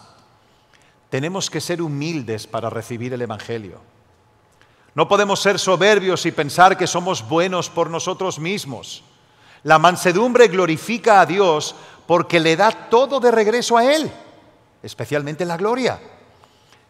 Tenemos 1.11 1.51
que 1.51 1.61
ser 1.61 1.83
humildes 1.83 2.47
para 2.47 2.71
recibir 2.71 3.13
el 3.13 3.23
Evangelio. 3.23 3.81
No 4.95 5.09
podemos 5.09 5.43
ser 5.43 5.59
soberbios 5.59 6.25
y 6.25 6.31
pensar 6.31 6.79
que 6.79 6.87
somos 6.87 7.29
buenos 7.29 7.69
por 7.69 7.91
nosotros 7.91 8.39
mismos. 8.39 9.03
La 9.65 9.81
mansedumbre 9.81 10.47
glorifica 10.47 11.21
a 11.21 11.27
Dios 11.27 11.75
porque 12.07 12.39
le 12.39 12.55
da 12.55 12.71
todo 12.71 13.19
de 13.19 13.33
regreso 13.33 13.77
a 13.77 13.93
Él, 13.93 14.09
especialmente 14.85 15.45
la 15.45 15.57
gloria. 15.57 15.99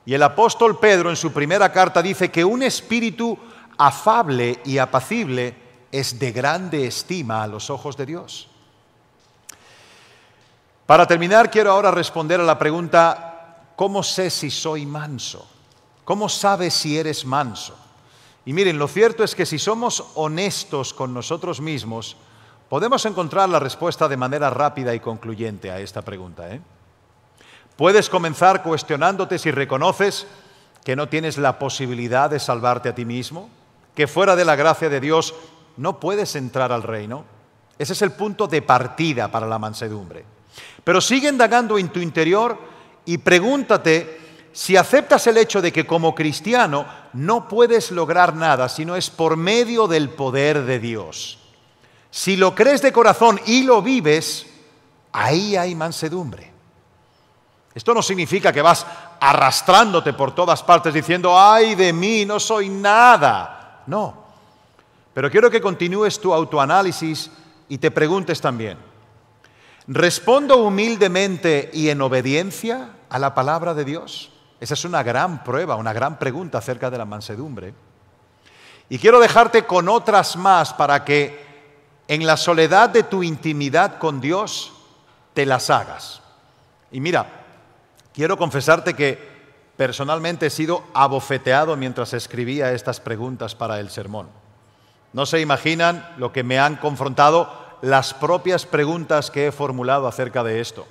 Y 0.07 0.15
el 0.15 0.23
apóstol 0.23 0.79
Pedro 0.79 1.11
en 1.11 1.17
su 1.17 1.33
primera 1.33 1.73
carta 1.73 2.01
dice 2.01 2.31
que 2.31 2.45
un 2.45 2.63
espíritu 2.63 3.37
afable 3.77 4.61
y 4.65 4.79
apacible 4.79 5.55
es 5.91 6.19
de 6.19 6.31
grande 6.31 6.87
estima 6.87 7.43
a 7.43 7.47
los 7.49 7.71
ojos 7.71 7.97
de 7.97 8.07
Dios. 8.07 8.49
Para 10.87 11.07
terminar, 11.07 11.51
quiero 11.51 11.73
ahora 11.73 11.91
responder 11.91 12.41
a 12.41 12.45
la 12.45 12.57
pregunta, 12.57 13.65
¿cómo 13.75 14.05
sé 14.05 14.31
si 14.31 14.49
soy 14.49 14.87
manso? 14.87 15.45
¿Cómo 16.05 16.29
sabes 16.29 16.75
si 16.75 16.97
eres 16.97 17.25
manso? 17.25 17.77
Y 18.45 18.53
miren, 18.53 18.79
lo 18.79 18.87
cierto 18.87 19.25
es 19.25 19.35
que 19.35 19.45
si 19.45 19.59
somos 19.59 20.05
honestos 20.15 20.95
con 20.95 21.13
nosotros 21.13 21.61
mismos, 21.61 22.17
podemos 22.69 23.05
encontrar 23.07 23.49
la 23.49 23.59
respuesta 23.59 24.07
de 24.07 24.17
manera 24.17 24.51
rápida 24.51 24.95
y 24.95 25.01
concluyente 25.01 25.73
a 25.73 25.81
esta 25.81 26.03
pregunta. 26.03 26.55
¿eh? 26.55 26.61
Puedes 27.77 28.09
comenzar 28.09 28.63
cuestionándote 28.63 29.39
si 29.39 29.51
reconoces 29.51 30.27
que 30.83 30.97
no 30.97 31.09
tienes 31.09 31.37
la 31.37 31.59
posibilidad 31.59 32.31
de 32.31 32.39
salvarte 32.39 32.89
a 32.89 32.95
ti 32.95 33.05
mismo, 33.05 33.51
que 33.95 34.07
fuera 34.07 34.37
de 34.37 34.45
la 34.45 34.57
gracia 34.57 34.89
de 34.89 35.01
Dios 35.01 35.35
no 35.77 36.01
puedes 36.01 36.37
entrar 36.37 36.73
al 36.73 36.83
reino. 36.83 37.25
Ese 37.79 37.93
es 37.93 38.03
el 38.03 38.13
punto 38.13 38.47
de 38.47 38.63
partida 38.63 39.31
para 39.31 39.47
la 39.47 39.59
mansedumbre. 39.59 40.25
Pero 40.85 41.01
sigue 41.01 41.29
indagando 41.29 41.77
en 41.77 41.89
tu 41.89 42.01
interior 42.01 42.59
y 43.05 43.19
pregúntate 43.19 44.21
si 44.53 44.77
aceptas 44.77 45.27
el 45.27 45.37
hecho 45.37 45.61
de 45.61 45.71
que 45.71 45.87
como 45.87 46.15
cristiano 46.15 46.87
no 47.13 47.47
puedes 47.47 47.91
lograr 47.91 48.35
nada 48.35 48.71
si 48.71 48.87
no 48.87 48.97
es 48.97 49.11
por 49.11 49.37
medio 49.37 49.87
del 49.87 50.09
poder 50.09 50.65
de 50.65 50.79
Dios, 50.79 51.39
si 52.11 52.37
lo 52.37 52.55
crees 52.55 52.81
de 52.81 52.93
corazón 52.93 53.39
y 53.45 53.65
lo 53.65 53.83
vives, 53.83 54.47
ahí 55.13 55.57
hay 55.57 55.75
mansedumbre. 55.75 56.56
Esto 57.77 57.93
no 57.93 58.01
significa 58.01 58.55
que 58.55 58.63
vas 58.63 58.87
arrastrándote 59.21 60.15
por 60.15 60.35
todas 60.35 60.63
partes 60.63 60.95
diciendo, 60.95 61.39
ay 61.39 61.75
de 61.75 61.93
mí, 61.93 62.25
no 62.25 62.41
soy 62.41 62.71
nada. 62.71 63.83
No. 63.87 64.25
Pero 65.13 65.31
quiero 65.31 65.51
que 65.51 65.61
continúes 65.61 66.19
tu 66.19 66.33
autoanálisis 66.33 67.31
y 67.69 67.77
te 67.77 67.91
preguntes 67.91 68.41
también, 68.41 68.79
¿respondo 69.89 70.57
humildemente 70.57 71.69
y 71.71 71.91
en 71.91 72.01
obediencia 72.01 72.93
a 73.11 73.19
la 73.19 73.35
palabra 73.35 73.75
de 73.75 73.85
Dios? 73.85 74.33
Esa 74.59 74.73
es 74.73 74.87
una 74.87 75.03
gran 75.03 75.45
prueba, 75.45 75.77
una 75.77 75.93
gran 75.93 76.19
pregunta 76.19 76.57
acerca 76.57 76.89
de 76.89 76.97
la 76.97 77.05
mansedumbre. 77.05 77.75
Y 78.89 78.99
quiero 78.99 79.21
dejarte 79.21 79.67
con 79.67 79.91
otras 79.91 80.37
más 80.37 80.73
para 80.73 81.05
que 81.05 81.45
en 82.09 82.25
la 82.25 82.39
soledad 82.39 82.89
de 82.89 83.03
tu 83.03 83.23
intimidad 83.23 83.99
con 83.99 84.19
Dios 84.19 84.73
te 85.35 85.45
las 85.45 85.69
hagas. 85.69 86.23
Y 86.91 87.01
mira, 87.01 87.36
quiero 88.17 88.39
confesarte 88.39 88.95
que 88.95 89.19
personalmente 89.77 90.47
he 90.47 90.51
sido 90.51 90.83
abofeteado 90.95 91.77
mientras 91.77 92.15
escribía 92.15 92.73
estas 92.73 92.99
preguntas 92.99 93.55
para 93.55 93.79
el 93.79 93.91
sermón. 93.91 94.29
No 95.13 95.27
se 95.27 95.41
imaginan 95.41 96.15
lo 96.17 96.33
que 96.33 96.43
me 96.43 96.59
han 96.59 96.77
confrontado 96.77 97.53
las 97.83 98.15
propias 98.15 98.65
preguntas 98.65 99.31
que 99.31 99.49
he 99.49 99.53
formulado 99.53 100.09
acerca 100.09 100.43
de 100.43 100.61
esto. 100.61 100.87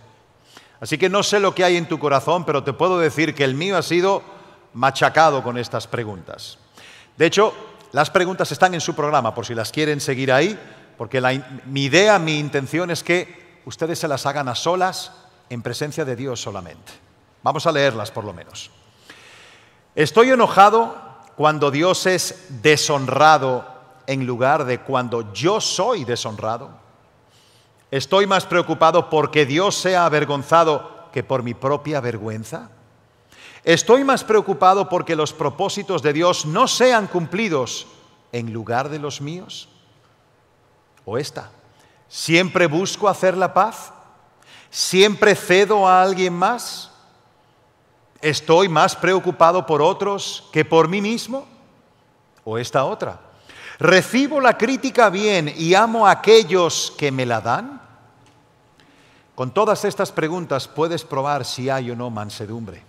Así 0.80 1.00
que 1.00 1.10
no 1.10 1.24
sé 1.24 1.40
lo 1.40 1.56
que 1.56 1.64
hay 1.64 1.78
en 1.78 1.88
tu 1.88 1.98
corazón, 1.98 2.46
pero 2.46 2.64
te 2.64 2.74
puedo 2.74 3.00
decir 3.00 3.34
que 3.34 3.44
el 3.44 3.56
mío 3.56 3.76
ha 3.76 3.82
sido 3.82 4.22
machacado 4.76 5.42
con 5.42 5.58
estas 5.58 5.88
preguntas. 5.88 6.60
De 7.18 7.26
hecho, 7.26 7.56
las 7.92 8.12
preguntas 8.12 8.52
están 8.52 8.76
en 8.76 8.82
su 8.82 8.94
programa, 8.94 9.34
por 9.34 9.48
si 9.48 9.56
las 9.56 9.72
quieren 9.72 10.00
seguir 10.00 10.32
ahí, 10.32 10.60
porque 10.96 11.20
mi 11.66 11.86
idea, 11.86 12.20
mi 12.20 12.38
intención 12.38 12.92
es 12.92 13.04
que 13.04 13.62
ustedes 13.66 13.98
se 13.98 14.08
las 14.08 14.28
hagan 14.28 14.48
a 14.48 14.54
solas, 14.54 15.12
en 15.50 15.62
presencia 15.62 16.06
de 16.06 16.16
Dios 16.16 16.42
solamente. 16.42 17.05
Vamos 17.46 17.68
a 17.68 17.72
leerlas 17.72 18.10
por 18.10 18.24
lo 18.24 18.34
menos. 18.34 18.72
Estoy 19.94 20.32
enojado 20.32 20.96
cuando 21.36 21.70
Dios 21.70 22.08
es 22.08 22.48
deshonrado 22.64 23.68
en 24.08 24.26
lugar 24.26 24.66
de 24.66 24.82
cuando 24.82 25.32
yo 25.32 25.62
soy 25.62 26.06
deshonrado. 26.06 26.72
¿Estoy 27.92 28.26
más 28.26 28.48
preocupado 28.48 29.12
porque 29.12 29.46
Dios 29.46 29.76
sea 29.76 30.08
avergonzado 30.08 31.12
que 31.14 31.24
por 31.24 31.44
mi 31.44 31.54
propia 31.54 32.02
vergüenza? 32.02 32.72
¿Estoy 33.64 34.04
más 34.04 34.24
preocupado 34.24 34.90
porque 34.90 35.16
los 35.16 35.32
propósitos 35.32 36.02
de 36.02 36.14
Dios 36.14 36.48
no 36.48 36.68
sean 36.68 37.06
cumplidos 37.06 37.86
en 38.32 38.54
lugar 38.54 38.90
de 38.90 38.98
los 38.98 39.22
míos? 39.22 39.70
¿O 41.06 41.20
esta? 41.20 41.52
¿Siempre 42.10 42.66
busco 42.66 43.08
hacer 43.08 43.38
la 43.38 43.54
paz? 43.54 43.94
¿Siempre 44.72 45.36
cedo 45.36 45.88
a 45.88 46.02
alguien 46.02 46.34
más? 46.34 46.92
¿Estoy 48.26 48.70
más 48.70 48.96
preocupado 48.96 49.68
por 49.68 49.84
otros 49.84 50.50
que 50.52 50.66
por 50.66 50.88
mí 50.88 51.00
mismo? 51.00 51.46
¿O 52.44 52.58
esta 52.58 52.84
otra? 52.84 53.20
¿Recibo 53.78 54.42
la 54.42 54.58
crítica 54.58 55.12
bien 55.12 55.54
y 55.56 55.76
amo 55.76 56.08
a 56.08 56.12
aquellos 56.12 56.92
que 56.98 57.12
me 57.12 57.28
la 57.28 57.40
dan? 57.40 57.80
Con 59.36 59.54
todas 59.54 59.86
estas 59.86 60.12
preguntas 60.12 60.68
puedes 60.68 61.04
probar 61.04 61.46
si 61.46 61.70
hay 61.70 61.92
o 61.92 61.96
no 61.96 62.10
mansedumbre. 62.10 62.82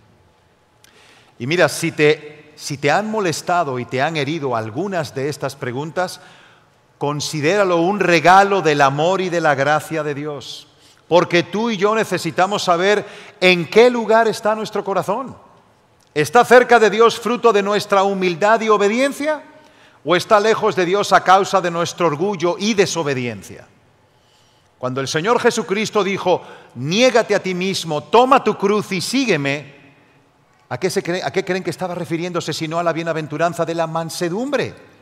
Y 1.39 1.47
mira, 1.47 1.69
si 1.69 1.93
te, 1.93 2.55
si 2.57 2.79
te 2.79 2.91
han 2.91 3.11
molestado 3.11 3.79
y 3.79 3.85
te 3.85 4.01
han 4.01 4.17
herido 4.17 4.57
algunas 4.57 5.15
de 5.15 5.29
estas 5.29 5.55
preguntas, 5.55 6.23
considéralo 6.97 7.77
un 7.83 8.01
regalo 8.01 8.63
del 8.63 8.81
amor 8.81 9.21
y 9.21 9.29
de 9.29 9.43
la 9.43 9.55
gracia 9.55 10.03
de 10.03 10.15
Dios. 10.15 10.67
Porque 11.09 11.45
tú 11.45 11.71
y 11.71 11.77
yo 11.77 11.95
necesitamos 11.95 12.65
saber 12.65 13.07
en 13.41 13.69
qué 13.69 13.91
lugar 13.91 14.27
está 14.27 14.55
nuestro 14.55 14.83
corazón. 14.83 15.37
¿Está 16.15 16.45
cerca 16.45 16.79
de 16.79 16.91
Dios 16.91 17.21
fruto 17.21 17.53
de 17.53 17.63
nuestra 17.63 18.03
humildad 18.03 18.61
y 18.63 18.69
obediencia? 18.69 19.43
¿O 20.05 20.17
está 20.17 20.41
lejos 20.41 20.75
de 20.75 20.85
Dios 20.85 21.13
a 21.13 21.23
causa 21.23 21.61
de 21.61 21.71
nuestro 21.71 22.07
orgullo 22.07 22.57
y 22.59 22.75
desobediencia? 22.75 23.67
Cuando 24.79 25.01
el 25.01 25.09
Señor 25.09 25.41
Jesucristo 25.41 26.03
dijo, 26.03 26.43
niégate 26.75 27.35
a 27.35 27.43
ti 27.43 27.55
mismo, 27.55 28.05
toma 28.05 28.43
tu 28.43 28.57
cruz 28.57 28.93
y 28.93 29.01
sígueme, 29.01 29.75
¿a 30.69 30.79
qué, 30.79 30.91
¿a 31.25 31.31
qué 31.31 31.45
creen 31.45 31.63
que 31.63 31.71
estaba 31.71 31.95
refiriéndose 31.95 32.53
sino 32.53 32.79
a 32.79 32.83
la 32.83 32.93
bienaventuranza 32.93 33.65
de 33.65 33.75
la 33.75 33.87
mansedumbre? 33.87 34.96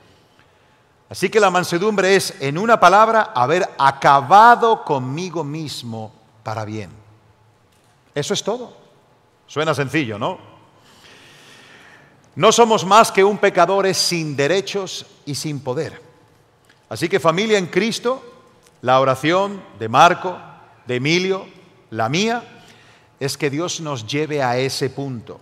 Así 1.08 1.28
que 1.28 1.40
la 1.40 1.50
mansedumbre 1.50 2.16
es, 2.16 2.34
en 2.40 2.58
una 2.58 2.80
palabra, 2.80 3.32
haber 3.34 3.68
acabado 3.78 4.84
conmigo 4.84 5.44
mismo 5.44 6.12
para 6.42 6.64
bien. 6.64 6.90
Eso 8.14 8.34
es 8.34 8.42
todo. 8.42 8.76
Suena 9.46 9.74
sencillo, 9.74 10.18
¿no? 10.18 10.38
No 12.36 12.50
somos 12.50 12.84
más 12.84 13.12
que 13.12 13.22
un 13.22 13.38
pecadores 13.38 13.96
sin 13.96 14.34
derechos 14.34 15.06
y 15.24 15.34
sin 15.34 15.60
poder. 15.60 16.02
Así 16.88 17.08
que 17.08 17.20
familia 17.20 17.58
en 17.58 17.66
Cristo, 17.66 18.22
la 18.82 18.98
oración 18.98 19.62
de 19.78 19.88
Marco, 19.88 20.36
de 20.86 20.96
Emilio, 20.96 21.46
la 21.90 22.08
mía, 22.08 22.62
es 23.20 23.38
que 23.38 23.50
Dios 23.50 23.80
nos 23.80 24.06
lleve 24.06 24.42
a 24.42 24.58
ese 24.58 24.90
punto. 24.90 25.38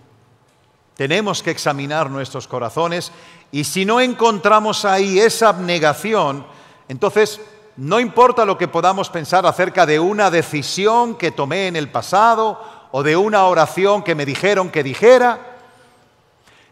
Tenemos 0.95 1.41
que 1.41 1.51
examinar 1.51 2.09
nuestros 2.09 2.47
corazones 2.47 3.11
y 3.51 3.63
si 3.63 3.83
no 3.83 3.99
encontramos 3.99 4.85
ahí 4.85 5.19
esa 5.19 5.49
abnegación, 5.49 6.45
entonces 6.87 7.41
no 7.77 7.99
importa 7.99 8.45
lo 8.45 8.57
que 8.57 8.67
podamos 8.67 9.09
pensar 9.09 9.45
acerca 9.47 9.87
de 9.87 9.99
una 9.99 10.29
decisión 10.29 11.15
que 11.15 11.31
tomé 11.31 11.67
en 11.67 11.75
el 11.75 11.89
pasado 11.89 12.61
o 12.91 13.01
de 13.01 13.17
una 13.17 13.45
oración 13.45 14.03
que 14.03 14.13
me 14.13 14.25
dijeron 14.25 14.69
que 14.69 14.83
dijera, 14.83 15.57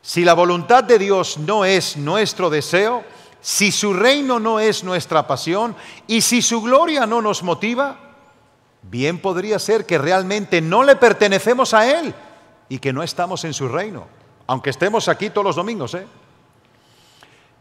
si 0.04 0.24
la 0.24 0.34
voluntad 0.34 0.84
de 0.84 1.00
Dios 1.00 1.40
no 1.40 1.66
es 1.66 1.98
nuestro 1.98 2.52
deseo, 2.52 3.04
si 3.42 3.72
su 3.72 3.94
reino 3.94 4.40
no 4.40 4.60
es 4.60 4.84
nuestra 4.84 5.26
pasión 5.26 5.76
y 6.06 6.22
si 6.22 6.44
su 6.44 6.62
gloria 6.62 7.08
no 7.08 7.24
nos 7.24 7.42
motiva, 7.42 7.98
bien 8.84 9.18
podría 9.18 9.58
ser 9.58 9.88
que 9.88 9.98
realmente 9.98 10.62
no 10.62 10.84
le 10.84 10.96
pertenecemos 10.96 11.74
a 11.74 12.00
Él 12.00 12.14
y 12.72 12.80
que 12.80 12.94
no 12.94 13.04
estamos 13.04 13.44
en 13.44 13.54
su 13.54 13.68
reino, 13.68 14.08
aunque 14.48 14.70
estemos 14.70 15.10
aquí 15.10 15.30
todos 15.30 15.44
los 15.44 15.58
domingos. 15.58 15.94
¿eh? 15.94 16.08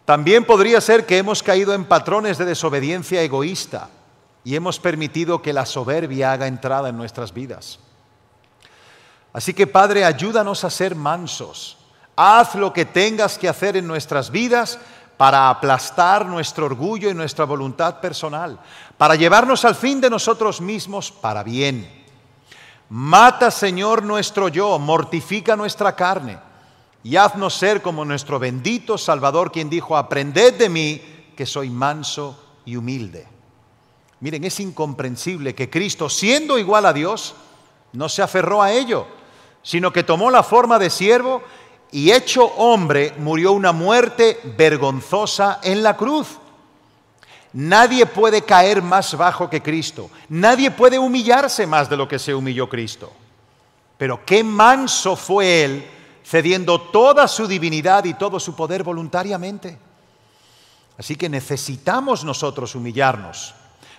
También 0.04 0.44
podría 0.44 0.80
ser 0.80 1.04
que 1.04 1.18
hemos 1.18 1.42
caído 1.42 1.74
en 1.74 1.84
patrones 1.84 2.38
de 2.38 2.44
desobediencia 2.44 3.20
egoísta 3.20 3.90
y 4.44 4.54
hemos 4.54 4.78
permitido 4.78 5.42
que 5.42 5.52
la 5.52 5.66
soberbia 5.66 6.30
haga 6.30 6.46
entrada 6.46 6.90
en 6.90 6.96
nuestras 6.96 7.34
vidas. 7.34 7.80
Así 9.32 9.52
que 9.52 9.66
Padre, 9.66 10.04
ayúdanos 10.04 10.62
a 10.62 10.70
ser 10.70 10.94
mansos. 10.94 11.76
Haz 12.14 12.54
lo 12.54 12.72
que 12.72 12.84
tengas 12.84 13.36
que 13.36 13.48
hacer 13.48 13.76
en 13.76 13.88
nuestras 13.88 14.30
vidas 14.30 14.78
para 15.16 15.50
aplastar 15.50 16.24
nuestro 16.24 16.66
orgullo 16.66 17.10
y 17.10 17.14
nuestra 17.14 17.46
voluntad 17.46 17.98
personal, 17.98 18.60
para 18.96 19.16
llevarnos 19.16 19.64
al 19.64 19.74
fin 19.74 20.00
de 20.00 20.08
nosotros 20.08 20.60
mismos 20.60 21.10
para 21.10 21.42
bien. 21.42 21.99
Mata, 22.90 23.52
Señor, 23.52 24.02
nuestro 24.02 24.48
yo, 24.48 24.76
mortifica 24.80 25.54
nuestra 25.54 25.94
carne 25.94 26.40
y 27.04 27.14
haznos 27.14 27.54
ser 27.54 27.82
como 27.82 28.04
nuestro 28.04 28.40
bendito 28.40 28.98
Salvador, 28.98 29.52
quien 29.52 29.70
dijo, 29.70 29.96
aprended 29.96 30.54
de 30.54 30.68
mí, 30.68 31.00
que 31.36 31.46
soy 31.46 31.70
manso 31.70 32.36
y 32.64 32.74
humilde. 32.74 33.28
Miren, 34.18 34.42
es 34.42 34.58
incomprensible 34.58 35.54
que 35.54 35.70
Cristo, 35.70 36.10
siendo 36.10 36.58
igual 36.58 36.84
a 36.84 36.92
Dios, 36.92 37.36
no 37.92 38.08
se 38.08 38.22
aferró 38.22 38.60
a 38.60 38.72
ello, 38.72 39.06
sino 39.62 39.92
que 39.92 40.02
tomó 40.02 40.28
la 40.32 40.42
forma 40.42 40.80
de 40.80 40.90
siervo 40.90 41.42
y 41.92 42.10
hecho 42.10 42.44
hombre 42.44 43.14
murió 43.18 43.52
una 43.52 43.70
muerte 43.70 44.40
vergonzosa 44.58 45.60
en 45.62 45.84
la 45.84 45.96
cruz. 45.96 46.39
Nadie 47.52 48.06
puede 48.06 48.42
caer 48.42 48.80
más 48.82 49.16
bajo 49.16 49.50
que 49.50 49.62
Cristo. 49.62 50.10
Nadie 50.28 50.70
puede 50.70 50.98
humillarse 50.98 51.66
más 51.66 51.90
de 51.90 51.96
lo 51.96 52.06
que 52.06 52.18
se 52.18 52.34
humilló 52.34 52.68
Cristo. 52.68 53.12
Pero 53.98 54.24
qué 54.24 54.44
manso 54.44 55.16
fue 55.16 55.64
Él 55.64 55.86
cediendo 56.24 56.80
toda 56.80 57.26
su 57.26 57.46
divinidad 57.48 58.04
y 58.04 58.14
todo 58.14 58.38
su 58.38 58.54
poder 58.54 58.84
voluntariamente. 58.84 59.78
Así 60.96 61.16
que 61.16 61.28
necesitamos 61.28 62.24
nosotros 62.24 62.74
humillarnos 62.74 63.54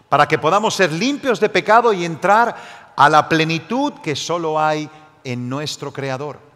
para 0.08 0.28
que 0.28 0.38
podamos 0.38 0.76
ser 0.76 0.91
limpios 0.91 1.39
de 1.39 1.49
pecado 1.49 1.91
y 1.91 2.06
entrar 2.06 2.56
a 2.95 3.10
la 3.10 3.28
plenitud 3.28 3.93
que 4.04 4.16
solo 4.16 4.60
hay 4.60 4.89
en 5.24 5.49
nuestro 5.49 5.91
Creador 5.91 6.52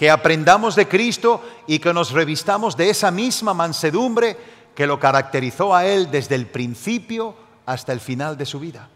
que 0.00 0.10
aprendamos 0.10 0.76
de 0.76 0.88
Cristo 0.88 1.42
y 1.66 1.78
que 1.78 1.92
nos 1.92 2.12
revistamos 2.12 2.74
de 2.74 2.88
esa 2.88 3.10
misma 3.10 3.52
mansedumbre 3.52 4.34
que 4.74 4.86
lo 4.86 4.98
caracterizó 4.98 5.74
a 5.74 5.84
Él 5.84 6.10
desde 6.10 6.34
el 6.34 6.46
principio 6.46 7.34
hasta 7.66 7.92
el 7.92 8.00
final 8.00 8.36
de 8.36 8.46
su 8.46 8.60
vida. 8.60 8.88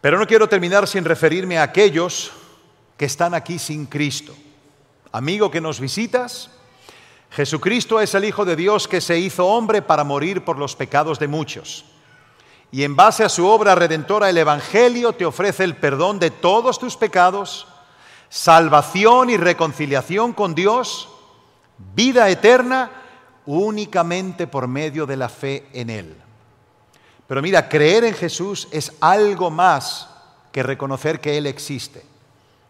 Pero 0.00 0.18
no 0.18 0.26
quiero 0.26 0.48
terminar 0.48 0.86
sin 0.86 1.04
referirme 1.04 1.58
a 1.58 1.62
aquellos 1.62 2.32
que 2.96 3.06
están 3.06 3.34
aquí 3.34 3.58
sin 3.58 3.86
Cristo. 3.86 4.34
Amigo 5.12 5.50
que 5.50 5.60
nos 5.60 5.80
visitas, 5.80 6.50
Jesucristo 7.30 8.00
es 8.00 8.14
el 8.14 8.24
Hijo 8.24 8.44
de 8.44 8.56
Dios 8.56 8.86
que 8.86 9.00
se 9.00 9.18
hizo 9.18 9.46
hombre 9.46 9.82
para 9.82 10.04
morir 10.04 10.44
por 10.44 10.58
los 10.58 10.76
pecados 10.76 11.18
de 11.18 11.28
muchos. 11.28 11.84
Y 12.70 12.82
en 12.82 12.96
base 12.96 13.24
a 13.24 13.28
su 13.28 13.46
obra 13.46 13.74
redentora, 13.74 14.28
el 14.28 14.38
Evangelio 14.38 15.12
te 15.12 15.24
ofrece 15.24 15.64
el 15.64 15.76
perdón 15.76 16.18
de 16.18 16.30
todos 16.30 16.78
tus 16.78 16.96
pecados 16.96 17.66
salvación 18.34 19.30
y 19.30 19.36
reconciliación 19.36 20.32
con 20.32 20.56
Dios, 20.56 21.08
vida 21.94 22.28
eterna 22.28 22.90
únicamente 23.46 24.46
por 24.46 24.68
medio 24.68 25.06
de 25.06 25.16
la 25.16 25.28
fe 25.28 25.66
en 25.72 25.90
Él. 25.90 26.16
Pero 27.26 27.42
mira, 27.42 27.68
creer 27.68 28.04
en 28.04 28.14
Jesús 28.14 28.68
es 28.70 28.92
algo 29.00 29.50
más 29.50 30.08
que 30.52 30.62
reconocer 30.62 31.20
que 31.20 31.36
Él 31.36 31.46
existe. 31.46 32.04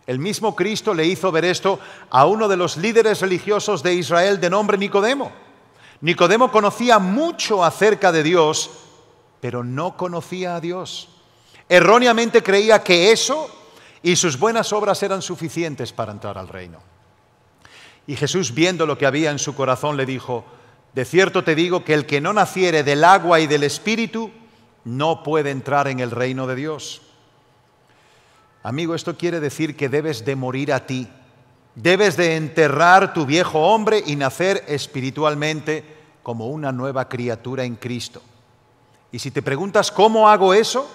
El 0.07 0.19
mismo 0.19 0.55
Cristo 0.55 0.93
le 0.93 1.07
hizo 1.07 1.33
ver 1.33 1.45
esto 1.45 1.79
a 2.11 2.27
uno 2.27 2.47
de 2.49 2.57
los 2.57 2.77
líderes 2.77 3.21
religiosos 3.21 3.83
de 3.83 3.95
Israel 3.95 4.41
de 4.41 4.51
nombre 4.51 4.77
Nicodemo. 4.77 5.33
Nicodemo 6.01 6.53
conocía 6.53 6.99
mucho 6.99 7.65
acerca 7.65 8.13
de 8.13 8.23
Dios, 8.23 8.71
pero 9.41 9.65
no 9.65 9.97
conocía 9.97 10.57
a 10.57 10.61
Dios. 10.61 11.09
Erróneamente 11.69 12.43
creía 12.43 12.83
que 12.83 13.11
eso 13.11 13.49
y 14.03 14.17
sus 14.17 14.39
buenas 14.39 14.73
obras 14.75 15.03
eran 15.03 15.23
suficientes 15.23 15.93
para 15.93 16.13
entrar 16.13 16.37
al 16.37 16.49
reino. 16.49 16.81
Y 18.07 18.17
Jesús, 18.17 18.53
viendo 18.53 18.85
lo 18.85 18.99
que 18.99 19.07
había 19.07 19.31
en 19.31 19.39
su 19.39 19.55
corazón, 19.55 19.97
le 19.97 20.05
dijo, 20.05 20.45
de 20.95 21.05
cierto 21.05 21.45
te 21.45 21.55
digo 21.55 21.85
que 21.85 21.95
el 21.95 22.07
que 22.07 22.21
no 22.21 22.33
naciere 22.33 22.83
del 22.83 23.05
agua 23.05 23.41
y 23.41 23.47
del 23.47 23.63
espíritu 23.63 24.31
no 24.85 25.23
puede 25.23 25.51
entrar 25.51 25.89
en 25.89 26.01
el 26.01 26.11
reino 26.11 26.47
de 26.47 26.55
Dios. 26.55 27.03
Amigo, 28.63 28.95
esto 28.95 29.17
quiere 29.17 29.41
decir 29.41 29.77
que 29.77 29.89
debes 29.89 30.25
de 30.25 30.37
morir 30.37 30.73
a 30.73 30.87
ti, 30.87 31.09
debes 31.75 32.17
de 32.17 32.37
enterrar 32.37 33.13
tu 33.13 33.27
viejo 33.27 33.61
hombre 33.61 34.03
y 34.07 34.17
nacer 34.17 34.65
espiritualmente 34.69 35.85
como 36.23 36.49
una 36.49 36.73
nueva 36.73 37.09
criatura 37.09 37.65
en 37.65 37.77
Cristo. 37.77 38.23
Y 39.13 39.19
si 39.19 39.31
te 39.31 39.43
preguntas 39.43 39.91
cómo 39.91 40.29
hago 40.29 40.55
eso, 40.55 40.89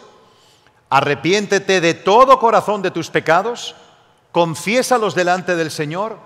Arrepiéntete 0.89 1.81
de 1.81 1.93
todo 1.93 2.39
corazón 2.39 2.81
de 2.81 2.89
tus 2.89 3.11
pecados, 3.11 3.75
confiésalos 4.31 5.13
delante 5.13 5.55
del 5.55 5.69
Señor 5.69 6.17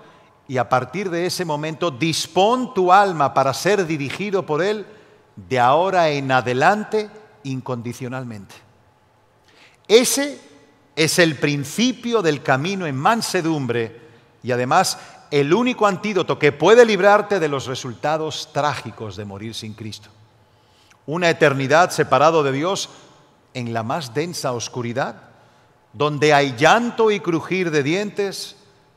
y 0.46 0.58
a 0.58 0.68
partir 0.68 1.10
de 1.10 1.26
ese 1.26 1.44
momento 1.44 1.90
dispón 1.90 2.74
tu 2.74 2.92
alma 2.92 3.32
para 3.32 3.54
ser 3.54 3.86
dirigido 3.86 4.44
por 4.44 4.62
Él 4.62 4.86
de 5.36 5.58
ahora 5.58 6.10
en 6.10 6.30
adelante 6.30 7.10
incondicionalmente. 7.44 8.54
Ese 9.88 10.40
es 10.96 11.18
el 11.18 11.36
principio 11.36 12.22
del 12.22 12.42
camino 12.42 12.86
en 12.86 12.96
mansedumbre 12.96 14.00
y 14.42 14.52
además 14.52 14.98
el 15.30 15.52
único 15.52 15.86
antídoto 15.86 16.38
que 16.38 16.52
puede 16.52 16.84
librarte 16.84 17.40
de 17.40 17.48
los 17.48 17.66
resultados 17.66 18.50
trágicos 18.52 19.16
de 19.16 19.24
morir 19.24 19.54
sin 19.54 19.74
Cristo. 19.74 20.10
una 21.06 21.28
eternidad 21.28 21.90
separado 21.90 22.42
de 22.42 22.52
Dios 22.52 22.88
en 23.52 23.74
la 23.74 23.82
más 23.82 24.14
densa 24.14 24.52
oscuridad, 24.52 25.16
donde 25.92 26.32
hay 26.32 26.54
llanto 26.56 27.10
y 27.10 27.20
crujir 27.20 27.70
de 27.70 27.82
dientes 27.82 28.56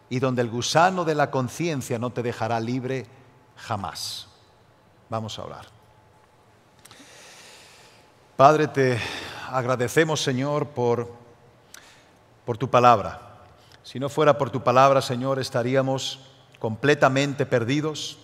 y 0.10 0.20
donde 0.20 0.42
el 0.42 0.50
gusano 0.50 1.04
de 1.06 1.16
la 1.16 1.32
conciencia 1.32 2.00
no 2.00 2.12
te 2.12 2.24
dejará 2.24 2.60
libre 2.60 3.06
jamás. 3.56 4.28
Vamos 5.10 5.38
a 5.38 5.44
orar. 5.44 5.66
Padre, 8.36 8.68
te 8.68 9.00
agradecemos, 9.50 10.22
Señor, 10.22 10.68
por, 10.68 11.12
por 12.46 12.58
tu 12.58 12.70
palabra. 12.70 13.22
Si 13.84 14.00
no 14.00 14.10
fuera 14.10 14.38
por 14.38 14.50
tu 14.50 14.64
palabra, 14.64 15.02
Señor, 15.02 15.40
estaríamos 15.40 16.20
completamente 16.60 17.46
perdidos. 17.46 18.20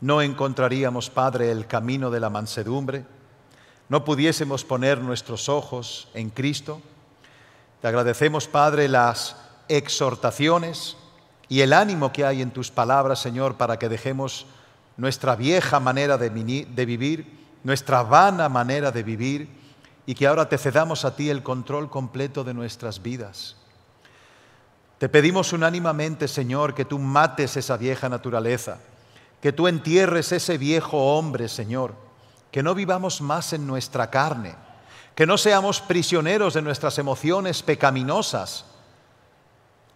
No 0.00 0.20
encontraríamos, 0.20 1.10
Padre, 1.10 1.50
el 1.50 1.66
camino 1.66 2.10
de 2.10 2.20
la 2.20 2.28
mansedumbre. 2.28 3.06
No 3.88 4.04
pudiésemos 4.04 4.64
poner 4.64 5.00
nuestros 5.00 5.48
ojos 5.48 6.08
en 6.12 6.30
Cristo. 6.30 6.82
Te 7.80 7.88
agradecemos, 7.88 8.48
Padre, 8.48 8.88
las 8.88 9.36
exhortaciones 9.68 10.96
y 11.48 11.60
el 11.60 11.72
ánimo 11.72 12.12
que 12.12 12.24
hay 12.24 12.42
en 12.42 12.50
tus 12.50 12.70
palabras, 12.70 13.20
Señor, 13.20 13.56
para 13.56 13.78
que 13.78 13.88
dejemos 13.88 14.46
nuestra 14.96 15.36
vieja 15.36 15.78
manera 15.78 16.18
de, 16.18 16.28
vivir, 16.30 17.26
nuestra 17.62 18.02
vana 18.02 18.48
manera 18.48 18.90
de 18.90 19.02
vivir, 19.02 19.48
y 20.06 20.14
que 20.14 20.26
ahora 20.26 20.48
te 20.48 20.58
cedamos 20.58 21.04
a 21.04 21.14
ti 21.14 21.30
el 21.30 21.42
control 21.42 21.90
completo 21.90 22.44
de 22.44 22.54
nuestras 22.54 23.02
vidas. 23.02 23.56
Te 24.98 25.08
pedimos 25.08 25.52
unánimamente, 25.52 26.26
Señor, 26.26 26.74
que 26.74 26.84
tú 26.84 26.98
mates 26.98 27.56
esa 27.56 27.76
vieja 27.76 28.08
naturaleza, 28.08 28.78
que 29.40 29.52
tú 29.52 29.68
entierres 29.68 30.32
ese 30.32 30.58
viejo 30.58 31.16
hombre, 31.16 31.48
Señor, 31.48 31.94
que 32.50 32.62
no 32.62 32.74
vivamos 32.74 33.20
más 33.20 33.52
en 33.52 33.66
nuestra 33.66 34.10
carne, 34.10 34.54
que 35.14 35.26
no 35.26 35.36
seamos 35.36 35.80
prisioneros 35.80 36.54
de 36.54 36.62
nuestras 36.62 36.98
emociones 36.98 37.62
pecaminosas, 37.62 38.64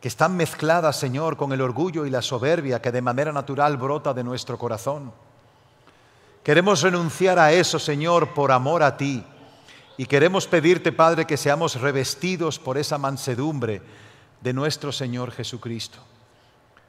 que 0.01 0.09
están 0.09 0.37
mezcladas, 0.37 0.99
Señor, 0.99 1.37
con 1.37 1.53
el 1.53 1.61
orgullo 1.61 2.07
y 2.07 2.11
la 2.11 2.23
soberbia 2.23 2.81
que 2.81 2.91
de 2.91 3.03
manera 3.03 3.33
natural 3.33 3.77
brota 3.77 4.15
de 4.15 4.25
nuestro 4.25 4.59
corazón. 4.59 5.13
Queremos 6.43 6.81
renunciar 6.81 7.39
a 7.39 7.53
eso, 7.53 7.79
Señor, 7.79 8.33
por 8.33 8.51
amor 8.51 8.83
a 8.83 8.97
ti. 8.97 9.23
Y 9.99 10.07
queremos 10.07 10.47
pedirte, 10.47 10.91
Padre, 10.91 11.27
que 11.27 11.37
seamos 11.37 11.79
revestidos 11.79 12.59
por 12.59 12.79
esa 12.79 12.97
mansedumbre 12.97 13.83
de 14.41 14.53
nuestro 14.55 14.91
Señor 14.91 15.33
Jesucristo. 15.33 15.99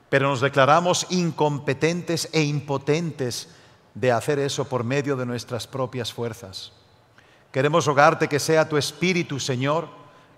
Pero 0.09 0.29
nos 0.29 0.39
declaramos 0.39 1.07
incompetentes 1.09 2.29
e 2.31 2.43
impotentes 2.43 3.49
de 3.93 4.13
hacer 4.13 4.39
eso 4.39 4.63
por 4.65 4.85
medio 4.85 5.17
de 5.17 5.25
nuestras 5.25 5.67
propias 5.67 6.13
fuerzas. 6.13 6.71
Queremos 7.51 7.85
rogarte 7.85 8.29
que 8.29 8.39
sea 8.39 8.69
tu 8.69 8.77
Espíritu, 8.77 9.37
Señor, 9.37 9.89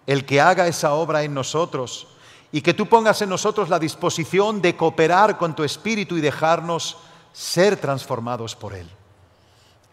el 0.07 0.26
que 0.26 0.41
haga 0.41 0.67
esa 0.67 0.93
obra 0.93 1.21
en 1.21 1.36
nosotros 1.36 2.07
y 2.54 2.62
que 2.62 2.76
tú 2.76 2.86
pongas 2.86 3.20
en 3.24 3.30
nosotros 3.30 3.68
la 3.68 3.80
disposición 3.80 4.62
de 4.62 4.78
cooperar 4.78 5.39
con 5.39 5.56
tu 5.56 5.64
Espíritu 5.64 6.16
y 6.16 6.22
dejarnos 6.22 6.97
ser 7.34 7.78
transformados 7.78 8.56
por 8.56 8.76
Él. 8.76 8.88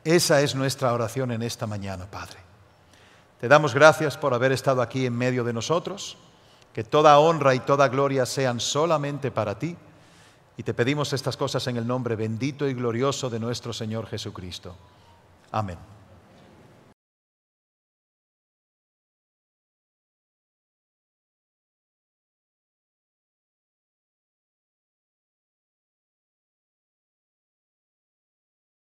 Esa 0.04 0.42
es 0.42 0.54
nuestra 0.54 0.92
oración 0.92 1.30
en 1.30 1.40
esta 1.40 1.66
mañana, 1.66 2.04
Padre. 2.04 2.36
Te 3.40 3.48
damos 3.48 3.72
gracias 3.72 4.18
por 4.18 4.34
haber 4.34 4.52
estado 4.52 4.82
aquí 4.82 5.06
en 5.06 5.16
medio 5.16 5.42
de 5.42 5.54
nosotros, 5.54 6.18
que 6.74 6.84
toda 6.84 7.18
honra 7.18 7.54
y 7.54 7.60
toda 7.60 7.88
gloria 7.88 8.26
sean 8.26 8.60
solamente 8.60 9.30
para 9.30 9.58
ti, 9.58 9.74
y 10.58 10.62
te 10.62 10.74
pedimos 10.74 11.14
estas 11.14 11.38
cosas 11.38 11.66
en 11.66 11.78
el 11.78 11.86
nombre 11.86 12.14
bendito 12.14 12.68
y 12.68 12.74
glorioso 12.74 13.30
de 13.30 13.40
nuestro 13.40 13.72
Señor 13.72 14.06
Jesucristo. 14.06 14.76
Amén. 15.50 15.78